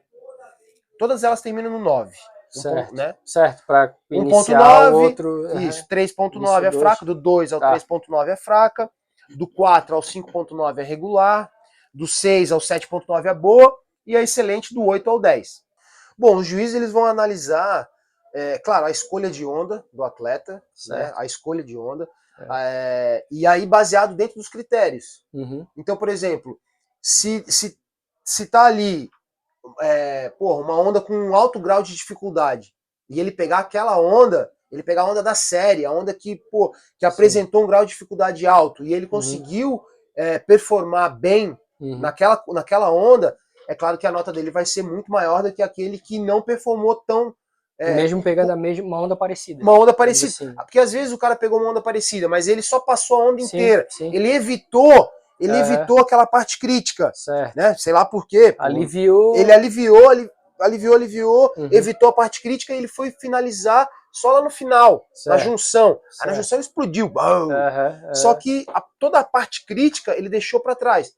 Todas 0.98 1.24
elas 1.24 1.42
terminam 1.42 1.72
no 1.72 1.80
9. 1.80 2.16
Um 2.56 2.62
Certo. 2.62 2.76
ponto, 2.76 2.96
né? 2.96 3.16
Certo, 3.26 3.64
para 3.66 3.96
1.9, 4.12 4.22
iniciar 4.22 4.94
o 4.94 5.02
outro... 5.02 5.60
Isso, 5.60 5.88
3.9 5.88 6.44
Isso, 6.44 6.56
é 6.66 6.70
dois. 6.72 6.82
fraca, 6.82 7.06
do 7.06 7.16
2 7.16 7.54
ao 7.54 7.60
Tá. 7.60 7.72
3.9 7.72 8.28
é 8.30 8.36
fraca, 8.36 8.90
do 9.30 9.48
4 9.48 9.96
ao 9.96 10.02
5.9 10.02 10.80
é 10.80 10.84
regular, 10.84 11.50
do 11.94 12.06
6 12.08 12.52
ao 12.52 12.60
7.9 12.60 13.26
é 13.30 13.34
boa 13.34 13.74
e 14.06 14.18
a 14.18 14.22
excelente 14.22 14.74
do 14.74 14.84
8 14.86 15.10
ao 15.10 15.20
10. 15.20 15.62
Bom, 16.18 16.36
os 16.38 16.46
juízes 16.48 16.76
eles 16.76 16.92
vão 16.92 17.06
analisar, 17.06 17.88
é, 18.34 18.58
claro, 18.60 18.86
a 18.86 18.92
escolha 18.92 19.30
de 19.30 19.46
onda 19.46 19.86
do 19.94 20.04
atleta, 20.04 20.62
né, 20.90 21.14
a 21.16 21.26
escolha 21.26 21.64
de 21.64 21.78
onda, 21.78 22.08
é, 22.52 23.26
e 23.30 23.46
aí 23.46 23.66
baseado 23.66 24.16
dentro 24.16 24.36
dos 24.36 24.50
critérios. 24.50 25.26
Uhum, 25.34 25.66
Então, 25.78 25.98
por 25.98 26.10
exemplo, 26.10 26.60
se, 27.02 27.44
se, 27.48 27.78
se 28.24 28.46
tá 28.48 28.66
ali 28.66 29.10
é, 29.80 30.30
porra, 30.30 30.62
uma 30.62 30.80
onda 30.80 31.02
com 31.02 31.14
um 31.14 31.36
alto 31.36 31.60
grau 31.60 31.84
de 31.84 31.96
dificuldade 31.96 32.74
e 33.10 33.20
ele 33.20 33.32
pegar 33.32 33.60
aquela 33.60 34.00
onda, 34.00 34.52
ele 34.72 34.84
pegar 34.84 35.02
a 35.02 35.06
onda 35.06 35.22
da 35.22 35.36
série, 35.36 35.86
a 35.86 35.92
onda 35.92 36.14
que, 36.14 36.38
pô, 36.50 36.74
que 36.98 37.06
apresentou 37.06 37.64
um 37.64 37.68
grau 37.68 37.86
de 37.86 37.92
dificuldade 37.92 38.46
alto 38.48 38.84
e 38.84 38.94
ele 38.94 39.06
conseguiu 39.06 39.84
é, 40.16 40.40
performar 40.40 41.18
bem 41.20 41.58
uhum. 41.80 42.00
naquela, 42.00 42.42
naquela 42.50 42.92
onda, 42.92 43.38
é 43.68 43.76
claro 43.76 43.98
que 43.98 44.08
a 44.08 44.12
nota 44.12 44.32
dele 44.32 44.52
vai 44.52 44.66
ser 44.66 44.84
muito 44.84 45.12
maior 45.12 45.44
do 45.44 45.52
que 45.52 45.62
aquele 45.62 45.98
que 46.00 46.20
não 46.20 46.42
performou 46.42 46.96
tão. 46.96 47.36
É, 47.82 47.96
Mesmo 47.96 48.22
pegando 48.22 48.52
a 48.52 48.56
mesma 48.56 48.86
uma 48.86 49.02
onda 49.02 49.16
parecida. 49.16 49.64
uma 49.64 49.74
onda 49.74 49.92
parecida. 49.94 50.32
Assim. 50.32 50.56
Porque 50.56 50.78
às 50.80 50.92
vezes 50.92 51.12
o 51.12 51.18
cara 51.18 51.36
pegou 51.36 51.60
uma 51.60 51.72
onda 51.72 51.82
parecida, 51.82 52.28
mas 52.30 52.48
ele 52.48 52.62
só 52.62 52.80
passou 52.80 53.22
a 53.22 53.30
onda 53.30 53.40
Sim, 53.42 53.46
inteira. 53.58 53.88
sim, 53.90 54.14
Ele 54.14 54.32
evitou, 54.32 55.10
ele 55.40 55.58
evitou 55.58 56.00
aquela 56.00 56.28
parte 56.28 56.60
crítica 56.60 57.12
certo. 57.16 57.56
né? 57.56 57.74
Sei 57.76 57.92
lá 57.92 58.06
por 58.06 58.28
quê. 58.28 58.56
Aliviou... 58.60 59.36
Ele 59.36 59.52
aliviou, 59.52 60.10
ali- 60.10 60.30
aliviou, 60.60 60.94
aliviou, 60.96 61.54
Uhum. 61.58 61.70
evitou 61.72 62.10
a 62.10 62.14
parte 62.14 62.42
crítica 62.42 62.72
e 62.74 62.78
ele 62.78 62.88
foi 62.88 63.10
finalizar 63.20 63.90
só 64.14 64.32
lá 64.34 64.42
no 64.44 64.50
final, 64.52 65.08
na 65.26 65.36
Certo. 65.38 65.40
junção. 65.46 65.88
Aí 65.90 65.96
na 65.96 66.34
Certo. 66.34 66.36
junção 66.36 66.60
explodiu. 66.60 67.12
aham. 67.18 68.14
Só 68.14 68.34
que 68.36 68.66
a- 68.68 68.84
toda 69.00 69.20
a 69.20 69.24
parte 69.24 69.66
crítica 69.66 70.16
ele 70.16 70.30
deixou 70.30 70.60
para 70.60 70.76
trás. 70.76 71.12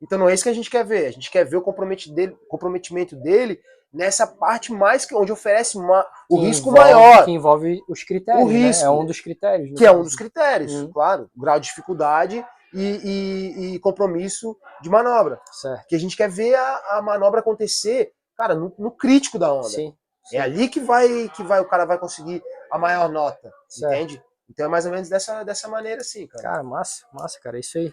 Então 0.00 0.16
não 0.18 0.28
é 0.28 0.34
isso 0.34 0.44
que 0.44 0.48
a 0.48 0.54
gente 0.54 0.70
quer 0.70 0.84
ver. 0.84 1.06
A 1.06 1.10
gente 1.10 1.30
quer 1.30 1.44
ver 1.44 1.56
o 1.56 1.60
comprometi- 1.62 2.12
dele- 2.12 2.36
comprometimento 2.48 3.16
dele 3.16 3.60
nessa 3.92 4.26
parte 4.26 4.72
mais 4.72 5.04
que 5.06 5.14
onde 5.14 5.32
oferece 5.32 5.78
ma- 5.78 6.06
o 6.30 6.38
Que 6.38 6.46
risco 6.46 6.68
envolve- 6.70 6.80
maior, 6.92 7.24
Que 7.24 7.30
envolve 7.30 7.82
os 7.88 8.02
critérios. 8.04 8.44
O 8.44 8.48
né? 8.48 8.58
risco. 8.66 8.84
É 8.84 8.90
um 8.90 9.04
dos 9.04 9.20
critérios. 9.20 9.78
que 9.78 9.86
é 9.86 9.90
um 9.90 9.94
caso. 9.94 10.04
dos 10.04 10.14
critérios, 10.16 10.72
Uhum. 10.74 10.92
claro. 10.92 11.30
Grau 11.36 11.58
de 11.58 11.68
dificuldade 11.68 12.44
e, 12.74 12.82
e- 12.82 13.74
e 13.74 13.78
compromisso 13.78 14.56
de 14.82 14.90
manobra. 14.90 15.40
Certo. 15.52 15.86
Que 15.88 15.96
a 15.96 15.98
gente 15.98 16.16
quer 16.16 16.28
ver 16.28 16.54
a, 16.54 16.98
a 16.98 17.02
manobra 17.02 17.40
acontecer, 17.40 18.12
cara, 18.36 18.54
no, 18.54 18.72
no 18.78 18.90
crítico 18.90 19.38
da 19.38 19.52
onda. 19.52 19.68
Sim. 19.68 19.94
É 20.32 20.38
ali 20.40 20.68
que 20.68 20.78
vai 20.80 21.30
que 21.30 21.42
vai 21.42 21.58
o 21.58 21.64
cara 21.68 21.86
vai 21.86 21.98
conseguir 21.98 22.42
a 22.70 22.78
maior 22.78 23.08
nota, 23.08 23.50
Certo. 23.66 23.94
entende? 23.94 24.22
Então 24.50 24.66
é 24.66 24.68
mais 24.68 24.84
ou 24.84 24.92
menos 24.92 25.08
dessa, 25.08 25.42
dessa 25.42 25.66
maneira 25.68 26.02
assim, 26.02 26.26
cara. 26.26 26.42
Cara, 26.42 26.62
massa, 26.62 27.06
massa, 27.12 27.38
cara, 27.40 27.56
é 27.56 27.60
isso 27.60 27.78
aí. 27.78 27.92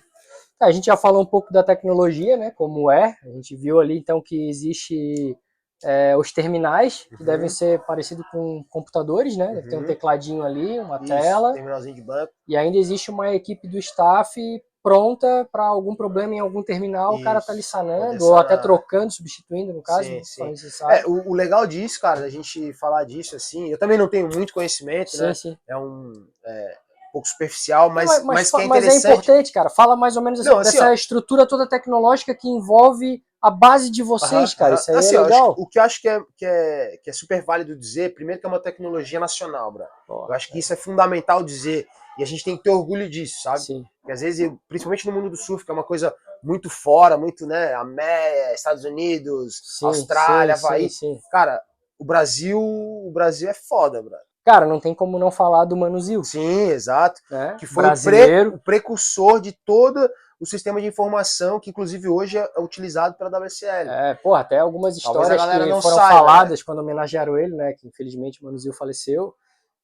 A 0.61 0.71
gente 0.71 0.85
já 0.85 0.97
falou 0.97 1.21
um 1.21 1.25
pouco 1.25 1.51
da 1.53 1.63
tecnologia, 1.63 2.35
né? 2.37 2.51
Como 2.51 2.91
é. 2.91 3.15
A 3.23 3.27
gente 3.29 3.55
viu 3.55 3.79
ali 3.79 3.97
então 3.97 4.21
que 4.21 4.49
existe 4.49 5.37
é, 5.85 6.17
os 6.17 6.31
terminais, 6.33 7.03
que 7.09 7.15
Uhum. 7.19 7.25
devem 7.25 7.47
ser 7.49 7.79
parecidos 7.85 8.25
com 8.31 8.63
computadores, 8.69 9.37
né? 9.37 9.53
Deve 9.53 9.69
ter 9.69 9.75
um 9.75 9.79
Uhum. 9.79 9.85
tecladinho 9.85 10.43
ali, 10.43 10.79
uma 10.79 10.97
Isso, 10.97 11.07
tela. 11.07 11.53
terminalzinho 11.53 11.95
de 11.95 12.01
banco. 12.01 12.33
E 12.47 12.57
ainda 12.57 12.77
existe 12.77 13.09
uma 13.11 13.33
equipe 13.33 13.67
do 13.67 13.77
staff 13.77 14.39
pronta 14.83 15.47
para 15.51 15.65
algum 15.65 15.95
problema 15.95 16.35
em 16.35 16.39
algum 16.39 16.61
terminal, 16.61 17.15
o 17.15 17.21
cara 17.21 17.41
tá 17.41 17.51
ali 17.51 17.61
Isso, 17.61 17.71
sanando, 17.71 18.23
ou 18.23 18.37
até 18.37 18.55
trocando, 18.55 19.11
substituindo, 19.11 19.73
no 19.73 19.81
caso, 19.81 20.03
Sim, 20.23 20.23
sim. 20.23 20.53
É, 20.91 21.03
o, 21.07 21.31
o 21.31 21.33
legal 21.33 21.65
disso, 21.65 21.99
cara, 21.99 22.21
da 22.21 22.29
gente 22.29 22.71
falar 22.73 23.03
disso 23.03 23.35
assim, 23.35 23.69
eu 23.69 23.79
também 23.79 23.97
não 23.97 24.07
tenho 24.07 24.29
muito 24.29 24.53
conhecimento, 24.53 25.09
sim, 25.09 25.17
né? 25.23 25.33
sim. 25.33 25.57
É 25.67 25.75
um 25.75 26.27
é, 26.45 26.77
um 26.84 26.84
pouco 27.15 27.27
superficial, 27.29 27.89
mas, 27.89 28.17
Não, 28.19 28.25
mas, 28.25 28.51
fa- 28.51 28.57
que 28.57 28.63
é 28.63 28.67
mas 28.67 28.83
interessante. 28.83 29.13
importante, 29.13 29.51
cara. 29.53 29.69
Fala 29.69 29.95
mais 29.95 30.17
ou 30.17 30.21
menos 30.21 30.41
assim, 30.41 30.49
Não, 30.49 30.57
assim, 30.59 30.71
dessa 30.77 30.89
ó. 30.89 30.93
estrutura 30.93 31.47
toda 31.47 31.67
tecnológica 31.67 32.35
que 32.35 32.49
envolve 32.49 33.23
a 33.41 33.49
base 33.49 33.89
de 33.89 34.03
vocês, 34.03 34.53
Aham, 34.53 34.57
cara. 34.57 34.73
aham. 34.73 34.81
Isso 34.81 34.91
aí 34.91 34.97
Assim, 34.97 35.15
é 35.15 35.21
legal. 35.21 35.51
acho- 35.51 35.61
o 35.61 35.67
que 35.67 35.79
eu 35.79 35.83
acho 35.83 36.01
que 36.01 36.09
é, 36.09 36.19
que, 36.37 36.45
é, 36.45 36.97
que 37.01 37.09
é 37.09 37.13
super 37.13 37.41
válido 37.41 37.73
dizer, 37.73 38.13
primeiro 38.13 38.41
que 38.41 38.45
é 38.45 38.49
uma 38.49 38.59
tecnologia 38.59 39.17
nacional, 39.19 39.71
bro. 39.71 39.85
Ó, 40.09 40.27
Eu 40.27 40.33
acho 40.33 40.51
que 40.51 40.59
isso 40.59 40.73
é 40.73 40.75
fundamental 40.75 41.41
dizer. 41.41 41.87
E 42.17 42.23
a 42.23 42.25
gente 42.25 42.43
tem 42.43 42.57
que 42.57 42.63
ter 42.63 42.69
orgulho 42.69 43.09
disso, 43.09 43.41
sabe? 43.41 43.59
Sim. 43.61 43.85
Porque 44.01 44.11
às 44.11 44.19
vezes, 44.21 44.51
principalmente 44.67 45.05
no 45.05 45.13
mundo 45.13 45.29
do 45.29 45.37
surf, 45.37 45.63
que 45.63 45.71
é 45.71 45.73
uma 45.73 45.83
coisa 45.83 46.13
muito 46.43 46.69
fora, 46.69 47.17
muito, 47.17 47.45
né? 47.47 47.73
América, 47.75 48.53
Estados 48.53 48.83
Unidos, 48.83 49.61
Sim, 49.79 49.85
Austrália, 49.87 50.55
sim, 50.55 50.65
Havaí. 50.65 50.89
sim, 50.89 51.13
sim. 51.13 51.19
Cara, 51.31 51.61
o 51.97 52.03
Brasil, 52.05 52.59
o 52.61 53.09
Brasil 53.13 53.49
é 53.49 53.53
foda, 53.53 54.01
bro. 54.01 54.15
Cara, 54.45 54.65
não 54.67 54.79
tem 54.79 54.93
como 54.93 55.17
não 55.17 55.31
falar 55.31 55.65
do 55.65 55.75
Manuzil, 55.75 56.23
Sim, 56.23 56.69
exato. 56.69 57.19
né? 57.31 57.57
Que 57.59 57.65
foi 57.65 57.83
o, 57.83 57.87
pre- 57.87 57.87
brasileiro. 57.87 58.55
o 58.55 58.59
precursor 58.59 59.41
de 59.41 59.51
todo 59.51 60.07
o 60.39 60.45
sistema 60.45 60.79
de 60.79 60.85
informação 60.87 61.59
que, 61.59 61.69
inclusive, 61.71 62.07
hoje 62.07 62.37
é 62.37 62.59
utilizado 62.59 63.15
pela 63.15 63.29
WSL. 63.39 63.89
É, 63.89 64.13
pô, 64.15 64.35
até 64.35 64.59
algumas 64.59 64.95
histórias 64.97 65.41
que 65.41 65.81
foram 65.81 65.81
saiba, 65.81 66.09
faladas 66.19 66.61
quando 66.61 66.79
homenagearam 66.79 67.37
ele, 67.37 67.55
né? 67.55 67.73
Que 67.73 67.87
infelizmente 67.87 68.41
o 68.41 68.45
Manuzil 68.45 68.73
faleceu. 68.73 69.33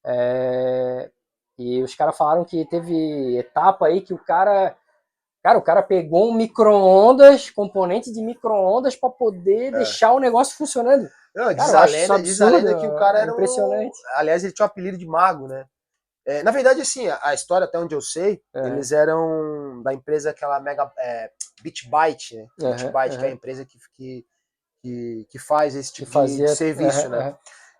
É, 0.05 1.09
E 1.57 1.81
os 1.81 1.95
caras 1.95 2.17
falaram 2.17 2.43
que 2.43 2.65
teve 2.65 3.37
etapa 3.37 3.87
aí 3.87 4.01
que 4.01 4.13
o 4.13 4.17
cara. 4.17 4.75
Cara, 5.43 5.57
o 5.57 5.61
cara 5.61 5.81
pegou 5.81 6.29
um 6.29 6.33
micro-ondas, 6.35 7.49
componente 7.49 8.11
de 8.13 8.21
micro-ondas, 8.21 8.95
para 8.95 9.09
poder 9.09 9.71
deixar 9.71 10.11
o 10.11 10.19
negócio 10.19 10.55
funcionando. 10.55 11.09
Não, 11.33 11.53
diz, 11.53 11.65
Cara, 11.65 11.71
eu 11.71 11.77
a 11.79 11.83
acho 11.83 11.93
isso 11.95 12.01
lenda, 12.13 12.23
diz 12.23 12.41
a 12.41 12.45
lenda 12.49 12.71
absurdo, 12.71 12.81
que 12.81 12.87
o 12.87 12.99
cara 12.99 13.19
é 13.19 13.21
era 13.21 13.31
um- 13.31 13.33
impressionante. 13.33 13.97
Aliás, 14.15 14.43
ele 14.43 14.53
tinha 14.53 14.65
o 14.65 14.69
apelido 14.69 14.97
de 14.97 15.05
mago, 15.05 15.47
né? 15.47 15.65
É, 16.25 16.43
na 16.43 16.51
verdade, 16.51 16.81
assim, 16.81 17.07
a, 17.07 17.33
história, 17.33 17.65
até 17.65 17.79
onde 17.79 17.95
eu 17.95 18.01
sei, 18.01 18.41
É. 18.53 18.67
eles 18.67 18.91
eram 18.91 19.81
da 19.81 19.93
empresa 19.93 20.29
aquela 20.29 20.59
Mega 20.59 20.91
é, 20.99 21.31
BitByte, 21.63 22.35
né? 22.35 22.47
Aham, 22.61 22.75
BitByte, 22.75 23.17
que 23.17 23.25
é 23.25 23.27
a 23.27 23.31
empresa 23.31 23.65
que, 23.65 23.79
que, 23.95 24.25
que, 24.83 25.27
faz 25.39 25.75
esse 25.75 25.91
tipo 25.93 26.25
de- 26.25 26.47
serviço, 26.55 27.07
aham, 27.07 27.09
né? 27.09 27.37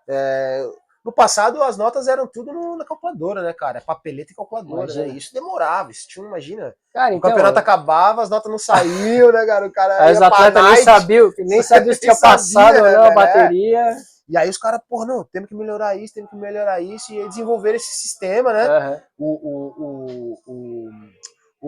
É, 0.08 0.70
no 1.04 1.10
passado, 1.12 1.62
as 1.62 1.76
notas 1.76 2.06
eram 2.06 2.26
tudo 2.26 2.52
no- 2.52 2.76
na 2.76 2.84
calculadora, 2.84 3.42
né, 3.42 3.52
cara? 3.52 3.80
Papeleta 3.80 4.32
e 4.32 4.36
calculadora, 4.36 4.86
né? 4.86 4.92
Imagina. 4.94 5.18
Isso 5.18 5.34
demorava, 5.34 5.90
isso 5.90 6.06
tinha, 6.08 6.24
imagina. 6.26 6.74
Cara, 6.92 7.12
O 7.12 7.16
então. 7.16 7.30
campeonato 7.30 7.58
acabava, 7.58 8.22
as 8.22 8.30
notas 8.30 8.50
não 8.50 8.58
saíam, 8.58 9.32
né, 9.32 9.44
cara? 9.44 9.66
O 9.66 9.72
cara 9.72 10.04
Aí 10.04 10.12
os 10.12 10.22
atletas 10.22 10.64
nem 10.64 10.76
sabiam, 10.84 11.32
nem 11.38 11.62
sabiam 11.62 11.94
se 11.94 12.00
tinha 12.00 12.14
sabia, 12.14 12.36
passado 12.36 12.76
ou 12.76 12.82
né, 12.82 12.94
a 12.96 13.10
bateria. 13.10 13.96
E 14.28 14.36
aí 14.36 14.48
os 14.48 14.56
caras, 14.56 14.80
porra, 14.88 15.06
não, 15.06 15.24
temos 15.24 15.48
que 15.48 15.54
melhorar 15.54 15.96
isso, 15.96 16.14
temos 16.14 16.30
que 16.30 16.36
melhorar 16.36 16.80
isso, 16.80 17.12
e 17.12 17.20
aí 17.20 17.28
desenvolver 17.28 17.74
esse 17.74 17.92
sistema, 18.00 18.52
né? 18.52 18.66
Aham. 18.66 19.02
O, 19.18 19.26
o, 19.26 19.84
o, 19.84 20.38
o, 20.46 20.90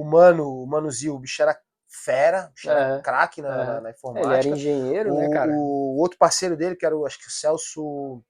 o 0.01 0.05
Mano, 0.05 0.63
o 0.63 0.67
Manuzil, 0.67 1.15
o 1.15 1.19
bicho 1.19 1.43
era 1.43 1.59
fera, 2.05 2.47
o 2.51 2.55
bicho 2.55 2.71
era 2.71 2.97
É. 2.97 3.01
craque 3.03 3.43
na, 3.43 3.49
É. 3.49 3.57
na, 3.57 3.65
na 3.65 3.71
Ele 3.75 3.79
era 3.83 3.91
informática. 3.91 4.49
engenheiro, 4.55 5.13
o, 5.13 5.19
né, 5.19 5.29
cara? 5.29 5.51
o 5.53 5.99
outro 5.99 6.17
parceiro 6.19 6.57
dele, 6.57 6.77
que 6.77 6.87
era 6.87 6.97
o, 6.97 7.05
acho 7.05 7.19
que 7.19 7.27
o 7.27 7.31
Celso. 7.31 8.23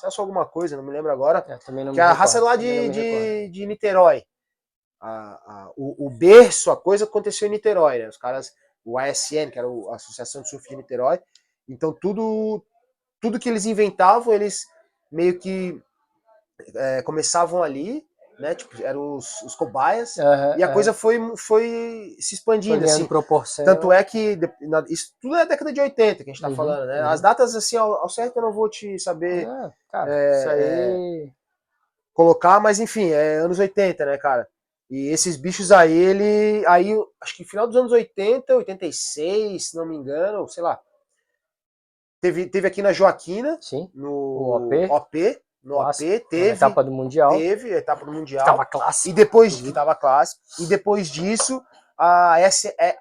Celso 0.00 0.20
alguma 0.20 0.46
coisa, 0.46 0.76
não 0.76 0.82
me 0.84 0.90
lembro 0.92 1.10
agora. 1.12 1.44
É, 1.48 1.58
Que 1.92 2.00
a 2.00 2.12
raça 2.18 2.40
lá 2.40 2.56
de, 2.56 2.66
de, 2.92 3.48
de 3.50 3.66
Niterói. 3.66 4.24
A, 5.00 5.10
a- 5.10 5.72
o, 5.76 6.06
o 6.06 6.10
berço, 6.10 6.70
a 6.70 6.76
coisa 6.76 7.04
aconteceu 7.04 7.46
em 7.48 7.50
Niterói, 7.52 7.98
né? 7.98 8.08
Os 8.08 8.16
caras, 8.16 8.52
o 8.84 8.98
ASN, 8.98 9.50
que 9.50 9.58
era 9.58 9.68
a 9.68 9.94
Associação 9.96 10.42
de 10.42 10.48
Surf 10.48 10.68
de 10.68 10.76
Niterói. 10.76 11.20
Então 11.68 11.92
tudo, 11.92 12.62
tudo 13.20 13.38
que 13.38 13.48
eles 13.48 13.64
inventavam, 13.66 14.32
eles 14.32 14.66
meio 15.10 15.38
que 15.38 15.80
é, 16.74 17.02
começavam 17.02 17.62
ali, 17.62 18.06
né? 18.40 18.54
Tipo, 18.54 18.82
eram 18.82 19.16
os, 19.16 19.42
os 19.42 19.54
cobaias, 19.54 20.16
uhum, 20.16 20.56
e 20.56 20.62
a 20.62 20.72
coisa 20.72 20.94
foi, 20.94 21.20
foi 21.36 22.16
se 22.18 22.34
expandindo. 22.34 22.78
Foi 22.78 22.88
assim. 22.88 23.06
proporção. 23.06 23.64
Tanto 23.64 23.92
é 23.92 24.02
que 24.02 24.38
isso 24.88 25.12
tudo 25.20 25.36
é 25.36 25.44
década 25.44 25.72
de 25.72 25.80
80 25.80 26.24
que 26.24 26.30
a 26.30 26.32
gente 26.32 26.40
tá 26.40 26.48
uhum, 26.48 26.56
falando, 26.56 26.86
né? 26.86 27.02
Uhum. 27.02 27.08
As 27.08 27.20
datas, 27.20 27.54
assim, 27.54 27.76
ao, 27.76 27.92
ao, 27.92 28.08
certo 28.08 28.36
eu 28.36 28.42
não 28.42 28.52
vou 28.52 28.68
te 28.68 28.98
saber. 28.98 29.46
É, 29.46 29.72
cara, 29.92 30.14
é, 30.14 30.38
isso 30.38 30.48
aí. 30.48 30.62
É, 30.62 31.30
colocar, 32.14 32.58
mas 32.60 32.80
enfim, 32.80 33.10
é 33.10 33.36
anos 33.36 33.58
80, 33.58 34.06
né, 34.06 34.16
cara? 34.16 34.48
E 34.88 35.08
esses 35.08 35.36
bichos 35.36 35.70
aí, 35.70 35.92
ele. 35.92 36.64
Aí, 36.66 36.92
acho 37.22 37.36
que 37.36 37.44
final 37.44 37.66
dos 37.66 37.76
anos 37.76 37.92
80, 37.92 38.56
86, 38.56 39.68
se 39.68 39.76
não 39.76 39.86
me 39.86 39.96
engano, 39.96 40.48
sei 40.48 40.62
lá. 40.62 40.80
Teve, 42.20 42.46
teve 42.46 42.66
aqui 42.66 42.82
na 42.82 42.92
Joaquina, 42.92 43.58
Sim. 43.60 43.90
no 43.94 44.56
OP. 44.56 44.86
OP 44.90 45.40
no 45.62 45.76
Nossa, 45.76 46.02
AP, 46.02 46.28
teve. 46.28 46.48
etapa 46.50 46.82
do 46.82 46.90
Mundial. 46.90 47.36
Teve, 47.36 47.74
a 47.74 47.78
etapa 47.78 48.04
do 48.04 48.12
Mundial. 48.12 48.44
Tava 48.44 48.64
clássico. 48.64 49.08
E 49.08 49.12
depois. 49.12 49.60
Que 49.60 49.72
tava 49.72 49.94
clássico. 49.94 50.40
E 50.58 50.66
depois 50.66 51.08
disso, 51.08 51.62
a 51.98 52.40
S, 52.40 52.74
é, 52.78 52.96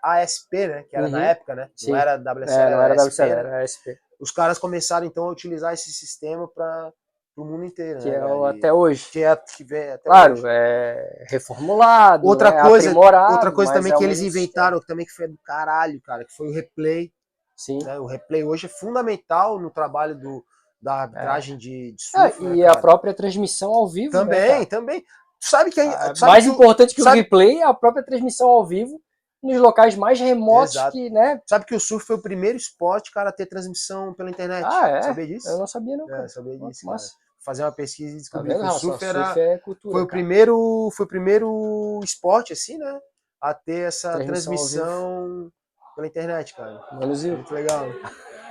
né? 0.67 0.83
Que 0.83 0.95
era 0.95 1.05
uhum. 1.05 1.11
na 1.11 1.23
época, 1.25 1.55
né? 1.55 1.69
Sim. 1.75 1.91
Não 1.91 1.99
era 1.99 2.15
WC, 2.17 2.53
é, 2.53 2.69
não 2.69 2.81
era, 2.81 2.93
era 2.93 3.03
WC, 3.03 3.25
né? 3.25 3.29
era 3.29 3.63
ASP. 3.63 3.97
Os 4.19 4.31
caras 4.31 4.59
começaram 4.59 5.05
então 5.05 5.25
a 5.25 5.31
utilizar 5.31 5.73
esse 5.73 5.93
sistema 5.93 6.45
para 6.49 6.91
o 7.37 7.45
mundo 7.45 7.63
inteiro. 7.63 7.99
Que 7.99 8.09
né, 8.09 8.17
é 8.17 8.49
até 8.49 8.73
hoje. 8.73 9.09
Que 9.09 9.23
é 9.23 9.33
que 9.37 9.63
vem 9.63 9.91
até 9.91 10.03
claro, 10.03 10.33
hoje. 10.33 10.43
é 10.45 11.25
reformulado. 11.29 12.27
Outra 12.27 12.49
é 12.49 12.61
coisa, 12.61 12.93
outra 12.93 13.51
coisa 13.53 13.71
também 13.71 13.93
é 13.93 13.95
que 13.95 14.03
eles 14.03 14.19
inventaram, 14.19 14.81
que 14.81 14.87
também 14.87 15.05
que 15.05 15.13
foi 15.13 15.29
do 15.29 15.37
caralho, 15.45 16.01
cara, 16.01 16.25
que 16.25 16.33
foi 16.33 16.49
o 16.49 16.53
replay. 16.53 17.09
Sim. 17.55 17.79
Né? 17.83 17.97
O 17.99 18.05
replay 18.05 18.43
hoje 18.43 18.65
é 18.65 18.69
fundamental 18.69 19.57
no 19.59 19.71
trabalho 19.71 20.15
do, 20.15 20.43
da 20.81 21.01
arbitragem 21.01 21.55
é. 21.55 21.57
de, 21.57 21.91
de 21.93 22.01
surf. 22.01 22.45
É, 22.45 22.49
né, 22.49 22.55
e 22.55 22.65
a 22.65 22.75
própria 22.75 23.13
transmissão 23.13 23.73
ao 23.73 23.87
vivo. 23.87 24.13
Né, 24.13 24.19
também, 24.19 24.59
né, 24.59 24.65
também. 24.65 25.05
Sabe 25.41 25.71
que 25.71 25.79
ah, 25.79 26.13
sabe 26.15 26.31
mais 26.31 26.45
que 26.45 26.51
importante 26.51 26.93
que 26.93 27.01
sabe... 27.01 27.19
o 27.19 27.23
replay 27.23 27.59
é 27.59 27.63
a 27.63 27.73
própria 27.73 28.03
transmissão 28.03 28.49
ao 28.49 28.65
vivo 28.65 29.01
nos 29.41 29.57
locais 29.57 29.95
mais 29.95 30.19
remotos 30.19 30.75
Exato. 30.75 30.91
que, 30.91 31.09
né? 31.09 31.41
Sabe 31.47 31.65
que 31.65 31.73
o 31.73 31.79
surf 31.79 32.05
foi 32.05 32.17
o 32.17 32.21
primeiro 32.21 32.57
esporte, 32.57 33.11
cara, 33.11 33.29
a 33.29 33.33
ter 33.33 33.45
transmissão 33.45 34.13
pela 34.13 34.29
internet. 34.29 34.65
Ah, 34.69 34.89
é? 34.89 35.01
Sabia 35.01 35.27
disso? 35.27 35.49
Eu 35.49 35.57
não 35.57 35.67
sabia, 35.67 35.95
não. 35.95 36.07
Cara. 36.07 36.25
É, 36.25 36.27
sabia 36.27 36.57
disso. 36.57 36.85
Mas... 36.85 37.11
Fazer 37.41 37.63
uma 37.63 37.71
pesquisa 37.71 38.09
e 38.09 38.15
tá 38.15 38.19
descobrir 38.19 38.53
tá 38.53 38.59
que 38.59 38.65
o 38.65 38.71
surf 38.79 39.05
era. 39.05 39.25
Surf 39.27 39.39
é 39.39 39.57
cultura, 39.59 39.93
foi 39.93 40.01
o 40.01 40.05
cara. 40.05 40.17
primeiro. 40.17 40.89
Foi 40.93 41.05
o 41.05 41.09
primeiro 41.09 41.99
esporte, 42.03 42.51
assim, 42.51 42.77
né? 42.77 42.99
A 43.41 43.53
ter 43.53 43.87
essa 43.87 44.11
transmissão, 44.11 44.51
transmissão 44.51 45.51
pela 45.95 46.07
internet, 46.07 46.53
cara. 46.53 46.85
Manuzinho. 46.91 47.35
Muito 47.35 47.53
legal. 47.53 47.85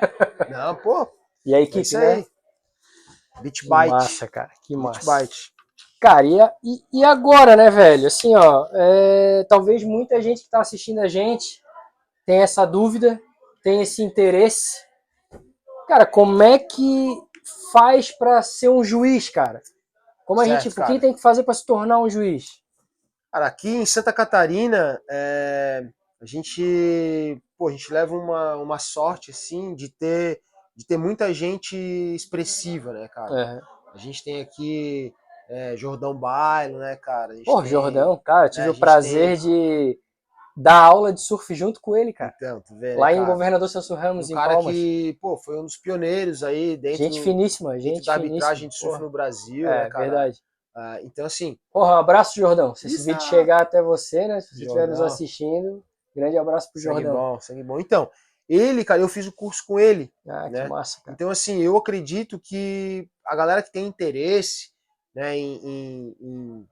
não, 0.50 0.74
pô. 0.76 1.06
E 1.44 1.55
a 1.55 1.61
equipe, 1.61 1.96
é 1.96 2.16
né? 2.16 2.27
Beat 3.40 3.66
Byte. 3.66 3.88
Que 3.88 3.90
massa, 3.90 4.29
cara. 4.29 4.51
Que 4.62 4.77
massa. 4.77 5.01
Beat 5.01 5.20
Byte. 5.20 5.53
Cara, 6.01 6.24
e, 6.62 6.83
e, 6.92 7.05
agora, 7.05 7.57
né, 7.57 7.70
velho? 7.70 8.07
Assim, 8.07 8.35
ó, 8.37 8.68
é, 8.72 9.44
talvez 9.48 9.83
muita 9.83 10.22
gente 10.22 10.44
que 10.44 10.51
tá 10.51 10.61
assistindo 10.61 11.01
a 11.01 11.09
gente 11.09 11.61
tenha 12.24 12.44
essa 12.44 12.64
dúvida, 12.64 13.20
tenha 13.62 13.83
esse 13.83 14.03
interesse. 14.03 14.79
Cara, 15.88 16.07
como 16.07 16.42
é 16.42 16.59
que 16.59 17.20
faz 17.72 18.12
para 18.12 18.42
ser 18.42 18.68
um 18.68 18.85
juiz, 18.85 19.29
cara? 19.29 19.61
Como 20.24 20.40
a 20.40 20.44
certo, 20.44 20.62
gente, 20.64 20.81
o 20.81 20.87
que 20.87 21.01
tem 21.01 21.14
que 21.14 21.22
fazer 21.22 21.42
para 21.42 21.55
se 21.55 21.64
tornar 21.64 21.98
um 21.98 22.09
juiz? 22.09 22.62
Cara, 23.33 23.46
aqui 23.46 23.68
em 23.68 23.87
Santa 23.87 24.12
Catarina, 24.12 25.01
é, 25.11 25.88
a 26.20 26.27
gente, 26.27 27.42
pô, 27.57 27.68
a 27.68 27.72
gente 27.72 27.92
leva 27.92 28.14
uma, 28.14 28.57
uma 28.57 28.79
sorte 28.79 29.31
assim 29.31 29.74
de 29.74 29.88
ter 29.88 30.42
de 30.78 30.86
ter 30.86 30.96
muita 30.96 31.34
gente 31.34 31.76
expressiva, 32.14 32.92
né, 32.92 33.08
cara? 33.08 33.40
É. 33.40 33.60
A 33.92 33.98
gente 33.98 34.22
tem 34.22 34.40
aqui 34.40 35.12
é, 35.50 35.76
Jordão 35.76 36.14
Bailo, 36.16 36.78
né, 36.78 36.94
cara? 36.94 37.34
Pô, 37.44 37.60
tem, 37.60 37.70
Jordão, 37.72 38.16
cara, 38.24 38.48
tive 38.48 38.68
é, 38.68 38.70
o 38.70 38.78
prazer 38.78 39.36
tem... 39.36 39.50
de 39.50 39.98
dar 40.56 40.80
aula 40.80 41.12
de 41.12 41.20
surf 41.20 41.52
junto 41.52 41.80
com 41.80 41.96
ele, 41.96 42.12
cara. 42.12 42.32
Então, 42.36 42.60
tu 42.60 42.76
vê, 42.76 42.90
né, 42.90 42.94
Lá 42.94 43.08
cara? 43.08 43.16
em 43.16 43.24
Governador 43.24 43.68
Celso 43.68 43.92
Ramos, 43.96 44.28
um 44.28 44.32
em 44.32 44.34
cara 44.36 44.54
Palmas. 44.54 44.72
que, 44.72 45.18
pô, 45.20 45.36
foi 45.36 45.58
um 45.58 45.64
dos 45.64 45.76
pioneiros 45.76 46.44
aí 46.44 46.76
dentro, 46.76 46.98
gente 46.98 47.20
finíssima, 47.22 47.76
gente 47.80 48.06
da 48.06 48.12
arbitragem 48.12 48.68
de 48.68 48.76
surf 48.76 48.92
Porra. 48.92 49.04
no 49.04 49.10
Brasil, 49.10 49.66
é, 49.66 49.82
né, 49.84 49.90
cara? 49.90 50.04
verdade. 50.04 50.38
Ah, 50.76 51.00
então, 51.02 51.26
assim... 51.26 51.58
Porra, 51.72 51.96
um 51.96 51.98
abraço, 51.98 52.38
Jordão. 52.38 52.72
Se 52.76 52.86
esse 52.86 53.04
vídeo 53.04 53.22
chegar 53.22 53.62
até 53.62 53.82
você, 53.82 54.28
né, 54.28 54.40
se 54.40 54.54
você 54.54 54.62
estiver 54.62 54.86
nos 54.86 55.00
assistindo, 55.00 55.82
grande 56.14 56.38
abraço 56.38 56.70
pro 56.70 56.80
sangue 56.80 57.02
Jordão. 57.02 57.32
bom, 57.32 57.40
sangue 57.40 57.62
bom. 57.64 57.80
Então, 57.80 58.08
ele, 58.48 58.84
cara, 58.84 59.00
eu 59.00 59.08
fiz 59.08 59.26
o 59.26 59.32
curso 59.32 59.64
com 59.66 59.78
ele. 59.78 60.12
Ah, 60.26 60.48
né? 60.48 60.62
que 60.62 60.68
massa, 60.68 61.00
cara. 61.02 61.14
Então, 61.14 61.28
assim, 61.30 61.61
eu 61.62 61.76
acredito 61.76 62.38
que 62.38 63.08
a 63.26 63.37
galera 63.37 63.62
que 63.62 63.70
tem 63.72 63.87
interesse 63.87 64.70
né, 65.14 65.37
em, 65.37 66.14
em, 66.20 66.68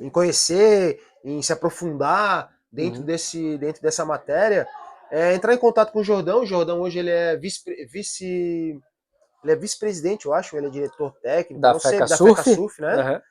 em, 0.00 0.10
conhecer, 0.10 1.00
em 1.24 1.40
se 1.42 1.52
aprofundar 1.52 2.52
dentro, 2.72 3.00
Uhum. 3.00 3.06
desse, 3.06 3.58
dentro 3.58 3.82
dessa 3.82 4.04
matéria, 4.04 4.66
é 5.10 5.34
entrar 5.34 5.54
em 5.54 5.58
contato 5.58 5.92
com 5.92 6.00
o 6.00 6.04
Jordão. 6.04 6.40
O 6.40 6.46
Jordão 6.46 6.80
hoje 6.80 6.98
ele 6.98 7.10
é 7.10 7.36
vice, 7.36 7.62
vice 7.86 8.80
ele 9.42 9.52
é 9.52 9.56
vice-presidente, 9.56 10.26
eu 10.26 10.34
acho, 10.34 10.56
ele 10.56 10.66
é 10.66 10.70
diretor 10.70 11.12
técnico, 11.22 11.60
Da 11.62 11.72
não 11.72 11.80
sei, 11.80 11.92
FECA 11.92 12.06
da 12.06 12.16
Surf? 12.16 12.42
FECA 12.42 12.54
Surf, 12.56 12.80
né? 12.82 12.94
Aham. 12.94 13.22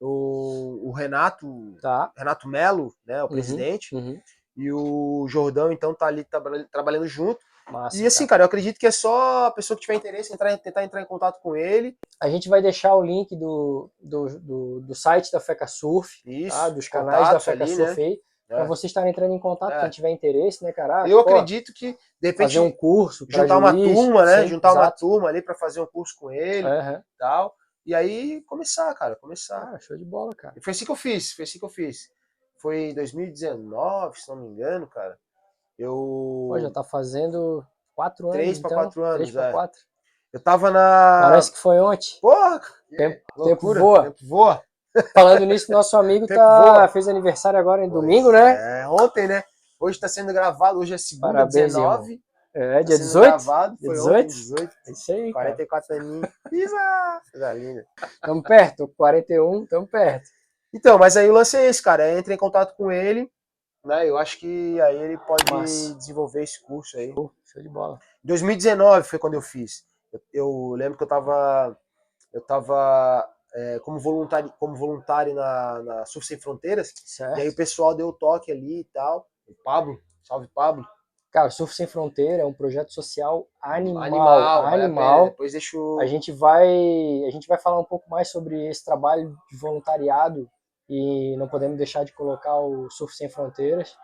O, 0.00 0.88
o 0.88 0.92
Renato, 0.92 1.76
Tá. 1.82 2.12
Renato 2.16 2.48
Melo, 2.48 2.94
né, 3.04 3.20
o 3.22 3.26
Uhum. 3.26 3.32
presidente, 3.32 3.94
Uhum. 3.94 4.20
E 4.58 4.72
o 4.72 5.26
Jordão, 5.28 5.70
então, 5.72 5.94
tá 5.94 6.06
ali 6.06 6.24
traba- 6.24 6.64
trabalhando 6.70 7.06
junto. 7.06 7.38
Massa, 7.70 7.96
E 7.98 8.06
assim, 8.06 8.26
cara, 8.26 8.42
eu 8.42 8.46
acredito 8.46 8.78
que 8.78 8.86
é 8.86 8.90
só 8.90 9.46
a 9.46 9.50
pessoa 9.50 9.76
que 9.76 9.82
tiver 9.82 9.94
interesse 9.94 10.32
entrar, 10.32 10.56
tentar 10.58 10.82
entrar 10.84 11.02
em 11.02 11.06
contato 11.06 11.38
com 11.40 11.54
ele. 11.54 11.96
A 12.18 12.28
gente 12.28 12.48
vai 12.48 12.60
deixar 12.62 12.94
o 12.94 13.02
link 13.02 13.36
do, 13.36 13.90
do, 14.00 14.40
do, 14.40 14.80
do 14.80 14.94
site 14.94 15.30
da 15.30 15.38
FECA 15.38 15.66
Surf, 15.66 16.18
Isso, 16.26 16.56
tá? 16.56 16.70
dos 16.70 16.88
canais 16.88 17.28
da 17.28 17.38
FECA 17.38 17.64
ali, 17.64 17.74
Surf 17.76 18.00
né? 18.00 18.06
aí, 18.06 18.20
É. 18.48 18.54
pra 18.56 18.64
você 18.64 18.86
estar 18.86 19.06
entrando 19.06 19.34
em 19.34 19.38
contato, 19.38 19.74
É. 19.74 19.80
quem 19.82 19.90
tiver 19.90 20.08
interesse, 20.10 20.64
né, 20.64 20.72
cara? 20.72 21.02
Ah, 21.02 21.08
Eu 21.08 21.22
pô, 21.22 21.28
acredito 21.30 21.72
que, 21.74 21.92
de 21.92 22.28
repente, 22.28 22.54
Fazer 22.54 22.60
um 22.60 22.72
curso, 22.72 23.26
juntar 23.28 23.58
uma 23.58 23.72
juiz, 23.72 23.94
turma, 23.94 24.24
né? 24.24 24.42
sim, 24.42 24.48
juntar 24.48 24.72
uma 24.72 24.82
exato. 24.84 24.98
turma 25.00 25.28
ali 25.28 25.42
pra 25.42 25.54
fazer 25.54 25.80
um 25.82 25.86
curso 25.86 26.16
com 26.18 26.30
ele 26.32 26.66
e 26.66 26.70
Aham. 26.70 27.04
tal. 27.18 27.54
E 27.84 27.94
aí 27.94 28.40
começar, 28.46 28.92
cara, 28.94 29.14
começar. 29.16 29.74
Ah, 29.74 29.78
show 29.78 29.96
de 29.96 30.04
bola, 30.06 30.34
cara. 30.34 30.54
E 30.56 30.60
foi 30.62 30.70
assim 30.72 30.86
que 30.86 30.90
eu 30.90 30.96
fiz, 30.96 31.32
foi 31.32 31.44
assim 31.44 31.58
que 31.58 31.64
eu 31.66 31.70
fiz. 31.70 32.10
Foi 32.60 32.90
em 32.90 32.94
2019, 32.94 34.20
se 34.20 34.28
não 34.28 34.36
me 34.36 34.48
engano, 34.48 34.86
cara. 34.86 35.16
Eu. 35.78 36.48
Pô, 36.50 36.58
já 36.58 36.70
tá 36.70 36.82
fazendo 36.82 37.64
quatro 37.94 38.26
anos, 38.26 38.36
Três 38.36 38.58
pra 38.58 38.68
então. 38.68 38.82
quatro 38.84 39.02
anos, 39.04 39.16
Três 39.16 39.30
pra 39.30 39.48
é. 39.48 39.52
quatro. 39.52 39.80
Eu 40.32 40.40
tava 40.40 40.70
na. 40.70 41.20
Parece 41.22 41.52
que 41.52 41.58
foi 41.58 41.78
ontem. 41.80 42.18
Porra! 42.20 42.60
Tempo- 42.96 43.22
loucura, 43.36 43.54
tempo 43.80 43.86
voa. 43.86 44.02
Tempo 44.04 44.26
voa. 44.26 44.62
Falando 45.14 45.44
nisso, 45.46 45.70
nosso 45.70 45.96
amigo 45.96 46.26
tá, 46.26 46.62
voa. 46.74 46.88
fez 46.88 47.06
aniversário 47.06 47.58
agora 47.58 47.84
em 47.84 47.88
domingo, 47.88 48.32
né? 48.32 48.80
É, 48.82 48.88
ontem, 48.88 49.28
né? 49.28 49.44
Hoje 49.78 50.00
tá 50.00 50.08
sendo 50.08 50.32
gravado, 50.32 50.80
hoje 50.80 50.94
é 50.94 50.98
segunda, 50.98 51.28
Parabéns, 51.34 51.54
19. 51.74 52.20
É, 52.52 52.74
tá 52.78 52.82
dia 52.82 52.96
sendo 52.96 53.06
18? 53.06 53.24
Gravado, 53.28 53.76
Dia 53.76 53.86
foi 53.86 53.94
18? 53.94 54.16
ontem, 54.16 54.26
18. 54.34 54.76
É 54.86 54.90
isso 54.90 55.12
aí, 55.12 55.32
cara. 55.32 55.46
44 55.46 55.96
aninhos. 55.96 56.28
Isa! 56.50 57.20
Coisa 57.30 57.52
linda. 57.52 57.86
Tamo 58.20 58.42
perto, 58.42 58.88
41, 58.96 59.66
tamo 59.66 59.86
perto. 59.86 60.28
Então, 60.72 60.98
mas 60.98 61.16
aí 61.16 61.28
o 61.28 61.32
lance 61.32 61.56
é 61.56 61.66
esse, 61.66 61.82
cara. 61.82 62.04
É 62.04 62.18
entrar 62.18 62.34
em 62.34 62.38
contato 62.38 62.76
com 62.76 62.92
ele, 62.92 63.30
né? 63.84 64.08
Eu 64.08 64.18
acho 64.18 64.38
que 64.38 64.80
aí 64.80 64.96
ele 64.96 65.16
pode 65.18 65.50
Massa. 65.52 65.94
desenvolver 65.94 66.42
esse 66.42 66.60
curso 66.60 66.96
aí. 66.98 67.12
Pô, 67.12 67.30
show 67.44 67.62
de 67.62 67.68
bola. 67.68 67.98
2019 68.24 69.08
foi 69.08 69.18
quando 69.18 69.34
eu 69.34 69.42
fiz. 69.42 69.84
Eu, 70.12 70.20
eu 70.32 70.74
lembro 70.76 70.98
que 70.98 71.04
eu 71.04 71.08
tava, 71.08 71.78
eu 72.32 72.40
tava 72.40 73.28
é, 73.54 73.78
como 73.80 73.98
voluntário, 73.98 74.52
como 74.58 74.74
voluntário 74.74 75.34
na, 75.34 75.82
na 75.82 76.04
Surf 76.04 76.26
Sem 76.26 76.38
Fronteiras. 76.38 76.92
Certo. 77.04 77.38
E 77.38 77.42
aí 77.42 77.48
o 77.48 77.56
pessoal 77.56 77.94
deu 77.94 78.08
o 78.08 78.12
toque 78.12 78.50
ali 78.50 78.80
e 78.80 78.84
tal. 78.84 79.26
O 79.46 79.54
Pablo, 79.64 80.00
salve 80.22 80.48
Pablo. 80.48 80.86
Cara, 81.30 81.48
o 81.48 81.50
Surf 81.50 81.74
Sem 81.74 81.86
Fronteira 81.86 82.42
é 82.42 82.46
um 82.46 82.54
projeto 82.54 82.92
social 82.92 83.46
animal. 83.60 84.02
Animal, 84.02 84.38
a 84.38 84.72
animal. 84.72 85.18
pena. 85.18 85.30
Depois 85.30 85.52
deixa 85.52 85.78
o... 85.78 86.00
A 86.00 86.06
gente 86.06 86.32
vai, 86.32 86.66
a 87.26 87.30
gente 87.30 87.46
vai 87.46 87.58
falar 87.58 87.78
um 87.78 87.84
pouco 87.84 88.08
mais 88.10 88.28
sobre 88.28 88.66
esse 88.66 88.84
trabalho 88.84 89.36
de 89.50 89.56
voluntariado 89.56 90.50
e 90.88 91.36
não 91.36 91.48
podemos 91.48 91.76
deixar 91.76 92.04
de 92.04 92.12
colocar 92.12 92.56
o 92.58 92.88
Surf 92.90 93.14
Sem 93.14 93.28
Fronteiras 93.28 93.96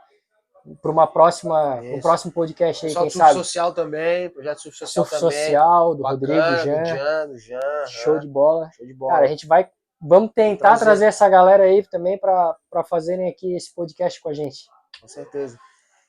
para 0.81 0.91
uma 0.91 1.07
próxima, 1.07 1.77
um 1.81 2.01
próximo 2.01 2.33
podcast 2.33 2.85
aí, 2.87 2.91
Pessoal 2.91 3.05
quem 3.05 3.11
Surf 3.11 3.27
sabe. 3.27 3.39
Social 3.39 3.73
também, 3.75 4.31
projeto 4.31 4.61
Surf 4.63 4.79
Social 4.79 5.05
Surf 5.07 5.21
também. 5.21 5.45
Social 5.47 5.95
do 5.95 6.03
Bacana, 6.03 6.17
Rodrigo, 6.21 6.57
do 6.57 6.57
Jean, 6.65 6.85
Jean, 6.85 7.29
do 7.29 7.39
Jean, 7.39 7.87
show 7.87 8.13
aham. 8.15 8.21
de 8.21 8.29
bola. 8.29 8.71
show 8.77 8.87
de 8.87 8.95
bola. 8.95 9.13
Cara, 9.13 9.25
a 9.25 9.29
gente 9.29 9.47
vai, 9.47 9.69
vamos 10.01 10.33
tentar 10.35 10.69
Trazer. 10.69 10.85
trazer 10.85 11.05
essa 11.07 11.29
galera 11.29 11.65
aí 11.65 11.87
também 11.89 12.19
para 12.19 12.57
fazerem 12.89 13.29
aqui 13.29 13.55
esse 13.55 13.75
podcast 13.75 14.21
com 14.23 14.31
a 14.31 14.35
gente. 14.35 14.67
Com 15.01 15.09
certeza. 15.09 15.59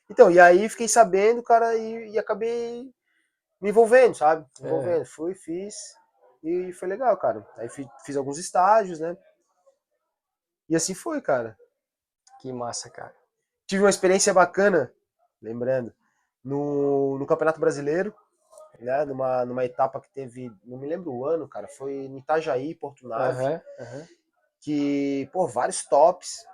Então, 0.10 0.30
e 0.32 0.40
aí 0.40 0.70
fiquei 0.70 0.88
sabendo, 0.88 1.42
cara, 1.44 1.76
e, 1.76 2.12
e 2.12 2.20
acabei 2.20 2.86
me 3.60 3.70
envolvendo, 3.70 4.16
sabe? 4.16 4.46
Me 4.62 4.68
É. 4.68 4.72
envolvendo. 4.72 5.06
Fui, 5.06 5.34
fiz. 5.36 5.76
E 6.44 6.72
foi 6.74 6.88
legal, 6.88 7.18
cara. 7.18 7.46
Aí 7.58 7.68
fiz, 7.68 7.88
fiz 8.06 8.16
alguns 8.16 8.38
estágios, 8.38 9.00
né? 9.00 9.18
E 10.70 10.76
assim 10.76 10.94
foi, 10.94 11.22
cara. 11.22 11.58
Que 12.40 12.52
massa, 12.52 12.90
cara. 12.90 13.14
Tive 13.68 13.84
uma 13.84 13.90
experiência 13.90 14.34
bacana, 14.34 14.92
lembrando, 15.42 15.94
no, 16.44 17.18
no 17.18 17.26
Campeonato 17.26 17.60
Brasileiro, 17.60 18.14
né? 18.80 19.06
Numa, 19.06 19.46
numa 19.46 19.66
etapa 19.66 20.00
que 20.00 20.10
teve, 20.10 20.52
não 20.64 20.78
me 20.78 20.88
lembro 20.88 21.12
o 21.12 21.26
ano, 21.26 21.48
cara, 21.48 21.68
foi 21.68 21.94
em 21.94 22.18
Itajaí, 22.18 22.76
Porto 22.76 23.08
Nave. 23.08 23.44
Aham, 23.44 23.62
aham. 23.80 24.08
que, 24.62 25.30
pô, 25.32 25.48
vários 25.48 25.86
tops. 25.86 26.46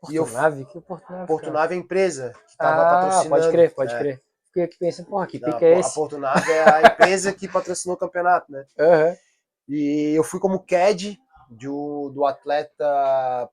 Porto 0.00 0.12
e 0.12 0.16
eu, 0.16 0.26
Nave? 0.26 0.64
Que 0.66 0.80
Porto 0.80 1.10
Nave? 1.10 1.26
Porto 1.26 1.50
Nave 1.50 1.74
é 1.74 1.78
a 1.78 1.80
empresa 1.80 2.32
que 2.48 2.56
tava 2.56 2.82
ah, 2.82 2.90
patrocinando. 2.90 3.30
Pode 3.30 3.50
crer, 3.50 3.74
pode 3.74 3.94
é. 3.94 3.98
crer. 3.98 4.22
Fiquei 4.46 4.62
aqui 4.64 4.78
pensando, 4.78 5.06
porra, 5.06 5.26
que 5.26 5.38
pica 5.38 5.64
é 5.64 5.78
esse? 5.78 5.90
A 5.90 5.94
Porto 5.94 6.18
Nave 6.18 6.50
é 6.50 6.68
a 6.68 6.82
empresa 6.82 7.32
que 7.32 7.48
patrocinou 7.48 7.96
o 7.96 7.98
campeonato, 7.98 8.50
né? 8.50 8.66
Uhum. 8.78 9.16
E 9.70 10.14
eu 10.14 10.24
fui 10.24 10.40
como 10.40 10.64
CAD 10.64 11.20
do, 11.48 12.10
do 12.10 12.26
atleta 12.26 12.84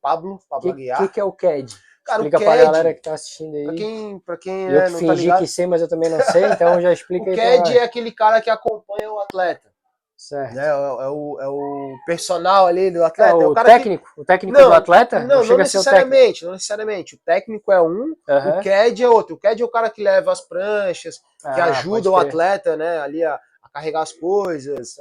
Pablo, 0.01 0.39
Pablo 0.49 0.61
que, 0.61 0.69
Aguiar. 0.69 1.01
O 1.01 1.07
que, 1.07 1.13
que 1.13 1.19
é 1.19 1.23
o 1.23 1.31
CAD? 1.31 1.75
Cara, 2.03 2.23
explica 2.23 2.37
o 2.37 2.39
CAD, 2.39 2.55
pra 2.55 2.65
galera 2.65 2.93
que 2.93 3.01
tá 3.01 3.13
assistindo 3.13 3.55
aí. 3.55 3.65
Pra 3.65 3.75
quem, 3.75 4.19
pra 4.19 4.37
quem 4.37 4.63
eu 4.69 4.79
é, 4.79 4.89
não 4.89 4.99
tá 4.99 5.15
fingi 5.15 5.27
tá 5.27 5.37
que 5.37 5.47
sei, 5.47 5.67
mas 5.67 5.81
eu 5.81 5.87
também 5.87 6.09
não 6.09 6.19
sei, 6.31 6.45
então 6.45 6.79
já 6.81 6.93
explica 6.93 7.25
o 7.25 7.29
aí. 7.29 7.33
O 7.33 7.37
CAD 7.37 7.77
é 7.77 7.83
aquele 7.83 8.11
cara 8.11 8.41
que 8.41 8.49
acompanha 8.49 9.11
o 9.11 9.19
atleta. 9.19 9.73
Certo. 10.17 10.55
Né? 10.55 10.65
É, 10.65 10.69
é, 10.69 11.09
o, 11.09 11.37
é 11.41 11.47
o 11.47 11.95
personal 12.05 12.65
ali 12.67 12.89
do 12.89 13.03
atleta. 13.03 13.31
É, 13.31 13.35
o, 13.35 13.41
é 13.41 13.47
o 13.47 13.53
técnico? 13.53 14.13
Que... 14.15 14.21
O 14.21 14.25
técnico 14.25 14.57
não, 14.57 14.69
do 14.69 14.73
atleta? 14.73 15.19
Não, 15.19 15.27
não, 15.41 15.45
não 15.45 15.57
necessariamente, 15.57 16.45
não 16.45 16.53
necessariamente. 16.53 17.15
O 17.15 17.19
técnico 17.19 17.71
é 17.71 17.81
um, 17.81 18.13
o 18.13 18.63
CAD 18.63 19.03
é 19.03 19.09
outro. 19.09 19.35
O 19.35 19.39
CAD 19.39 19.61
é 19.61 19.65
o 19.65 19.69
cara 19.69 19.89
que 19.89 20.01
leva 20.01 20.31
as 20.31 20.41
pranchas, 20.41 21.21
ah, 21.43 21.53
que 21.53 21.61
ajuda 21.61 22.09
o 22.09 22.15
atleta 22.15 22.77
né, 22.77 22.99
ali 22.99 23.23
a 23.23 23.39
carregar 23.75 24.03
as 24.03 24.13
coisas, 24.13 24.95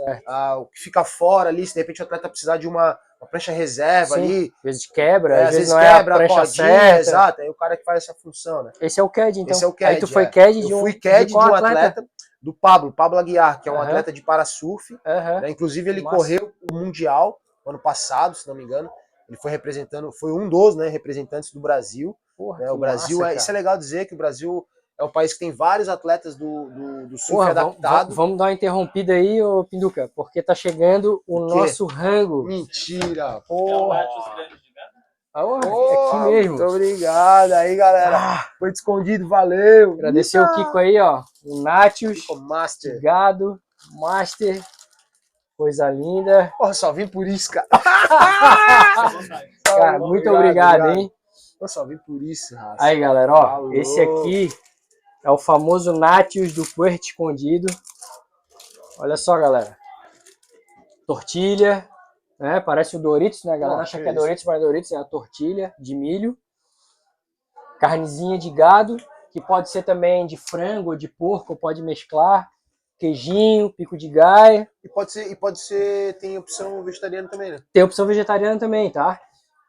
o 0.58 0.66
que 0.66 0.80
fica 0.80 1.04
fora 1.04 1.48
ali, 1.48 1.64
se 1.64 1.74
de 1.74 1.80
repente 1.80 2.02
o 2.02 2.04
atleta 2.04 2.28
precisar 2.28 2.56
de 2.56 2.66
uma, 2.66 2.98
uma 3.20 3.28
prancha 3.28 3.52
reserva 3.52 4.16
Sim. 4.16 4.20
ali. 4.20 4.52
Às 4.56 4.62
vezes 4.64 4.86
quebra, 4.88 5.36
é, 5.36 5.44
às, 5.44 5.54
vezes, 5.54 5.72
não 5.72 5.78
quebra 5.78 6.26
é 6.26 6.32
a 6.32 6.40
a 6.40 6.46
certa. 6.46 6.98
Exato, 6.98 7.42
é 7.42 7.48
o 7.48 7.54
cara 7.54 7.76
que 7.76 7.84
faz 7.84 8.02
essa 8.02 8.14
função, 8.14 8.64
né? 8.64 8.72
Esse 8.80 8.98
é 8.98 9.02
o 9.02 9.08
CAD, 9.08 9.38
então. 9.38 9.54
Esse 9.54 9.62
é 9.62 9.66
o 9.68 9.72
CAD, 9.72 9.94
Aí 9.94 10.00
tu 10.00 10.08
foi 10.08 10.26
CAD 10.26 10.60
de 10.60 10.74
um, 10.74 10.78
Eu 10.78 10.80
fui 10.80 10.92
CAD 10.92 11.26
de, 11.26 11.30
de 11.30 11.36
um 11.36 11.40
atleta, 11.40 11.66
atleta 11.66 12.04
do 12.42 12.52
Pablo, 12.52 12.92
Pablo 12.92 13.16
Aguiar, 13.16 13.60
que 13.60 13.68
é 13.68 13.72
um 13.72 13.76
uhum. 13.76 13.82
atleta 13.82 14.12
de 14.12 14.20
parasurf. 14.22 14.92
Uhum. 14.92 15.40
Né? 15.40 15.50
Inclusive, 15.50 15.88
ele 15.88 16.02
Nossa. 16.02 16.16
correu 16.16 16.52
o 16.68 16.74
Mundial 16.74 17.38
ano 17.64 17.78
passado, 17.78 18.34
se 18.34 18.48
não 18.48 18.56
me 18.56 18.64
engano. 18.64 18.90
Ele 19.28 19.38
foi 19.38 19.52
representando, 19.52 20.10
foi 20.10 20.32
um 20.32 20.48
dos 20.48 20.74
né, 20.74 20.88
representantes 20.88 21.52
do 21.52 21.60
Brasil. 21.60 22.16
Porra, 22.36 22.64
né? 22.64 22.72
O 22.72 22.76
Brasil 22.76 23.20
massa, 23.20 23.32
é. 23.32 23.36
Isso 23.36 23.50
é 23.50 23.54
legal 23.54 23.78
dizer 23.78 24.06
que 24.06 24.14
o 24.14 24.18
Brasil 24.18 24.66
é 24.98 25.04
um 25.04 25.10
país 25.10 25.32
que 25.32 25.40
tem 25.40 25.50
vários 25.52 25.88
atletas 25.88 26.36
do, 26.36 26.70
do, 26.70 27.08
do 27.08 27.18
surf 27.18 27.32
Porra, 27.32 27.50
adaptado. 27.50 28.14
Vamos, 28.14 28.16
vamos, 28.16 28.38
dar 28.38 28.44
uma 28.44 28.52
interrompida 28.52 29.14
aí, 29.14 29.42
ô 29.42 29.64
Pinduca, 29.64 30.10
porque 30.14 30.40
tá 30.42 30.54
chegando 30.54 31.22
o, 31.26 31.40
o 31.40 31.46
nosso 31.46 31.86
rango. 31.86 32.44
Mentira! 32.44 33.40
Porra! 33.46 34.06
Ah, 35.36 35.44
oh, 35.44 35.56
é 35.56 35.58
aqui 35.58 36.30
mesmo. 36.30 36.56
Muito 36.58 36.70
obrigado 36.70 37.52
aí, 37.54 37.74
galera. 37.74 38.16
Ah, 38.16 38.48
Foi 38.56 38.70
escondido, 38.70 39.26
valeu. 39.26 39.94
Agradecer 39.94 40.38
Eita. 40.38 40.52
o 40.52 40.54
Kiko 40.54 40.78
aí, 40.78 40.96
ó. 41.00 41.24
O 41.44 41.60
Natius. 41.60 42.20
Kiko 42.20 42.36
Master. 42.36 43.00
Gado, 43.02 43.60
Master. 43.98 44.62
Coisa 45.56 45.90
linda. 45.90 46.52
Porra, 46.56 46.72
só 46.72 46.92
vim 46.92 47.08
por 47.08 47.26
isso, 47.26 47.50
cara. 47.50 47.66
cara, 49.64 49.98
muito 49.98 50.30
obrigado, 50.30 50.36
obrigado, 50.36 50.80
obrigado. 50.82 50.98
hein? 51.00 51.10
Eu 51.60 51.66
só 51.66 51.84
vim 51.84 51.98
por 51.98 52.22
isso, 52.22 52.54
raça. 52.54 52.84
Aí, 52.84 53.00
galera, 53.00 53.32
ó. 53.32 53.42
Falou. 53.42 53.72
Esse 53.72 54.00
aqui 54.00 54.48
é 55.24 55.30
o 55.30 55.38
famoso 55.38 55.92
Natius 55.92 56.52
do 56.52 56.64
Puerto 56.74 57.04
Escondido. 57.04 57.66
Olha 58.98 59.16
só, 59.16 59.36
galera. 59.38 59.76
Tortilha, 61.06 61.88
né? 62.38 62.60
Parece 62.60 62.96
o 62.96 63.00
Doritos, 63.00 63.42
né? 63.44 63.56
Galera 63.56 63.80
acha 63.80 64.00
que 64.00 64.08
é 64.08 64.12
Doritos, 64.12 64.44
mas 64.44 64.60
Doritos 64.60 64.92
é 64.92 64.96
a 64.96 65.04
tortilha 65.04 65.74
de 65.78 65.94
milho. 65.96 66.36
Carnezinha 67.80 68.38
de 68.38 68.50
gado, 68.50 68.96
que 69.30 69.40
pode 69.40 69.70
ser 69.70 69.82
também 69.82 70.26
de 70.26 70.36
frango, 70.36 70.96
de 70.96 71.08
porco, 71.08 71.56
pode 71.56 71.82
mesclar. 71.82 72.50
Queijinho, 72.98 73.72
pico 73.72 73.96
de 73.96 74.08
gaia. 74.08 74.70
E 74.84 74.88
pode 74.88 75.10
ser, 75.10 75.30
e 75.30 75.34
pode 75.34 75.58
ser, 75.58 76.16
tem 76.18 76.38
opção 76.38 76.82
vegetariana 76.84 77.28
também, 77.28 77.50
né? 77.50 77.58
Tem 77.72 77.82
opção 77.82 78.06
vegetariana 78.06 78.58
também, 78.58 78.90
tá? 78.90 79.20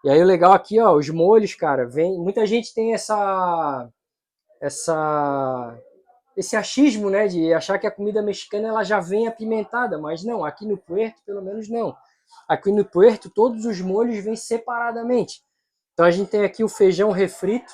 E 0.04 0.10
aí 0.10 0.22
o 0.22 0.26
legal 0.26 0.54
aqui, 0.54 0.80
ó, 0.80 0.94
os 0.94 1.10
molhos, 1.10 1.56
cara, 1.56 1.88
vem, 1.88 2.20
muita 2.20 2.46
gente 2.46 2.74
tem 2.74 2.94
essa 2.94 3.90
essa 4.62 5.78
esse 6.36 6.56
achismo, 6.56 7.10
né, 7.10 7.28
de 7.28 7.54
achar 7.54 7.80
que 7.80 7.88
a 7.88 7.92
comida 7.92 8.22
mexicana 8.22 8.68
ela 8.68 8.84
já 8.84 9.00
vem 9.00 9.26
apimentada, 9.26 9.98
mas 9.98 10.22
não, 10.22 10.44
aqui 10.44 10.66
no 10.66 10.78
Puerto, 10.78 11.22
pelo 11.26 11.42
menos 11.42 11.70
não. 11.70 11.96
Aqui 12.48 12.72
no 12.74 12.84
Puerto, 12.84 13.30
todos 13.30 13.66
os 13.66 13.80
molhos 13.80 14.22
vêm 14.24 14.36
separadamente. 14.36 15.42
Então 15.94 16.06
a 16.06 16.12
gente 16.12 16.30
tem 16.30 16.44
aqui 16.44 16.62
o 16.62 16.68
feijão 16.68 17.10
refrito, 17.10 17.72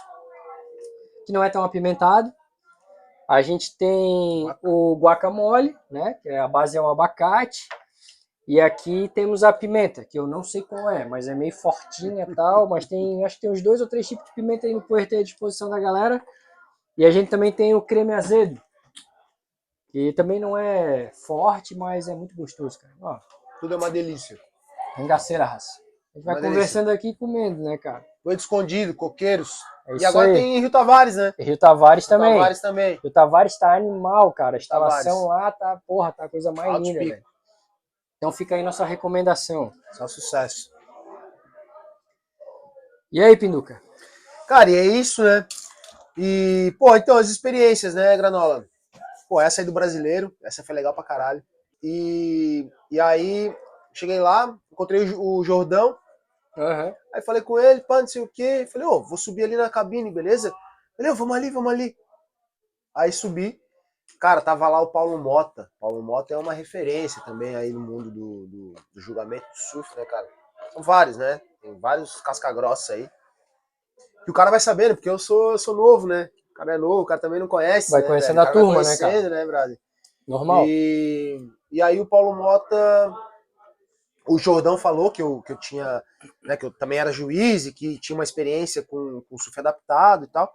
que 1.26 1.34
não 1.34 1.44
é 1.44 1.50
tão 1.50 1.64
apimentado. 1.64 2.32
A 3.28 3.42
gente 3.42 3.76
tem 3.78 4.54
o 4.62 4.96
guacamole, 4.96 5.76
né? 5.90 6.16
Que 6.22 6.30
é 6.30 6.40
a 6.40 6.48
base 6.48 6.78
é 6.78 6.82
o 6.82 6.88
abacate. 6.88 7.68
E 8.48 8.60
aqui 8.60 9.10
temos 9.16 9.44
a 9.44 9.54
pimenta, 9.54 10.04
que 10.04 10.20
eu 10.20 10.28
não 10.28 10.44
sei 10.44 10.62
qual 10.62 10.90
é, 10.90 11.06
mas 11.06 11.28
é 11.28 11.34
meio 11.34 11.54
fortinha 11.54 12.28
e 12.30 12.36
tal. 12.36 12.68
Mas 12.68 12.86
tem, 12.86 13.24
acho 13.26 13.36
que 13.36 13.42
tem 13.42 13.50
uns 13.50 13.62
dois 13.62 13.82
ou 13.82 13.88
três 13.88 14.08
tipos 14.08 14.26
de 14.26 14.34
pimenta 14.36 14.68
aí 14.68 14.74
no 14.74 14.82
Puerto 14.82 15.16
à 15.16 15.24
disposição 15.24 15.70
da 15.70 15.80
galera. 15.80 16.22
E 16.98 17.06
a 17.06 17.12
gente 17.12 17.30
também 17.30 17.52
tem 17.52 17.74
o 17.74 17.82
creme 17.82 18.14
azedo, 18.14 18.62
que 19.90 20.14
também 20.14 20.40
não 20.40 20.58
é 20.58 21.12
forte, 21.26 21.76
mas 21.76 22.08
é 22.08 22.16
muito 22.16 22.36
gostoso, 22.36 22.80
cara. 22.80 22.94
Ó, 23.02 23.20
tudo 23.60 23.74
é 23.74 23.78
uma 23.78 23.90
delícia. 23.90 24.40
Engaceira, 24.98 25.46
raça. 25.46 25.72
A 26.14 26.18
gente 26.18 26.26
vai 26.26 26.36
uma 26.36 26.42
conversando 26.42 26.88
delícia. 26.88 27.10
aqui 27.10 27.16
e 27.16 27.20
comendo, 27.20 27.64
né, 27.64 27.78
cara? 27.78 28.06
Noite 28.24 28.42
escondido, 28.42 28.94
coqueiros. 28.94 29.60
É 29.88 29.98
e 29.98 30.06
agora 30.06 30.28
aí. 30.28 30.34
tem 30.36 30.60
Rio 30.60 30.70
Tavares, 30.70 31.16
né? 31.16 31.34
Rio 31.40 31.58
Tavares 31.58 32.06
Rio 32.06 32.18
também. 32.18 32.34
Tavares 32.34 32.62
também. 32.62 33.00
Rio 33.02 33.12
Tavares 33.12 33.58
tá 33.58 33.76
animal, 33.76 34.32
cara. 34.32 34.58
A 34.58 34.60
instalação 34.60 35.28
Tavares. 35.28 35.44
lá 35.44 35.52
tá, 35.52 35.82
porra, 35.88 36.12
tá 36.12 36.26
a 36.26 36.30
coisa 36.30 36.52
mais 36.52 36.80
linda, 36.82 37.00
velho. 37.00 37.24
Então 38.18 38.32
fica 38.32 38.56
aí 38.56 38.62
nossa 38.62 38.86
recomendação. 38.86 39.74
Só 39.94 40.08
sucesso. 40.08 40.70
E 43.12 43.22
aí, 43.22 43.36
Pinduca? 43.36 43.82
Cara, 44.48 44.70
e 44.70 44.76
é 44.76 44.86
isso, 44.86 45.24
né? 45.24 45.48
E, 46.18 46.76
pô, 46.78 46.96
então, 46.96 47.18
as 47.18 47.30
experiências, 47.30 47.94
né, 47.94 48.16
Granola? 48.18 48.66
Pô, 49.30 49.40
essa 49.40 49.62
aí 49.62 49.66
do 49.66 49.72
brasileiro, 49.72 50.36
essa 50.44 50.64
foi 50.64 50.76
legal 50.76 50.94
pra 50.94 51.04
caralho. 51.04 51.44
E, 51.82 52.70
e 52.90 53.00
aí, 53.00 53.56
cheguei 53.94 54.20
lá, 54.20 54.58
encontrei 54.72 55.14
o 55.16 55.44
Jordão. 55.44 55.98
Uhum. 56.58 56.94
Aí 57.14 57.22
falei 57.22 57.42
com 57.42 57.58
ele, 57.58 57.82
pá, 57.82 58.02
não 58.02 58.08
sei 58.08 58.22
o 58.22 58.28
quê. 58.28 58.68
Falei, 58.72 58.88
ô, 58.88 58.96
oh, 58.96 59.04
vou 59.04 59.18
subir 59.18 59.44
ali 59.44 59.56
na 59.56 59.70
cabine, 59.70 60.12
beleza? 60.12 60.54
Ele, 61.00 61.10
oh, 61.10 61.16
vamos 61.16 61.36
ali, 61.36 61.50
vamos 61.50 61.72
ali. 61.72 61.96
Aí 62.94 63.12
subi. 63.12 63.60
Cara, 64.20 64.42
tava 64.42 64.68
lá 64.68 64.82
o 64.82 64.88
Paulo 64.88 65.18
Mota. 65.18 65.72
Paulo 65.80 66.04
Mota 66.04 66.34
é 66.34 66.38
uma 66.38 66.54
referência 66.54 67.22
também 67.24 67.56
aí 67.56 67.72
no 67.72 67.80
mundo 67.80 68.12
do, 68.12 68.48
do, 68.48 68.76
do 68.94 69.02
julgamento 69.02 69.48
do 69.48 69.58
surf, 69.72 69.98
né, 69.98 70.06
cara? 70.06 70.28
São 70.74 70.84
vários, 70.84 71.18
né? 71.18 71.42
Tem 71.62 71.80
vários 71.80 72.22
casca-grossa 72.22 72.94
aí. 72.94 73.10
Que 74.24 74.32
o 74.32 74.34
cara 74.34 74.52
vai 74.52 74.60
sabendo, 74.60 74.96
porque 74.96 75.10
eu 75.10 75.20
sou, 75.20 75.52
eu 75.52 75.58
sou 75.58 75.76
novo, 75.76 76.08
né? 76.08 76.30
O 76.52 76.54
cara 76.54 76.76
é 76.76 76.78
novo, 76.78 77.02
o 77.02 77.06
cara 77.06 77.20
também 77.20 77.40
não 77.40 77.48
conhece. 77.48 77.92
Vai 77.92 78.02
né, 78.02 78.08
conhecendo 78.08 78.40
a 78.42 78.46
turma, 78.46 78.84
né, 78.84 78.98
cara? 78.98 79.30
né, 79.30 79.46
brother? 79.46 79.80
Normal. 80.28 80.66
E, 80.68 81.40
e 81.72 81.82
aí 81.82 82.00
o 82.00 82.06
Paulo 82.06 82.36
Mota 82.36 83.12
o 84.28 84.38
Jordão 84.38 84.78
falou 84.78 85.12
que 85.12 85.22
eu, 85.22 85.42
que 85.42 85.52
eu 85.52 85.58
tinha, 85.58 86.02
né, 86.44 86.56
que 86.56 86.66
eu 86.66 86.72
também 86.72 87.00
era 87.00 87.12
juiz 87.12 87.66
e 87.66 87.74
que 87.74 87.98
tinha 88.00 88.16
uma 88.16 88.24
experiência 88.24 88.82
com, 88.84 89.24
com 89.30 89.38
surf 89.38 89.60
adaptado 89.60 90.26
e 90.26 90.28
tal. 90.28 90.52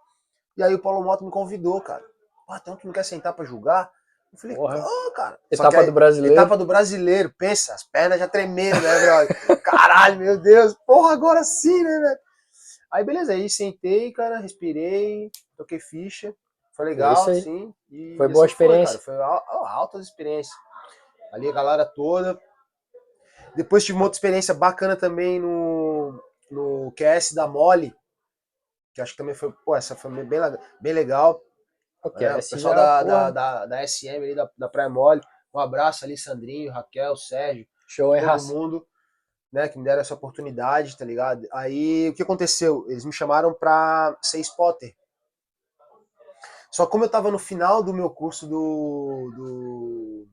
E 0.56 0.62
aí 0.62 0.74
o 0.74 0.78
Paulo 0.78 1.02
Mota 1.04 1.24
me 1.24 1.30
convidou, 1.30 1.80
cara. 1.80 2.02
Ah, 2.48 2.58
então 2.60 2.76
tu 2.76 2.86
não 2.86 2.92
quer 2.92 3.04
sentar 3.04 3.32
para 3.32 3.44
julgar? 3.44 3.90
Eu 4.32 4.38
falei, 4.38 4.56
Porra. 4.56 4.84
oh, 4.84 5.10
cara. 5.10 5.38
Etapa 5.50 5.80
aí, 5.80 5.86
do 5.86 5.92
brasileiro. 5.92 6.34
Etapa 6.34 6.56
do 6.56 6.66
brasileiro, 6.66 7.34
pensa, 7.36 7.74
as 7.74 7.82
pernas 7.84 8.18
já 8.18 8.28
tremeram, 8.28 8.80
né, 8.80 9.00
brother? 9.00 9.62
Caralho, 9.62 10.18
meu 10.18 10.38
Deus, 10.38 10.74
porra, 10.86 11.12
agora 11.12 11.42
sim, 11.42 11.82
né, 11.82 11.98
velho? 11.98 12.18
Aí 12.96 13.04
beleza, 13.04 13.34
aí 13.34 13.50
sentei, 13.50 14.10
cara, 14.10 14.38
respirei, 14.38 15.30
toquei 15.54 15.78
ficha. 15.78 16.34
Foi 16.72 16.86
legal, 16.86 17.12
assim. 17.12 17.74
foi 18.16 18.26
boa 18.26 18.46
experiência. 18.46 18.98
Foi, 18.98 19.14
cara, 19.14 19.42
foi 19.44 19.68
altas 19.68 20.06
experiências. 20.06 20.56
Ali 21.30 21.46
a 21.46 21.52
galera 21.52 21.84
toda, 21.84 22.40
depois 23.54 23.84
tive 23.84 23.98
uma 23.98 24.06
outra 24.06 24.16
experiência 24.16 24.54
bacana 24.54 24.96
também 24.96 25.38
no, 25.38 26.18
no 26.50 26.90
QS 26.92 27.34
da 27.34 27.46
Mole, 27.46 27.94
que 28.94 29.02
acho 29.02 29.12
que 29.12 29.18
também 29.18 29.34
foi, 29.34 29.52
pô, 29.62 29.76
essa 29.76 29.94
foi 29.94 30.10
bem, 30.24 30.40
bem 30.80 30.92
legal. 30.94 31.38
Okay, 32.02 32.26
é, 32.26 32.32
o 32.32 32.36
pessoal 32.36 32.74
da, 32.74 33.02
da, 33.02 33.30
da, 33.30 33.66
da, 33.66 33.86
SM 33.86 34.08
ali, 34.08 34.34
da, 34.34 34.50
da 34.56 34.70
Praia 34.70 34.88
Mole. 34.88 35.20
Um 35.52 35.58
abraço 35.58 36.02
ali, 36.06 36.16
Sandrinho, 36.16 36.72
Raquel, 36.72 37.14
Sérgio, 37.14 37.66
Show, 37.86 38.14
todo 38.14 38.24
raça. 38.24 38.54
mundo, 38.54 38.86
né, 39.52 39.68
que 39.68 39.78
me 39.78 39.84
deram 39.84 40.00
essa 40.00 40.14
oportunidade, 40.14 40.96
tá 40.96 41.04
ligado? 41.04 41.46
Aí, 41.52 42.08
o 42.08 42.14
que 42.14 42.22
aconteceu? 42.22 42.84
Eles 42.88 43.04
me 43.04 43.12
chamaram 43.12 43.52
pra 43.52 44.16
ser 44.22 44.40
spotter. 44.40 44.94
Só 46.70 46.86
como 46.86 47.04
eu 47.04 47.08
tava 47.08 47.30
no 47.30 47.38
final 47.38 47.82
do 47.82 47.94
meu 47.94 48.10
curso 48.10 48.46
do, 48.46 49.32
do, 49.34 50.26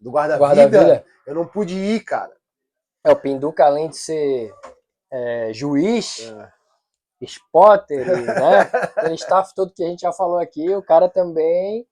do 0.00 0.10
guarda-vida, 0.10 0.68
guarda 0.68 1.04
eu 1.26 1.34
não 1.34 1.46
pude 1.46 1.74
ir, 1.74 2.04
cara. 2.04 2.32
É, 3.04 3.10
o 3.10 3.16
Pinduca, 3.16 3.64
além 3.64 3.88
de 3.88 3.96
ser 3.96 4.54
é, 5.10 5.52
juiz, 5.52 6.20
é. 6.20 6.52
spotter, 7.22 8.06
né? 8.24 8.60
Aquele 8.96 9.14
staff 9.14 9.54
todo 9.54 9.72
que 9.72 9.82
a 9.82 9.88
gente 9.88 10.00
já 10.00 10.12
falou 10.12 10.38
aqui, 10.38 10.74
o 10.74 10.82
cara 10.82 11.08
também 11.08 11.86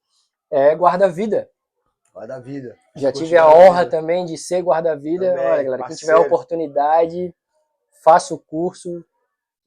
é 0.50 0.74
guarda-vida. 0.74 1.48
Guarda-vida. 2.18 2.76
Já 2.96 3.12
tive 3.12 3.36
a 3.36 3.48
honra 3.48 3.86
também 3.86 4.24
de 4.24 4.36
ser 4.36 4.60
guarda-vida. 4.60 5.36
Olha, 5.38 5.62
galera, 5.62 5.86
quem 5.86 5.94
tiver 5.94 6.14
a 6.14 6.18
oportunidade, 6.18 7.32
faça 8.02 8.34
o 8.34 8.38
curso, 8.40 9.04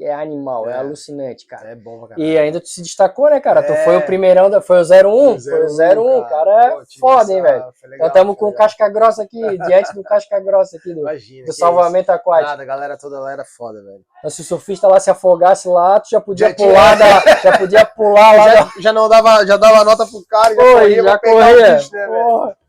é 0.04 0.14
animal, 0.14 0.70
é, 0.70 0.74
é 0.74 0.78
alucinante, 0.78 1.46
cara. 1.46 1.70
É 1.70 1.76
bom. 1.76 2.08
E 2.18 2.38
ainda 2.38 2.60
tu 2.60 2.68
se 2.68 2.82
destacou, 2.82 3.30
né, 3.30 3.40
cara? 3.40 3.62
É. 3.62 3.64
Tu 3.64 3.76
foi 3.84 3.98
o 3.98 4.06
primeirão, 4.06 4.50
da, 4.50 4.62
foi 4.62 4.82
o 4.82 4.84
01, 4.84 5.40
foi 5.40 5.66
o 5.66 5.68
01, 5.68 6.22
cara, 6.22 6.30
cara 6.30 6.66
é 6.66 6.70
Pô, 6.72 6.84
foda, 7.00 7.34
hein, 7.34 7.42
velho. 7.42 7.66
Então 7.94 8.08
estamos 8.08 8.36
com 8.38 8.48
o 8.48 8.54
casca 8.54 8.90
grossa 8.90 9.24
aqui, 9.24 9.40
diante 9.68 9.94
do 9.94 10.04
casca 10.04 10.40
grossa 10.40 10.78
aqui 10.78 10.94
do, 10.94 11.02
Imagina, 11.02 11.46
do 11.46 11.54
salvamento 11.54 12.12
aquático. 12.12 12.50
Nada, 12.50 12.64
a 12.64 12.66
galera 12.66 12.98
toda 12.98 13.20
lá 13.20 13.32
era 13.32 13.46
foda, 13.46 13.82
velho. 13.84 14.02
Mas 14.24 14.34
se 14.34 14.42
o 14.42 14.46
surfista 14.46 14.88
lá 14.88 15.00
se 15.00 15.10
afogasse 15.10 15.68
lá, 15.68 16.00
tu 16.00 16.10
já 16.10 16.22
podia 16.22 16.50
já 16.50 16.56
pular, 16.56 16.98
tinha... 16.98 17.22
da, 17.22 17.42
já 17.42 17.58
podia 17.58 17.86
pular 17.96 18.32
lá. 18.36 18.50
Já, 18.50 18.72
já, 18.80 18.94
não 18.94 19.10
dava, 19.10 19.46
já 19.46 19.58
dava 19.58 19.84
nota 19.84 20.06
pro 20.06 20.26
cara, 20.28 20.56
já 20.56 20.62
corria, 20.62 21.04
já 21.04 21.20
corria. 21.20 21.76
Bicho, 21.76 21.92
né, 21.94 22.08
Porra. 22.08 22.61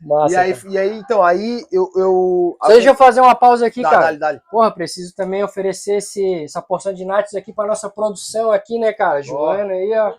Massa, 0.00 0.34
e, 0.34 0.36
aí, 0.36 0.58
e 0.70 0.78
aí, 0.78 0.98
então, 0.98 1.22
aí 1.22 1.66
eu. 1.70 1.90
eu 1.94 2.56
deixa 2.68 2.88
eu 2.88 2.94
fazer 2.94 3.20
uma 3.20 3.34
pausa 3.34 3.66
aqui, 3.66 3.82
dá, 3.82 3.90
cara. 3.90 4.02
Dale, 4.04 4.18
dale. 4.18 4.42
Porra, 4.50 4.70
preciso 4.70 5.14
também 5.14 5.44
oferecer 5.44 5.96
esse, 5.96 6.44
essa 6.44 6.62
porção 6.62 6.94
de 6.94 7.04
nates 7.04 7.34
aqui 7.34 7.52
para 7.52 7.68
nossa 7.68 7.90
produção 7.90 8.50
aqui, 8.50 8.78
né, 8.78 8.94
cara? 8.94 9.20
Joana 9.20 9.72
aí, 9.72 9.92
ó. 9.92 10.14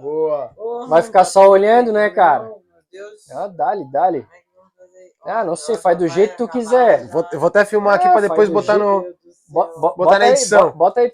Boa. 0.00 0.50
Vai 0.88 1.02
ficar 1.02 1.24
só 1.24 1.48
olhando, 1.48 1.92
né, 1.92 2.08
cara? 2.10 2.52
Ah, 3.32 3.48
dale, 3.48 3.84
dale. 3.90 4.26
Ah, 5.24 5.44
não 5.44 5.56
sei, 5.56 5.76
faz 5.76 5.98
do 5.98 6.06
jeito 6.06 6.30
que 6.32 6.38
tu 6.38 6.48
quiser. 6.48 7.08
Vou, 7.08 7.26
eu 7.32 7.40
vou 7.40 7.48
até 7.48 7.64
filmar 7.64 7.94
aqui 7.94 8.06
é, 8.06 8.12
para 8.12 8.22
depois 8.22 8.48
botar 8.48 8.78
no. 8.78 9.02
Bo, 9.48 9.80
bo, 9.80 9.94
botar 9.96 10.18
na 10.20 10.28
edição. 10.28 10.68
Aí, 10.68 10.72
bota 10.72 11.00
aí. 11.00 11.12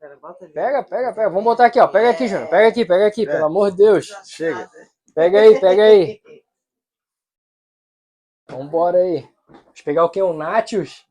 É, 0.00 0.48
pega, 0.52 0.82
pega, 0.84 1.12
pega. 1.12 1.28
Vamos 1.28 1.44
botar 1.44 1.66
aqui, 1.66 1.80
ó. 1.80 1.88
Pega 1.88 2.10
aqui, 2.10 2.28
Joana. 2.28 2.46
Pega 2.46 2.68
aqui, 2.68 2.84
pega 2.84 3.06
aqui, 3.06 3.22
é. 3.24 3.26
pelo 3.26 3.46
amor 3.46 3.72
de 3.72 3.78
Deus. 3.78 4.06
Chega. 4.24 4.70
Pega 5.14 5.40
aí, 5.40 5.60
pega 5.60 5.82
aí. 5.82 6.20
Vambora 8.50 8.98
aí. 8.98 9.28
Vamos 9.48 9.82
pegar 9.82 10.04
o 10.04 10.10
que? 10.10 10.22
Um 10.22 10.32
Natius? 10.32 11.06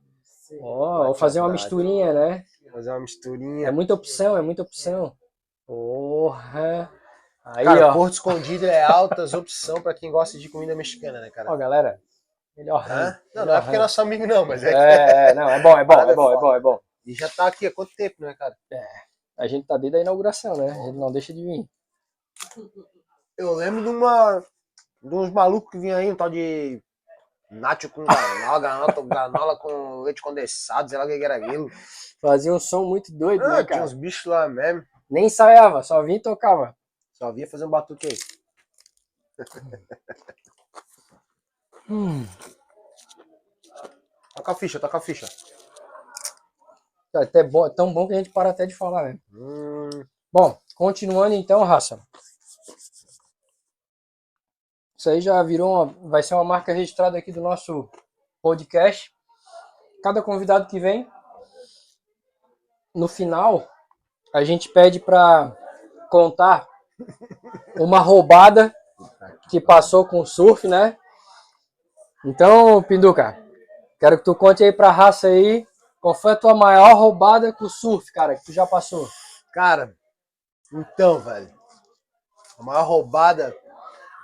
Ó, 0.62 1.02
oh, 1.02 1.06
vou 1.06 1.16
fazer 1.16 1.40
uma 1.40 1.50
misturinha, 1.50 2.14
né? 2.14 2.46
Fazer 2.72 2.92
uma 2.92 3.00
misturinha. 3.00 3.68
É 3.68 3.72
muita 3.72 3.94
opção, 3.94 4.38
é 4.38 4.42
muita 4.42 4.62
opção. 4.62 5.16
Porra! 5.66 6.92
Aí, 7.44 7.64
cara, 7.64 7.88
ó. 7.88 7.94
Porto 7.94 8.14
Escondido 8.14 8.66
é 8.66 8.84
altas 8.84 9.34
opção 9.34 9.82
para 9.82 9.94
quem 9.94 10.12
gosta 10.12 10.38
de 10.38 10.50
comida 10.50 10.76
mexicana, 10.76 11.20
né, 11.20 11.30
cara? 11.30 11.52
Ó, 11.52 11.58
galera, 11.58 12.00
melhor 12.56 12.86
Hã? 12.90 13.20
Não, 13.34 13.46
não 13.46 13.56
é 13.56 13.62
porque 13.62 13.76
é 13.76 13.80
nosso 13.80 14.02
amigo 14.02 14.28
não, 14.28 14.46
mas 14.46 14.64
é... 14.64 14.72
É, 14.72 15.30
é 15.30 15.34
não, 15.34 15.50
é 15.50 15.60
bom, 15.62 15.78
é 15.78 15.84
bom, 15.84 15.94
é 15.94 16.16
bom, 16.16 16.32
é 16.32 16.38
bom, 16.38 16.56
é 16.56 16.60
bom. 16.60 16.80
E 17.06 17.14
já 17.14 17.30
tá 17.30 17.48
aqui 17.48 17.66
há 17.66 17.74
quanto 17.74 17.96
tempo, 17.96 18.16
né, 18.20 18.36
cara? 18.38 18.56
É, 18.72 18.86
a 19.40 19.48
gente 19.48 19.66
tá 19.66 19.78
desde 19.78 19.98
a 19.98 20.02
inauguração, 20.02 20.56
né? 20.56 20.72
A 20.72 20.86
gente 20.86 20.98
não 20.98 21.12
deixa 21.12 21.34
de 21.34 21.44
vir. 21.44 21.66
Eu 23.38 23.56
lembro 23.56 23.82
de 23.82 23.90
uma... 23.90 24.44
de 25.02 25.16
uns 25.16 25.32
malucos 25.32 25.72
que 25.72 25.80
vinham 25.80 25.98
aí, 25.98 26.12
um 26.12 26.16
tal 26.16 26.30
de 26.30 26.82
Nacho 27.52 27.90
com 27.90 28.04
granola, 28.04 28.60
granola, 28.60 29.04
granola 29.04 29.58
com 29.58 30.02
leite 30.02 30.22
condensado, 30.22 30.90
sei 30.90 30.98
lá 30.98 31.06
o 31.06 31.08
que 31.08 31.24
era 31.24 31.38
aquilo. 31.38 31.70
Fazia 32.22 32.54
um 32.54 32.60
som 32.60 32.86
muito 32.86 33.12
doido, 33.12 33.44
ah, 33.44 33.50
né, 33.50 33.56
cara? 33.56 33.66
Tinha 33.66 33.84
uns 33.84 33.94
bichos 33.94 34.26
lá 34.26 34.48
mesmo. 34.48 34.86
Nem 35.10 35.26
ensaiava, 35.26 35.82
só 35.82 36.04
vinha 36.04 36.18
e 36.18 36.22
tocava. 36.22 36.76
Só 37.14 37.32
vinha 37.32 37.48
fazer 37.48 37.66
um 37.66 37.70
batuque 37.70 38.08
aí. 38.08 38.18
hum. 41.90 42.28
Toca 44.36 44.52
a 44.52 44.56
ficha, 44.56 44.80
toca 44.80 44.98
a 44.98 45.02
ficha. 45.02 45.28
É 47.16 47.24
até 47.24 47.44
bom, 47.44 47.66
é 47.66 47.72
tão 47.72 47.92
bom 47.92 48.08
que 48.08 48.14
a 48.14 48.18
gente 48.18 48.30
para 48.30 48.52
até 48.52 48.68
de 48.68 48.76
falar, 48.76 49.06
né? 49.06 49.20
Hum. 49.34 49.90
Bom, 50.32 50.60
continuando 50.76 51.34
então, 51.34 51.64
raça. 51.64 52.00
Isso 55.00 55.10
aí 55.10 55.22
já 55.22 55.42
virou 55.42 55.74
uma, 55.74 56.10
vai 56.10 56.22
ser 56.22 56.34
uma 56.34 56.44
marca 56.44 56.74
registrada 56.74 57.18
aqui 57.18 57.32
do 57.32 57.40
nosso 57.40 57.90
podcast. 58.42 59.10
Cada 60.04 60.22
convidado 60.22 60.68
que 60.68 60.78
vem, 60.78 61.10
no 62.94 63.08
final, 63.08 63.66
a 64.34 64.44
gente 64.44 64.68
pede 64.68 65.00
para 65.00 65.56
contar 66.12 66.68
uma 67.80 68.00
roubada 68.00 68.76
que 69.50 69.62
passou 69.62 70.06
com 70.06 70.20
o 70.20 70.26
surf, 70.26 70.68
né? 70.68 70.98
Então, 72.26 72.84
Pinduca, 72.84 73.42
quero 74.02 74.18
que 74.18 74.26
tu 74.26 74.36
conte 74.36 74.66
aí 74.66 74.74
pra 74.74 74.92
raça 74.92 75.28
aí 75.28 75.66
qual 76.02 76.14
foi 76.14 76.34
a 76.34 76.36
tua 76.36 76.54
maior 76.54 76.94
roubada 76.98 77.54
com 77.54 77.64
o 77.64 77.70
surf, 77.70 78.12
cara, 78.12 78.36
que 78.36 78.44
tu 78.44 78.52
já 78.52 78.68
passou. 78.68 79.08
Cara, 79.54 79.96
então, 80.74 81.20
velho, 81.20 81.54
a 82.60 82.64
maior 82.64 82.84
roubada 82.84 83.56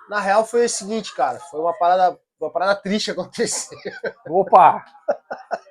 na 0.09 0.19
real 0.19 0.45
foi 0.45 0.65
o 0.65 0.69
seguinte, 0.69 1.13
cara. 1.13 1.39
Foi 1.39 1.59
uma 1.59 1.73
parada, 1.73 2.19
uma 2.39 2.51
parada 2.51 2.75
triste 2.75 3.11
acontecer. 3.11 3.77
Opa! 4.27 4.83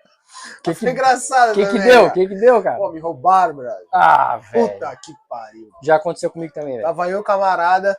Que 0.62 0.74
que, 0.74 0.90
engraçado, 0.90 1.52
O 1.52 1.54
que, 1.54 1.66
que 1.66 1.78
deu? 1.78 2.04
O 2.06 2.12
que, 2.12 2.28
que 2.28 2.34
deu, 2.34 2.62
cara? 2.62 2.76
Pô, 2.76 2.92
me 2.92 3.00
roubaram, 3.00 3.54
brother. 3.54 3.86
Ah, 3.92 4.36
velho. 4.36 4.68
Puta 4.68 4.94
que 4.96 5.12
pariu. 5.26 5.70
Já 5.82 5.96
aconteceu 5.96 6.30
comigo 6.30 6.52
também, 6.52 6.74
velho. 6.74 6.84
Tava 6.84 7.08
eu, 7.08 7.22
camarada, 7.22 7.98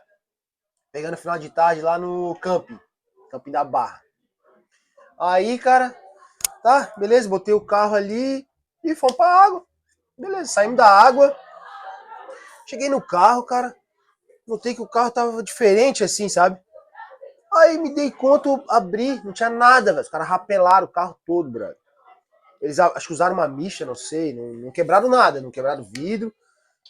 pegando 0.91 1.17
final 1.17 1.39
de 1.39 1.49
tarde 1.49 1.81
lá 1.81 1.97
no 1.97 2.35
camping. 2.35 2.79
Camping 3.31 3.51
da 3.51 3.63
Barra. 3.63 3.99
Aí, 5.19 5.57
cara, 5.57 5.95
tá, 6.61 6.93
beleza, 6.97 7.29
botei 7.29 7.53
o 7.53 7.65
carro 7.65 7.95
ali 7.95 8.47
e 8.83 8.95
fomos 8.95 9.15
pra 9.15 9.27
água. 9.27 9.65
Beleza, 10.15 10.51
saímos 10.51 10.77
da 10.77 10.87
água. 10.87 11.35
Cheguei 12.67 12.89
no 12.89 13.01
carro, 13.01 13.43
cara 13.43 13.75
notei 14.47 14.73
que 14.75 14.81
o 14.81 14.87
carro 14.87 15.11
tava 15.11 15.43
diferente 15.43 16.03
assim, 16.03 16.29
sabe? 16.29 16.59
Aí 17.53 17.77
me 17.77 17.93
dei 17.93 18.11
conta, 18.11 18.49
abri, 18.69 19.23
não 19.23 19.31
tinha 19.31 19.49
nada, 19.49 19.91
velho. 19.91 20.03
Os 20.03 20.09
caras 20.09 20.27
rapelaram 20.27 20.85
o 20.85 20.89
carro 20.89 21.17
todo, 21.25 21.49
brother. 21.49 21.77
Eles 22.61 22.79
acho 22.79 23.07
que 23.07 23.13
usaram 23.13 23.35
uma 23.35 23.47
micha, 23.47 23.85
não 23.85 23.95
sei, 23.95 24.33
não, 24.33 24.53
não 24.53 24.71
quebraram 24.71 25.07
nada, 25.07 25.41
não 25.41 25.51
quebraram 25.51 25.83
vidro. 25.83 26.33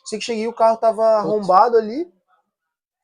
Sei 0.06 0.18
que 0.18 0.26
cheguei, 0.26 0.48
o 0.48 0.54
carro 0.54 0.78
tava 0.78 1.04
arrombado 1.04 1.78
ali. 1.78 2.12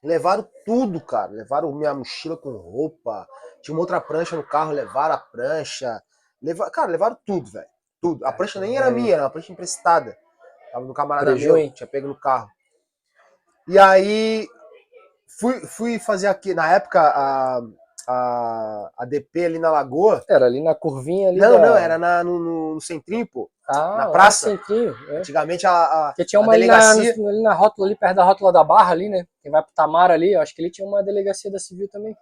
Levaram 0.04 0.48
tudo, 0.66 1.00
cara. 1.00 1.32
Levaram 1.32 1.72
minha 1.74 1.94
mochila 1.94 2.36
com 2.36 2.52
roupa. 2.52 3.28
Tinha 3.62 3.76
uma 3.76 3.82
outra 3.82 4.02
prancha 4.02 4.36
no 4.36 4.44
carro, 4.44 4.72
levaram 4.72 5.16
a 5.16 5.18
prancha. 5.18 6.02
Levar, 6.42 6.70
cara, 6.72 6.90
levaram 6.90 7.18
tudo, 7.26 7.52
velho. 7.52 7.68
Tudo. 8.02 8.26
A 8.26 8.34
prancha 8.34 8.60
nem 8.60 8.78
era 8.78 8.90
minha, 8.90 9.14
era 9.14 9.24
uma 9.24 9.30
prancha 9.30 9.52
emprestada. 9.52 10.18
Tava 10.72 10.86
no 10.86 10.94
camarada 10.94 11.32
Prejuí. 11.32 11.66
meu, 11.66 11.74
tinha 11.74 11.86
pego 11.86 12.08
no 12.08 12.16
carro. 12.16 12.50
E 13.72 13.80
aí 13.80 14.50
fui, 15.40 15.62
fui 15.62 15.98
fazer 15.98 16.28
aqui, 16.28 16.54
na 16.54 16.70
época, 16.74 17.00
a, 17.00 17.62
a, 18.06 18.92
a 18.98 19.06
DP 19.06 19.46
ali 19.46 19.60
na 19.60 19.72
Lagoa. 19.72 20.22
Era 20.30 20.46
ali 20.46 20.62
na 20.62 20.76
curvinha 20.76 21.30
ali. 21.30 21.40
Não, 21.40 21.54
da... 21.54 21.70
não, 21.70 21.78
era 21.78 21.98
na, 21.98 22.22
no, 22.22 22.38
no, 22.38 22.76
no 22.76 22.82
centrinho, 22.82 23.26
pô. 23.26 23.50
Ah, 23.66 23.96
na 23.96 24.10
praça. 24.10 24.50
Centrinho, 24.50 24.94
é. 25.08 25.20
Antigamente 25.20 25.66
a, 25.66 25.72
a. 25.72 26.08
Porque 26.08 26.26
tinha 26.26 26.42
uma 26.42 26.52
ali 26.52 26.68
na, 26.68 26.92
ali 26.92 27.42
na 27.42 27.54
rótula, 27.54 27.88
ali 27.88 27.96
perto 27.96 28.18
da 28.18 28.26
rótula 28.26 28.52
da 28.52 28.62
Barra 28.62 28.92
ali, 28.92 29.08
né? 29.08 29.26
Quem 29.42 29.50
vai 29.50 29.64
pro 29.64 29.72
Tamar 29.74 30.12
ali, 30.12 30.36
acho 30.36 30.54
que 30.54 30.62
ele 30.62 30.70
tinha 30.70 30.86
uma 30.86 31.02
delegacia 31.02 31.50
da 31.50 31.58
Civil 31.58 31.88
também. 31.88 32.14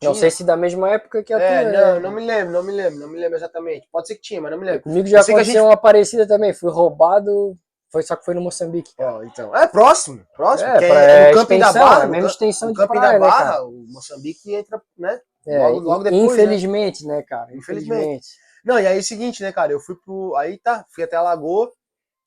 Tinha. 0.00 0.10
Não 0.10 0.14
sei 0.16 0.32
se 0.32 0.42
da 0.42 0.56
mesma 0.56 0.90
época 0.90 1.22
que 1.22 1.32
a 1.32 1.38
é, 1.38 1.62
tua. 1.62 1.72
Não, 1.72 1.94
né? 1.94 2.00
não 2.00 2.10
me 2.10 2.26
lembro, 2.26 2.52
não 2.52 2.64
me 2.64 2.72
lembro, 2.72 2.98
não 2.98 3.08
me 3.08 3.20
lembro 3.20 3.38
exatamente. 3.38 3.88
Pode 3.92 4.08
ser 4.08 4.16
que 4.16 4.22
tinha, 4.22 4.40
mas 4.40 4.50
não 4.50 4.58
me 4.58 4.66
lembro. 4.66 4.82
Comigo 4.82 5.06
já 5.06 5.20
aconteceu 5.20 5.44
gente... 5.44 5.60
uma 5.60 5.76
parecida 5.76 6.26
também. 6.26 6.52
Fui 6.52 6.72
roubado 6.72 7.56
foi, 7.94 8.02
só 8.02 8.16
que 8.16 8.24
foi 8.24 8.34
no 8.34 8.40
Moçambique. 8.40 8.92
Ó, 8.98 9.22
então. 9.22 9.54
É 9.54 9.68
próximo, 9.68 10.26
próximo. 10.34 10.68
É, 10.68 10.84
é, 10.84 10.88
é 10.88 11.30
no 11.30 11.38
camping 11.38 11.60
da 11.60 11.72
Barra. 11.72 12.02
É 12.02 12.06
menos 12.08 12.32
extensão 12.32 12.72
de 12.72 12.74
camping 12.76 12.98
praia, 12.98 13.20
da 13.20 13.24
né, 13.24 13.30
Barra, 13.30 13.52
né, 13.52 13.60
o 13.60 13.84
Moçambique 13.88 14.52
entra, 14.52 14.82
né? 14.98 15.20
É, 15.46 15.58
logo, 15.58 15.78
logo 15.78 16.02
depois, 16.02 16.22
né? 16.22 16.26
infelizmente, 16.26 17.06
né, 17.06 17.18
né 17.18 17.22
cara? 17.22 17.54
Infelizmente. 17.54 18.00
infelizmente. 18.00 18.26
Não, 18.64 18.80
e 18.80 18.86
aí 18.86 18.96
é 18.96 19.00
o 19.00 19.04
seguinte, 19.04 19.42
né, 19.44 19.52
cara? 19.52 19.70
Eu 19.70 19.78
fui 19.78 19.94
pro. 19.94 20.34
Aí 20.36 20.58
tá, 20.58 20.84
fui 20.92 21.04
até 21.04 21.14
a 21.14 21.22
Lagoa, 21.22 21.70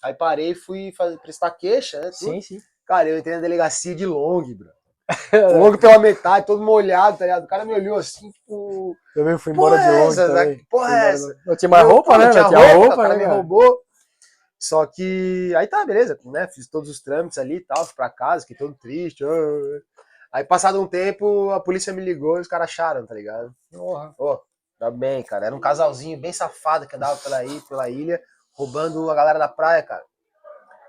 aí 0.01 0.13
parei 0.13 0.55
fui 0.55 0.93
fazer, 0.95 1.17
prestar 1.17 1.51
queixa, 1.51 1.99
né? 1.99 2.11
Tudo. 2.17 2.31
Sim, 2.31 2.39
sim. 2.41 2.59
Cara, 2.85 3.09
eu 3.09 3.17
entrei 3.17 3.35
na 3.35 3.41
delegacia 3.41 3.93
de 3.93 4.05
long, 4.05 4.43
bro. 4.55 4.69
long 5.59 5.77
pela 5.77 5.99
metade, 5.99 6.45
todo 6.45 6.63
molhado, 6.63 7.17
tá 7.17 7.25
ligado? 7.25 7.43
O 7.43 7.47
cara 7.47 7.65
me 7.65 7.73
olhou 7.73 7.97
assim, 7.97 8.31
tipo. 8.31 8.95
Também 9.13 9.37
fui 9.37 9.51
embora 9.51 9.77
de 9.77 9.91
long. 9.91 10.07
Essa, 10.07 10.27
também. 10.27 10.65
Porra, 10.69 10.97
é 10.97 11.09
essa? 11.09 11.35
Não 11.45 11.57
tinha 11.57 11.67
mais 11.67 11.85
roupa, 11.85 12.17
né? 12.17 12.25
Não 12.25 12.31
tinha 12.31 12.43
roupa, 12.43 12.73
roupa, 12.73 12.93
o 12.93 12.97
cara 12.97 13.17
né, 13.17 13.27
me 13.27 13.33
roubou. 13.33 13.81
Só 14.59 14.85
que 14.85 15.53
aí 15.55 15.67
tá, 15.67 15.85
beleza, 15.85 16.19
né? 16.25 16.47
Fiz 16.47 16.67
todos 16.67 16.89
os 16.89 17.01
trâmites 17.01 17.37
ali 17.37 17.57
e 17.57 17.61
tal, 17.61 17.85
fui 17.85 17.95
pra 17.95 18.09
casa, 18.09 18.41
fiquei 18.41 18.57
todo 18.57 18.73
triste. 18.73 19.23
Aí, 20.31 20.43
passado 20.43 20.81
um 20.81 20.87
tempo, 20.87 21.51
a 21.51 21.59
polícia 21.59 21.93
me 21.93 22.01
ligou 22.01 22.37
e 22.37 22.41
os 22.41 22.47
caras 22.47 22.69
acharam, 22.69 23.05
tá 23.05 23.13
ligado? 23.13 23.53
Porra. 23.71 24.13
Oh, 24.17 24.39
tá 24.77 24.91
bem, 24.91 25.23
cara. 25.23 25.45
Era 25.45 25.55
um 25.55 25.59
casalzinho 25.59 26.19
bem 26.19 26.33
safado 26.33 26.87
que 26.87 26.95
andava 26.95 27.15
pela, 27.17 27.43
ilha, 27.43 27.61
pela 27.67 27.89
ilha, 27.89 28.21
roubando 28.51 29.09
a 29.09 29.15
galera 29.15 29.39
da 29.39 29.47
praia, 29.47 29.81
cara. 29.83 30.03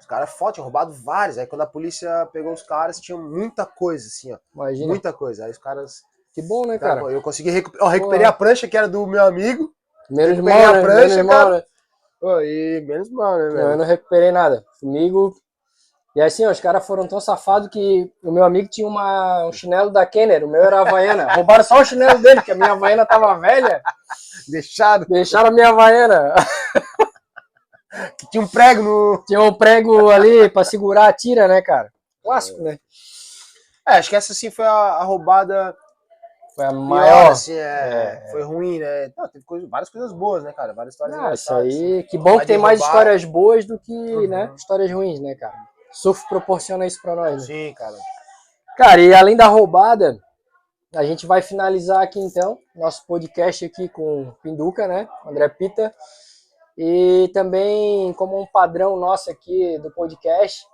Os 0.00 0.06
caras 0.06 0.30
foda, 0.30 0.52
tinham 0.52 0.64
roubado 0.64 0.92
vários. 0.92 1.38
Aí 1.38 1.46
quando 1.46 1.62
a 1.62 1.66
polícia 1.66 2.26
pegou 2.32 2.52
os 2.52 2.62
caras, 2.62 3.00
tinha 3.00 3.16
muita 3.16 3.66
coisa, 3.66 4.06
assim, 4.06 4.32
ó. 4.32 4.38
Imagina. 4.54 4.88
Muita 4.88 5.12
coisa. 5.12 5.44
Aí 5.44 5.50
os 5.50 5.58
caras. 5.58 6.02
Que 6.32 6.42
bom, 6.42 6.66
né, 6.66 6.78
cara? 6.78 7.00
eu 7.12 7.22
consegui 7.22 7.50
recuperar. 7.50 7.88
Recuperei 7.88 8.26
Porra. 8.26 8.30
a 8.30 8.38
prancha 8.38 8.68
que 8.68 8.76
era 8.76 8.88
do 8.88 9.06
meu 9.06 9.24
amigo. 9.24 9.72
Menos 10.10 10.38
mal, 10.40 10.52
a 10.52 10.72
né? 10.72 10.82
prancha, 10.82 11.16
Menos 11.16 11.30
cara. 11.30 11.44
Mal, 11.44 11.50
né? 11.58 11.64
Pô, 12.20 12.40
e 12.40 12.80
menos 12.86 13.10
mal, 13.10 13.38
né, 13.38 13.48
velho? 13.48 13.68
Eu 13.70 13.76
não 13.76 13.84
recuperei 13.84 14.32
nada. 14.32 14.64
Comigo, 14.80 15.34
E 16.16 16.20
assim, 16.20 16.44
ó, 16.46 16.50
os 16.50 16.60
caras 16.60 16.84
foram 16.86 17.06
tão 17.06 17.20
safados 17.20 17.68
que 17.68 18.10
o 18.24 18.32
meu 18.32 18.42
amigo 18.44 18.68
tinha 18.68 18.86
uma, 18.88 19.46
um 19.46 19.52
chinelo 19.52 19.90
da 19.90 20.04
Kenner, 20.04 20.44
o 20.44 20.48
meu 20.48 20.62
era 20.62 20.80
Havaiana. 20.80 21.32
Roubaram 21.34 21.62
só 21.62 21.80
o 21.80 21.84
chinelo 21.84 22.18
dele, 22.20 22.36
porque 22.36 22.52
a 22.52 22.56
minha 22.56 22.72
Havaiana 22.72 23.06
tava 23.06 23.38
velha. 23.38 23.80
Deixaram. 24.48 25.06
Deixaram 25.08 25.48
a 25.48 25.52
minha 25.52 25.68
Havaiana. 25.68 26.34
tinha 28.32 28.42
um 28.42 28.48
prego 28.48 28.82
no. 28.82 29.24
Tinha 29.26 29.40
um 29.42 29.54
prego 29.54 30.10
ali 30.10 30.48
pra 30.48 30.64
segurar 30.64 31.08
a 31.08 31.12
tira, 31.12 31.46
né, 31.46 31.62
cara? 31.62 31.92
Clássico, 32.24 32.62
né? 32.62 32.78
É, 33.86 33.94
acho 33.98 34.10
que 34.10 34.16
essa 34.16 34.34
sim 34.34 34.50
foi 34.50 34.66
a, 34.66 34.70
a 34.70 35.04
roubada. 35.04 35.74
Foi 36.59 36.66
a 36.66 36.72
maior. 36.72 37.22
Pior, 37.22 37.30
assim, 37.30 37.52
é, 37.52 38.24
é, 38.26 38.30
Foi 38.32 38.42
ruim, 38.42 38.80
né? 38.80 39.12
Não, 39.16 39.28
teve 39.28 39.44
coisa, 39.44 39.64
várias 39.68 39.88
coisas 39.88 40.12
boas, 40.12 40.42
né, 40.42 40.52
cara? 40.52 40.72
Várias 40.72 40.94
histórias 40.94 41.16
ah, 41.16 41.32
isso 41.32 41.54
aí. 41.54 42.02
Que 42.02 42.18
bom 42.18 42.36
que 42.36 42.46
tem 42.46 42.59
mais 42.59 42.80
histórias 42.80 43.24
boas 43.24 43.64
do 43.64 43.78
que, 43.78 43.92
uhum. 43.92 44.26
né? 44.26 44.52
Histórias 44.56 44.90
ruins, 44.90 45.20
né, 45.20 45.36
cara? 45.36 45.54
Surf 45.92 46.28
proporciona 46.28 46.84
isso 46.84 47.00
pra 47.00 47.14
nós. 47.14 47.46
Né? 47.46 47.54
Sim, 47.68 47.74
cara. 47.74 47.94
Cara, 48.76 49.00
e 49.00 49.14
além 49.14 49.36
da 49.36 49.46
roubada, 49.46 50.18
a 50.96 51.04
gente 51.04 51.26
vai 51.26 51.42
finalizar 51.42 52.02
aqui 52.02 52.18
então 52.18 52.59
nosso 52.74 53.06
podcast 53.06 53.64
aqui 53.64 53.88
com 53.88 54.34
Pinduca, 54.42 54.88
né? 54.88 55.09
André 55.24 55.48
Pita. 55.50 55.94
E 56.76 57.30
também, 57.32 58.12
como 58.14 58.36
um 58.36 58.46
padrão 58.46 58.96
nosso 58.96 59.30
aqui 59.30 59.78
do 59.78 59.92
podcast, 59.92 60.66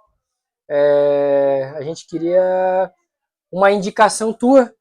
é, 0.66 1.74
a 1.76 1.82
gente 1.82 2.06
queria 2.06 2.90
uma 3.52 3.70
indicação 3.70 4.32
tua, 4.32 4.72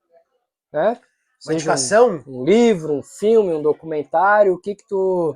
né? 0.73 0.99
Uma 1.45 1.53
indicação? 1.53 2.23
Um, 2.25 2.41
um, 2.41 2.43
livro, 2.43 2.93
um 2.93 3.03
filme, 3.03 3.53
um 3.53 3.61
documentário, 3.61 4.53
o 4.53 4.59
que 4.59 4.75
que 4.75 4.87
tu 4.87 5.35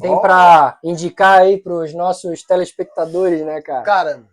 tem 0.00 0.18
para 0.20 0.78
indicar 0.82 1.40
aí 1.40 1.60
para 1.60 1.74
os 1.74 1.92
nossos 1.92 2.42
telespectadores, 2.42 3.44
né, 3.44 3.60
cara? 3.60 3.82
Cara, 3.82 4.26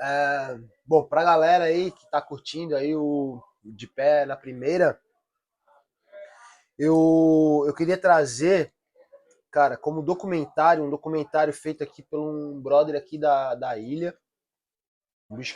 é, 0.00 0.58
bom, 0.86 1.04
pra 1.04 1.24
galera 1.24 1.64
aí 1.64 1.90
que 1.90 2.10
tá 2.10 2.22
curtindo 2.22 2.74
aí 2.74 2.96
o 2.96 3.42
De 3.62 3.86
Pé 3.86 4.24
na 4.24 4.36
Primeira, 4.36 4.98
eu, 6.78 7.64
eu 7.66 7.74
queria 7.74 7.98
trazer, 7.98 8.72
cara, 9.50 9.76
como 9.76 10.00
documentário, 10.00 10.82
um 10.82 10.88
documentário 10.88 11.52
feito 11.52 11.84
aqui 11.84 12.02
por 12.02 12.18
um 12.18 12.58
brother 12.58 12.96
aqui 12.96 13.18
da, 13.18 13.54
da 13.54 13.76
ilha, 13.76 14.16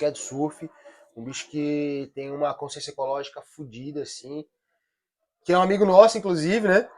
é 0.02 0.10
de 0.10 0.18
surf, 0.18 0.70
um 1.16 1.22
bicho 1.22 1.48
que 1.48 2.10
tem 2.14 2.30
uma 2.30 2.52
consciência 2.54 2.90
ecológica 2.90 3.40
fodida, 3.42 4.02
assim, 4.02 4.44
que 5.44 5.52
é 5.52 5.58
um 5.58 5.62
amigo 5.62 5.84
nosso, 5.84 6.18
inclusive, 6.18 6.66
né? 6.66 6.88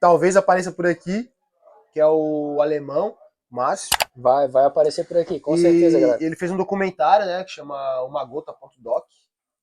Talvez 0.00 0.36
apareça 0.36 0.72
por 0.72 0.86
aqui, 0.86 1.30
que 1.92 2.00
é 2.00 2.06
o 2.06 2.62
alemão, 2.62 3.16
Márcio. 3.50 3.90
Vai, 4.16 4.48
vai 4.48 4.64
aparecer 4.64 5.04
por 5.04 5.16
aqui, 5.16 5.40
com 5.40 5.56
e 5.56 5.58
certeza, 5.58 5.98
galera. 5.98 6.24
Ele 6.24 6.36
fez 6.36 6.50
um 6.50 6.56
documentário, 6.56 7.26
né, 7.26 7.44
que 7.44 7.50
chama 7.50 8.02
Umagota.doc. 8.04 9.04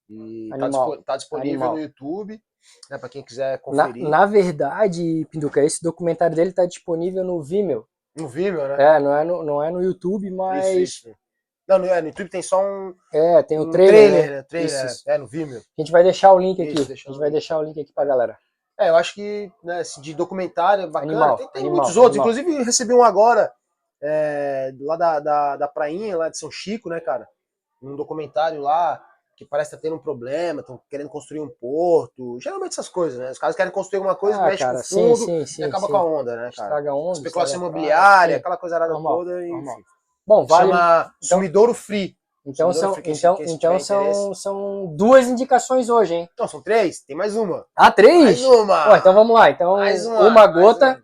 E 0.09 0.49
tá 0.49 0.65
Animal. 0.65 1.01
tá, 1.03 1.17
disponível 1.17 1.51
Animal. 1.51 1.73
no 1.73 1.79
YouTube, 1.79 2.41
né, 2.89 2.97
para 2.97 3.09
quem 3.09 3.23
quiser 3.23 3.59
conferir. 3.59 4.03
Na, 4.03 4.19
na, 4.19 4.25
verdade, 4.25 5.25
Pinduca, 5.31 5.63
esse 5.63 5.81
documentário 5.81 6.35
dele 6.35 6.51
tá 6.51 6.65
disponível 6.65 7.23
no 7.23 7.41
Vimeo. 7.41 7.87
No 8.15 8.27
Vimeo, 8.27 8.67
né? 8.67 8.95
É, 8.95 8.99
não 8.99 9.15
é 9.15 9.23
no, 9.23 9.43
não 9.43 9.63
é 9.63 9.71
no 9.71 9.81
YouTube, 9.81 10.29
mas... 10.29 10.65
Isso, 10.67 11.09
isso. 11.09 11.17
Não, 11.67 11.79
no, 11.79 11.85
é, 11.87 12.01
no 12.01 12.09
YouTube 12.09 12.29
tem 12.29 12.41
só 12.41 12.61
um. 12.63 12.93
É, 13.13 13.41
tem 13.43 13.57
o 13.57 13.63
um 13.63 13.71
trailer. 13.71 14.11
trailer, 14.11 14.31
né? 14.31 14.43
trailer 14.43 14.85
isso, 14.85 15.03
é, 15.09 15.15
é, 15.15 15.17
no 15.17 15.27
Vimeo. 15.27 15.57
A 15.57 15.81
gente 15.81 15.91
vai 15.91 16.03
deixar 16.03 16.31
o 16.31 16.39
link 16.39 16.61
aqui. 16.61 16.73
Isso, 16.73 16.91
a 16.91 16.95
gente 16.95 17.17
vai 17.17 17.31
deixar 17.31 17.57
o 17.57 17.63
link 17.63 17.79
aqui 17.79 17.91
pra 17.91 18.05
galera. 18.05 18.37
É, 18.79 18.89
eu 18.89 18.95
acho 18.95 19.15
que 19.15 19.51
né, 19.63 19.81
de 20.01 20.13
documentário 20.13 20.83
é 20.83 20.87
bacana. 20.87 21.11
Animal, 21.11 21.37
tem, 21.37 21.47
tem 21.47 21.61
animal, 21.61 21.77
muitos 21.77 21.97
outros. 21.97 22.19
Animal. 22.19 22.39
Inclusive, 22.39 22.63
recebi 22.63 22.93
um 22.93 23.03
agora, 23.03 23.51
é, 24.01 24.73
lá 24.81 24.95
da, 24.95 25.19
da, 25.19 25.57
da 25.57 25.67
prainha, 25.67 26.17
lá 26.17 26.29
de 26.29 26.37
São 26.37 26.51
Chico, 26.51 26.89
né, 26.89 26.99
cara? 26.99 27.27
Um 27.81 27.95
documentário 27.95 28.61
lá 28.61 29.01
que 29.35 29.45
parece 29.45 29.69
estar 29.69 29.77
tá 29.77 29.81
tendo 29.81 29.95
um 29.95 29.99
problema, 29.99 30.61
estão 30.61 30.79
querendo 30.89 31.09
construir 31.09 31.41
um 31.41 31.49
porto. 31.49 32.39
Geralmente 32.39 32.71
essas 32.71 32.87
coisas, 32.87 33.19
né? 33.19 33.31
Os 33.31 33.39
caras 33.39 33.55
querem 33.55 33.71
construir 33.71 33.97
alguma 33.97 34.15
coisa, 34.15 34.39
ah, 34.39 34.45
mexe 34.45 34.63
cara, 34.63 34.77
com 34.77 34.81
o 34.81 34.83
fundo 34.83 35.15
sim, 35.17 35.25
sim, 35.25 35.45
sim, 35.45 35.61
e 35.61 35.65
acaba 35.65 35.87
com 35.87 35.97
a 35.97 36.03
onda, 36.03 36.35
né, 36.35 36.51
cara? 36.55 36.67
Estraga 36.67 36.93
onda. 36.93 37.17
Especulação 37.17 37.57
imobiliária, 37.57 38.37
aquela 38.37 38.57
coisa 38.57 38.75
arada 38.75 38.93
toda. 38.93 39.45
E, 39.45 39.51
Bom, 40.25 40.45
vale... 40.45 40.71
Chama 40.71 41.01
então... 41.01 41.37
Sumidouro 41.37 41.73
Free. 41.73 42.15
Então, 42.47 42.71
são, 42.71 42.95
então, 43.03 43.37
então 43.41 43.79
são, 43.79 44.33
são 44.35 44.95
duas 44.95 45.27
indicações 45.27 45.89
hoje, 45.89 46.13
hein? 46.13 46.29
Não, 46.37 46.47
são 46.47 46.61
três. 46.61 47.01
Tem 47.01 47.15
mais 47.15 47.35
uma. 47.35 47.65
Ah, 47.75 47.91
três? 47.91 48.23
Mais 48.23 48.45
uma. 48.45 48.97
Então 48.97 49.13
vamos 49.15 49.35
lá. 49.35 49.49
Então, 49.49 49.77
mais 49.77 50.05
uma, 50.05 50.19
uma 50.27 50.45
gota. 50.45 51.03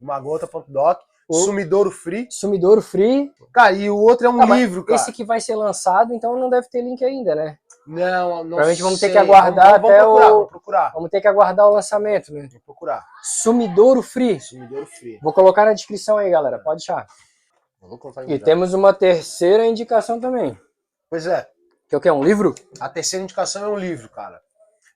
Uma, 0.00 0.14
uma 0.14 0.20
gota.doc. 0.20 0.98
Sumidouro 1.30 1.92
Free. 1.92 2.26
Sumidouro 2.28 2.82
Free. 2.82 3.30
Cara, 3.52 3.72
e 3.72 3.88
o 3.88 3.96
outro 3.96 4.26
é 4.26 4.30
um 4.30 4.38
tá, 4.38 4.56
livro, 4.56 4.84
cara. 4.84 4.96
Esse 4.96 5.12
que 5.12 5.24
vai 5.24 5.40
ser 5.40 5.54
lançado, 5.54 6.12
então 6.12 6.36
não 6.36 6.50
deve 6.50 6.68
ter 6.68 6.82
link 6.82 7.02
ainda, 7.04 7.36
né? 7.36 7.56
Não, 7.86 8.38
não 8.38 8.48
Provavelmente 8.48 8.82
vamos 8.82 9.00
ter 9.00 9.10
que 9.10 9.18
aguardar 9.18 9.80
vamos, 9.80 9.82
vamos, 9.82 9.90
até 9.90 10.02
procurar, 10.02 10.26
o... 10.26 10.34
Vamos 10.34 10.50
procurar. 10.50 10.92
Vamos 10.92 11.10
ter 11.10 11.20
que 11.20 11.28
aguardar 11.28 11.66
o 11.66 11.72
lançamento, 11.72 12.32
né? 12.32 12.40
Vamos 12.40 12.64
procurar. 12.64 13.06
Sumidouro 13.22 14.02
Free. 14.02 14.40
Sumidouro 14.40 14.86
Free. 14.86 15.18
Vou 15.22 15.32
colocar 15.32 15.64
na 15.64 15.72
descrição 15.72 16.18
aí, 16.18 16.30
galera. 16.30 16.58
Pode 16.58 16.78
deixar. 16.78 17.06
E 18.28 18.38
temos 18.38 18.74
uma 18.74 18.92
terceira 18.92 19.66
indicação 19.66 20.20
também. 20.20 20.58
Pois 21.10 21.26
é. 21.26 21.48
Que 21.88 21.94
é 21.94 21.98
o 21.98 22.00
que? 22.00 22.08
É 22.08 22.12
um 22.12 22.24
livro? 22.24 22.54
A 22.80 22.88
terceira 22.88 23.22
indicação 23.22 23.64
é 23.64 23.68
um 23.68 23.78
livro, 23.78 24.08
cara. 24.08 24.42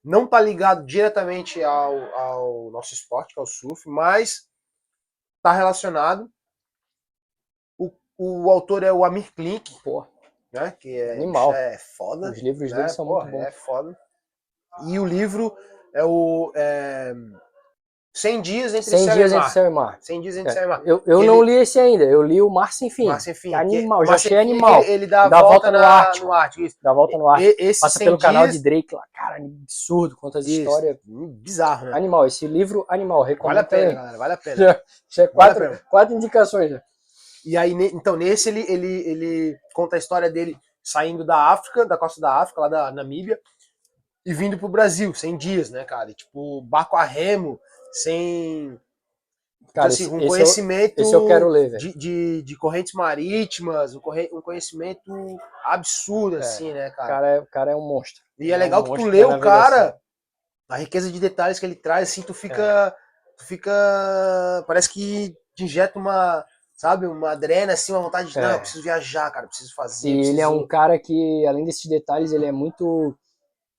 Não 0.02 0.26
tá 0.26 0.40
ligado 0.40 0.86
diretamente 0.86 1.62
ao, 1.62 1.96
ao 2.14 2.70
nosso 2.70 2.94
esporte, 2.94 3.34
que 3.34 3.40
é 3.40 3.42
o 3.42 3.46
surf, 3.46 3.88
mas 3.88 4.48
tá 5.42 5.52
relacionado. 5.52 6.30
O, 7.76 7.92
o 8.16 8.50
autor 8.50 8.82
é 8.82 8.92
o 8.92 9.04
Amir 9.04 9.32
Klink. 9.34 9.82
Pô. 9.82 10.06
Né? 10.52 10.70
Que 10.72 10.98
é, 10.98 11.12
Animal. 11.12 11.52
é 11.54 11.76
foda. 11.78 12.30
Os 12.30 12.42
livros 12.42 12.70
né? 12.70 12.78
dele 12.78 12.88
são 12.88 13.06
Pô, 13.06 13.20
muito 13.20 13.32
bons. 13.32 13.44
É 13.44 13.52
foda. 13.52 13.98
E 14.86 14.98
o 14.98 15.04
livro 15.04 15.54
é 15.92 16.04
o. 16.04 16.52
É 16.54 17.14
100 18.18 18.40
dias 18.42 18.74
entre 18.74 18.90
100 18.90 18.98
céu 19.04 19.14
dias 19.14 19.30
e 19.30 19.34
mar. 19.34 19.40
entre 19.40 19.52
céu 19.52 19.66
e 19.66 19.70
mar. 19.70 19.98
100 20.00 20.20
dias 20.20 20.36
entre 20.36 20.50
é. 20.50 20.54
céu 20.54 20.64
e 20.64 20.66
mar. 20.66 20.82
Eu, 20.84 21.02
eu 21.06 21.22
não 21.22 21.40
li 21.40 21.52
esse 21.52 21.78
ainda, 21.78 22.04
eu 22.04 22.20
li 22.22 22.42
o 22.42 22.50
Mar 22.50 22.72
Sem 22.72 22.90
Fim. 22.90 23.06
Mar 23.06 23.20
Sem 23.20 23.32
Fim. 23.32 23.54
É 23.54 23.56
animal, 23.56 24.04
já 24.04 24.14
achei 24.14 24.36
animal. 24.36 24.82
Ele, 24.82 24.92
ele 24.92 25.06
dá, 25.06 25.28
dá 25.28 25.40
volta, 25.40 25.70
volta 25.70 25.70
no, 25.70 25.78
Ártico. 25.78 26.26
no 26.26 26.32
Ártico. 26.32 26.64
Isso. 26.64 26.76
Dá 26.82 26.92
volta 26.92 27.16
no 27.16 27.28
Ártico. 27.28 27.54
Esse 27.58 27.80
Passa 27.80 27.98
pelo 28.00 28.16
dias... 28.16 28.22
canal 28.22 28.48
de 28.48 28.58
Drake 28.58 28.92
lá. 28.92 29.04
Cara, 29.14 29.36
absurdo, 29.36 30.16
conta 30.16 30.40
as 30.40 30.46
histórias. 30.46 30.96
Bizarro, 31.04 31.86
né? 31.86 31.96
Animal, 31.96 32.26
esse 32.26 32.46
livro, 32.46 32.84
animal, 32.88 33.22
recomendo. 33.22 33.54
Vale 33.54 33.60
a 33.60 33.64
pena, 33.64 33.92
galera, 33.92 34.18
vale 34.18 34.32
a 34.32 34.36
pena. 34.36 34.56
Já, 34.58 34.80
já 35.08 35.22
é 35.22 35.26
quatro, 35.28 35.64
vale 35.64 35.80
quatro 35.88 36.14
indicações 36.14 36.70
já. 36.70 36.82
E 37.44 37.56
aí, 37.56 37.72
então, 37.72 38.16
nesse 38.16 38.48
ele, 38.48 38.64
ele, 38.68 39.08
ele 39.08 39.58
conta 39.72 39.96
a 39.96 39.98
história 39.98 40.28
dele 40.30 40.58
saindo 40.82 41.24
da 41.24 41.52
África, 41.52 41.86
da 41.86 41.96
costa 41.96 42.20
da 42.20 42.40
África, 42.40 42.62
lá 42.62 42.68
da 42.68 42.90
Namíbia, 42.90 43.38
e 44.24 44.34
vindo 44.34 44.58
pro 44.58 44.68
Brasil, 44.68 45.14
100 45.14 45.36
dias, 45.36 45.70
né, 45.70 45.84
cara? 45.84 46.10
E, 46.10 46.14
tipo, 46.14 46.62
barco 46.62 46.96
a 46.96 47.04
remo, 47.04 47.58
sem 47.92 48.78
Cara, 49.74 49.88
assim, 49.88 50.06
um 50.06 50.26
conhecimento 50.26 50.98
eu, 50.98 51.04
esse 51.04 51.14
eu 51.14 51.26
quero 51.26 51.46
ler, 51.46 51.76
de, 51.76 51.96
de, 51.96 52.42
de, 52.42 52.56
correntes 52.56 52.94
marítimas, 52.94 53.94
um, 53.94 54.00
um 54.32 54.40
conhecimento 54.40 55.12
absurdo, 55.64 56.36
é, 56.36 56.40
assim, 56.40 56.72
né, 56.72 56.90
cara? 56.90 57.08
cara 57.08 57.28
é, 57.28 57.40
o 57.40 57.46
cara 57.46 57.70
é 57.72 57.76
um 57.76 57.86
monstro. 57.86 58.22
E 58.38 58.50
é, 58.50 58.54
é 58.54 58.56
legal 58.56 58.80
um 58.80 58.84
que 58.84 59.02
tu 59.02 59.06
lê 59.06 59.24
o 59.24 59.38
cara, 59.38 59.96
a 60.68 60.76
riqueza 60.76 61.10
de 61.10 61.20
detalhes 61.20 61.58
que 61.58 61.66
ele 61.66 61.76
traz, 61.76 62.10
assim, 62.10 62.22
tu 62.22 62.34
fica. 62.34 62.88
É. 62.88 63.08
Tu 63.38 63.44
fica. 63.44 63.70
Parece 64.66 64.90
que 64.90 65.34
te 65.54 65.64
injeta 65.64 65.98
uma. 65.98 66.44
Sabe, 66.74 67.08
uma 67.08 67.32
adrena, 67.32 67.72
assim, 67.72 67.92
uma 67.92 68.02
vontade 68.02 68.30
de. 68.30 68.38
É. 68.38 68.42
Não, 68.42 68.50
eu 68.52 68.60
preciso 68.60 68.82
viajar, 68.82 69.30
cara, 69.30 69.48
preciso 69.48 69.74
fazer. 69.74 70.08
E 70.08 70.14
preciso... 70.14 70.34
ele 70.34 70.40
é 70.40 70.48
um 70.48 70.66
cara 70.66 70.98
que, 70.98 71.46
além 71.46 71.64
desses 71.64 71.88
detalhes, 71.88 72.32
ele 72.32 72.46
é 72.46 72.52
muito 72.52 73.16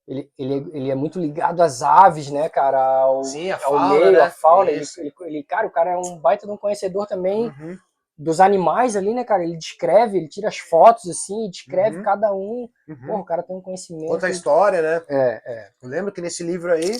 ele, 0.10 0.32
ele, 0.40 0.70
ele 0.74 0.90
é 0.90 0.96
muito 0.96 1.20
ligado 1.20 1.62
às 1.62 1.84
aves, 1.84 2.32
né, 2.32 2.50
cara? 2.50 2.80
Ao, 2.80 3.24
Sim, 3.24 3.52
ao 3.52 3.60
fauna, 3.60 3.90
meio, 3.94 4.12
né? 4.12 4.22
a 4.22 4.32
fauna. 4.32 4.72
Ele, 4.72 4.84
ele, 4.98 5.14
ele, 5.22 5.44
cara, 5.44 5.68
o 5.68 5.72
cara 5.72 5.92
é 5.92 5.98
um 5.98 6.18
baita 6.18 6.48
de 6.48 6.52
um 6.52 6.58
conhecedor 6.58 7.06
também 7.06 7.50
uhum. 7.50 7.78
dos 8.18 8.40
animais 8.40 8.96
ali, 8.96 9.14
né, 9.14 9.24
cara? 9.24 9.44
Ele 9.44 9.56
descreve, 9.56 10.18
ele 10.18 10.28
tira 10.28 10.48
as 10.48 10.58
fotos 10.58 11.08
assim, 11.08 11.48
descreve 11.52 11.98
uhum. 11.98 12.04
cada 12.04 12.34
um. 12.34 12.68
Uhum. 12.88 13.06
Pô, 13.06 13.18
o 13.20 13.24
cara 13.24 13.44
tem 13.44 13.56
um 13.56 13.62
conhecimento. 13.62 14.08
Conta 14.08 14.26
a 14.26 14.32
história, 14.32 14.82
né? 14.82 15.04
É, 15.08 15.42
é. 15.46 15.70
Eu 15.80 15.88
lembro 15.88 16.12
que 16.12 16.22
nesse 16.22 16.42
livro 16.42 16.74
aí, 16.74 17.00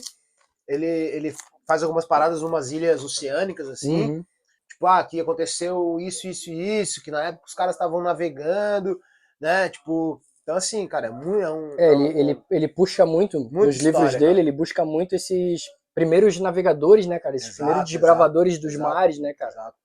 ele, 0.68 0.86
ele 0.86 1.36
faz 1.68 1.82
algumas 1.82 2.06
paradas 2.06 2.44
em 2.44 2.46
umas 2.46 2.72
ilhas 2.72 3.04
oceânicas, 3.04 3.68
assim. 3.70 4.12
Uhum. 4.12 4.26
Tipo, 4.70 4.86
ah, 4.86 5.00
aqui 5.00 5.20
aconteceu 5.20 6.00
isso, 6.00 6.28
isso 6.28 6.52
e 6.52 6.82
isso, 6.82 7.02
que 7.02 7.10
na 7.10 7.24
época 7.24 7.48
os 7.48 7.56
caras 7.56 7.74
estavam 7.74 8.04
navegando, 8.04 9.00
né? 9.42 9.68
Tipo, 9.68 10.22
então, 10.50 10.58
assim, 10.58 10.88
cara, 10.88 11.06
é 11.06 11.10
muito. 11.12 11.44
É, 11.44 11.52
um, 11.52 11.80
é 11.80 11.92
ele, 11.92 11.96
um, 11.96 12.18
ele, 12.18 12.44
ele 12.50 12.68
puxa 12.68 13.06
muito, 13.06 13.48
nos 13.52 13.78
livros 13.78 14.14
dele, 14.14 14.26
cara. 14.26 14.40
ele 14.40 14.52
busca 14.52 14.84
muito 14.84 15.14
esses 15.14 15.62
primeiros 15.94 16.40
navegadores, 16.40 17.06
né, 17.06 17.20
cara? 17.20 17.36
Esses 17.36 17.50
exato, 17.50 17.66
primeiros 17.66 17.92
desbravadores 17.92 18.54
exato, 18.54 18.66
dos 18.66 18.74
exato, 18.74 18.90
mares, 18.90 19.20
né, 19.20 19.34
cara? 19.36 19.52
Exato. 19.52 19.78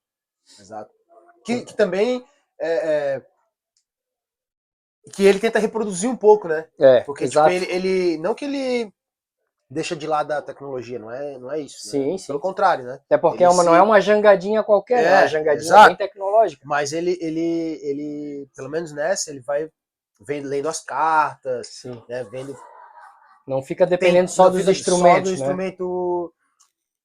Exato. 0.59 0.91
Que, 1.45 1.61
que 1.61 1.75
também. 1.75 2.25
É, 2.59 2.69
é, 2.69 3.21
que 5.13 5.23
ele 5.23 5.39
tenta 5.39 5.59
reproduzir 5.59 6.09
um 6.09 6.15
pouco, 6.15 6.47
né? 6.47 6.67
É, 6.79 7.01
Porque 7.01 7.29
tipo, 7.29 7.47
ele, 7.47 7.65
ele. 7.69 8.17
Não 8.17 8.33
que 8.33 8.45
ele 8.45 8.91
deixa 9.69 9.95
de 9.95 10.07
lado 10.07 10.31
a 10.31 10.41
tecnologia, 10.41 10.97
não 10.97 11.11
é, 11.11 11.37
não 11.37 11.51
é 11.51 11.59
isso. 11.59 11.85
Né? 11.85 11.91
Sim, 11.91 12.11
né? 12.13 12.17
sim. 12.17 12.25
Pelo 12.25 12.39
contrário, 12.39 12.85
né? 12.85 12.99
Até 13.05 13.19
porque 13.19 13.43
é 13.43 13.49
uma, 13.49 13.63
não 13.63 13.75
é 13.75 13.83
uma 13.83 14.01
jangadinha 14.01 14.63
qualquer, 14.63 15.03
é, 15.03 15.07
é 15.07 15.17
uma 15.19 15.27
jangadinha 15.27 15.67
exato. 15.67 15.87
bem 15.89 15.95
tecnológica. 15.95 16.63
Mas 16.65 16.91
ele, 16.91 17.15
ele, 17.21 17.79
ele, 17.83 18.49
pelo 18.55 18.67
menos 18.67 18.91
nessa, 18.91 19.29
ele 19.29 19.41
vai 19.41 19.69
vendo, 20.21 20.47
lendo 20.47 20.69
as 20.69 20.81
cartas, 20.81 21.67
Sim. 21.67 22.01
Né, 22.07 22.23
vendo. 22.25 22.57
Não 23.47 23.61
fica 23.61 23.85
dependendo 23.85 24.27
Tem, 24.27 24.35
só 24.35 24.49
dos 24.49 24.67
instrumentos. 24.67 25.29
Só 25.29 25.35
do 25.35 25.57
né? 25.57 25.67
instrumento 25.67 26.33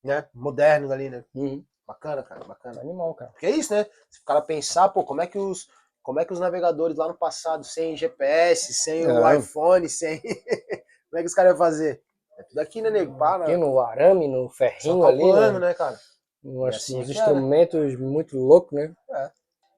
né, 0.03 0.27
moderno 0.35 0.91
ali, 0.93 1.11
né? 1.11 1.25
Uhum. 1.35 1.65
Bacana, 1.87 2.23
cara, 2.23 2.45
bacana. 2.45 2.81
Animal, 2.81 3.15
cara. 3.15 3.31
Porque 3.33 3.47
é 3.47 3.51
isso, 3.51 3.75
né? 3.75 3.85
Se 4.09 4.21
o 4.21 4.25
cara 4.25 4.41
pensar, 4.41 4.89
pô, 4.91 5.05
como 5.05 5.21
é 5.21 5.27
que 5.27 5.39
os. 5.39 5.69
Como 6.03 6.19
é 6.19 6.25
que 6.25 6.33
os 6.33 6.41
navegadores 6.41 6.97
lá 6.97 7.09
no 7.09 7.15
passado, 7.15 7.63
sem 7.63 7.95
GPS, 7.97 8.73
sem 8.73 9.05
é. 9.05 9.13
o 9.13 9.33
iPhone, 9.33 9.89
sem. 9.89 10.21
como 11.11 11.19
é 11.19 11.21
que 11.21 11.27
os 11.27 11.35
caras 11.35 11.53
iam 11.53 11.59
fazer? 11.59 12.03
É 12.39 12.43
tudo 12.45 12.59
aqui, 12.59 12.81
né, 12.81 12.91
nego? 12.91 13.19
Para. 13.19 13.45
Aqui 13.45 13.57
no 13.57 13.79
arame, 13.81 14.29
no 14.29 14.49
ferrinho 14.49 15.05
ali. 15.05 15.33
Né? 15.33 15.59
né, 15.59 15.75
cara? 15.75 15.99
Uns, 16.43 16.77
assim, 16.77 17.01
uns 17.01 17.11
instrumentos 17.11 17.97
muito 17.97 18.39
loucos, 18.39 18.73
né? 18.73 18.95
É. 19.11 19.31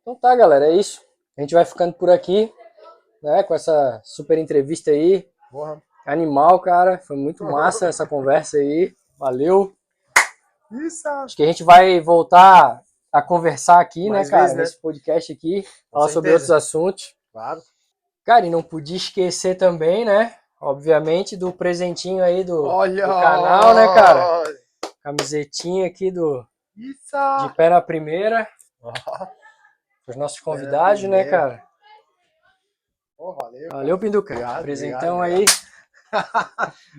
Então 0.02 0.14
tá, 0.14 0.36
galera, 0.36 0.66
é 0.66 0.72
isso. 0.72 1.00
A 1.36 1.40
gente 1.40 1.54
vai 1.54 1.64
ficando 1.64 1.94
por 1.94 2.10
aqui, 2.10 2.52
né? 3.22 3.42
Com 3.42 3.54
essa 3.54 4.00
super 4.04 4.38
entrevista 4.38 4.90
aí. 4.90 5.28
Porra. 5.50 5.82
Animal, 6.06 6.58
cara. 6.60 6.98
Foi 6.98 7.16
muito 7.16 7.44
massa 7.44 7.86
essa 7.86 8.06
conversa 8.06 8.56
aí. 8.58 8.94
Valeu. 9.18 9.72
Isso. 10.70 11.08
Acho 11.08 11.36
que 11.36 11.42
a 11.42 11.46
gente 11.46 11.62
vai 11.62 12.00
voltar 12.00 12.82
a 13.12 13.20
conversar 13.22 13.80
aqui, 13.80 14.04
né, 14.04 14.16
Mais 14.16 14.28
né, 14.28 14.30
cara? 14.30 14.42
Vezes, 14.42 14.56
né? 14.56 14.62
Nesse 14.62 14.80
podcast 14.80 15.32
aqui. 15.32 15.62
Com 15.62 15.98
falar 15.98 16.08
certeza. 16.08 16.12
sobre 16.14 16.30
outros 16.30 16.50
assuntos. 16.50 17.14
Claro. 17.32 17.62
Cara, 18.24 18.46
e 18.46 18.50
não 18.50 18.62
podia 18.62 18.96
esquecer 18.96 19.56
também, 19.56 20.04
né? 20.04 20.34
Obviamente, 20.60 21.36
do 21.36 21.52
presentinho 21.52 22.22
aí 22.22 22.44
do, 22.44 22.64
Olha, 22.64 23.04
do 23.06 23.12
canal, 23.12 23.74
né, 23.74 23.86
cara? 23.94 24.44
Camisetinha 25.02 25.86
aqui 25.88 26.10
do 26.10 26.46
Isso. 26.76 27.16
De 27.42 27.54
pé 27.54 27.68
na 27.68 27.80
primeira. 27.80 28.48
Os 30.06 30.14
nossos 30.14 30.38
convidados, 30.40 31.02
né, 31.02 31.24
cara? 31.24 31.64
Oh, 33.24 33.34
valeu. 33.34 33.68
Valeu, 33.70 33.98
Pinduca. 34.00 34.34
Obrigado, 34.34 34.62
Presentão 34.62 35.18
obrigado, 35.18 35.38
aí. 35.38 35.46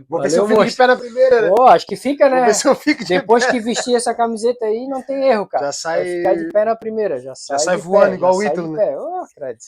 Vou 0.07 0.19
Valeu, 0.19 0.23
ver 0.23 0.29
se 0.29 0.37
eu 0.37 0.47
fico 0.47 0.65
de 0.65 0.75
pé 0.75 0.87
na 0.87 0.95
primeira, 0.95 1.41
né? 1.41 1.51
Oh, 1.51 1.63
acho 1.63 1.85
que 1.85 1.97
fica, 1.97 2.29
né? 2.29 2.49
De 2.49 3.05
Depois 3.05 3.45
pé. 3.45 3.51
que 3.51 3.59
vestir 3.59 3.93
essa 3.93 4.15
camiseta 4.15 4.65
aí, 4.65 4.87
não 4.87 5.03
tem 5.03 5.27
erro, 5.27 5.45
cara. 5.45 5.65
Já 5.65 5.71
sai. 5.73 5.99
Vai 5.99 6.13
ficar 6.15 6.35
de 6.35 6.51
pé 6.53 6.65
na 6.65 6.75
primeira, 6.77 7.19
já 7.19 7.35
sai. 7.35 7.59
Já 7.59 7.65
sai 7.65 7.77
voando, 7.77 8.11
pé, 8.11 8.15
igual 8.15 8.35
o 8.35 8.41
Ítalo, 8.41 8.71
né? 8.71 8.97
Oh, 8.97 9.25
Fred. 9.33 9.59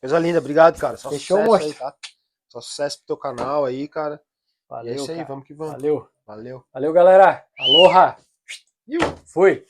Coisa 0.00 0.18
linda, 0.18 0.38
obrigado, 0.38 0.78
cara. 0.78 0.96
Só 0.96 1.10
Fechou, 1.10 1.38
sucesso 1.38 1.64
aí, 1.66 1.74
tá? 1.74 1.94
Só 2.48 2.60
sucesso 2.62 2.96
pro 2.98 3.06
teu 3.08 3.16
canal 3.18 3.66
aí, 3.66 3.86
cara. 3.86 4.22
Valeu. 4.70 4.86
E 4.86 4.92
é 4.92 4.96
isso 4.96 5.06
cara. 5.06 5.18
aí, 5.18 5.24
vamos 5.24 5.46
que 5.46 5.52
vamos. 5.52 5.74
Valeu. 5.74 6.08
Valeu. 6.26 6.64
Valeu, 6.72 6.92
galera. 6.94 7.44
Aloha. 7.58 8.16
Fui. 9.26 9.66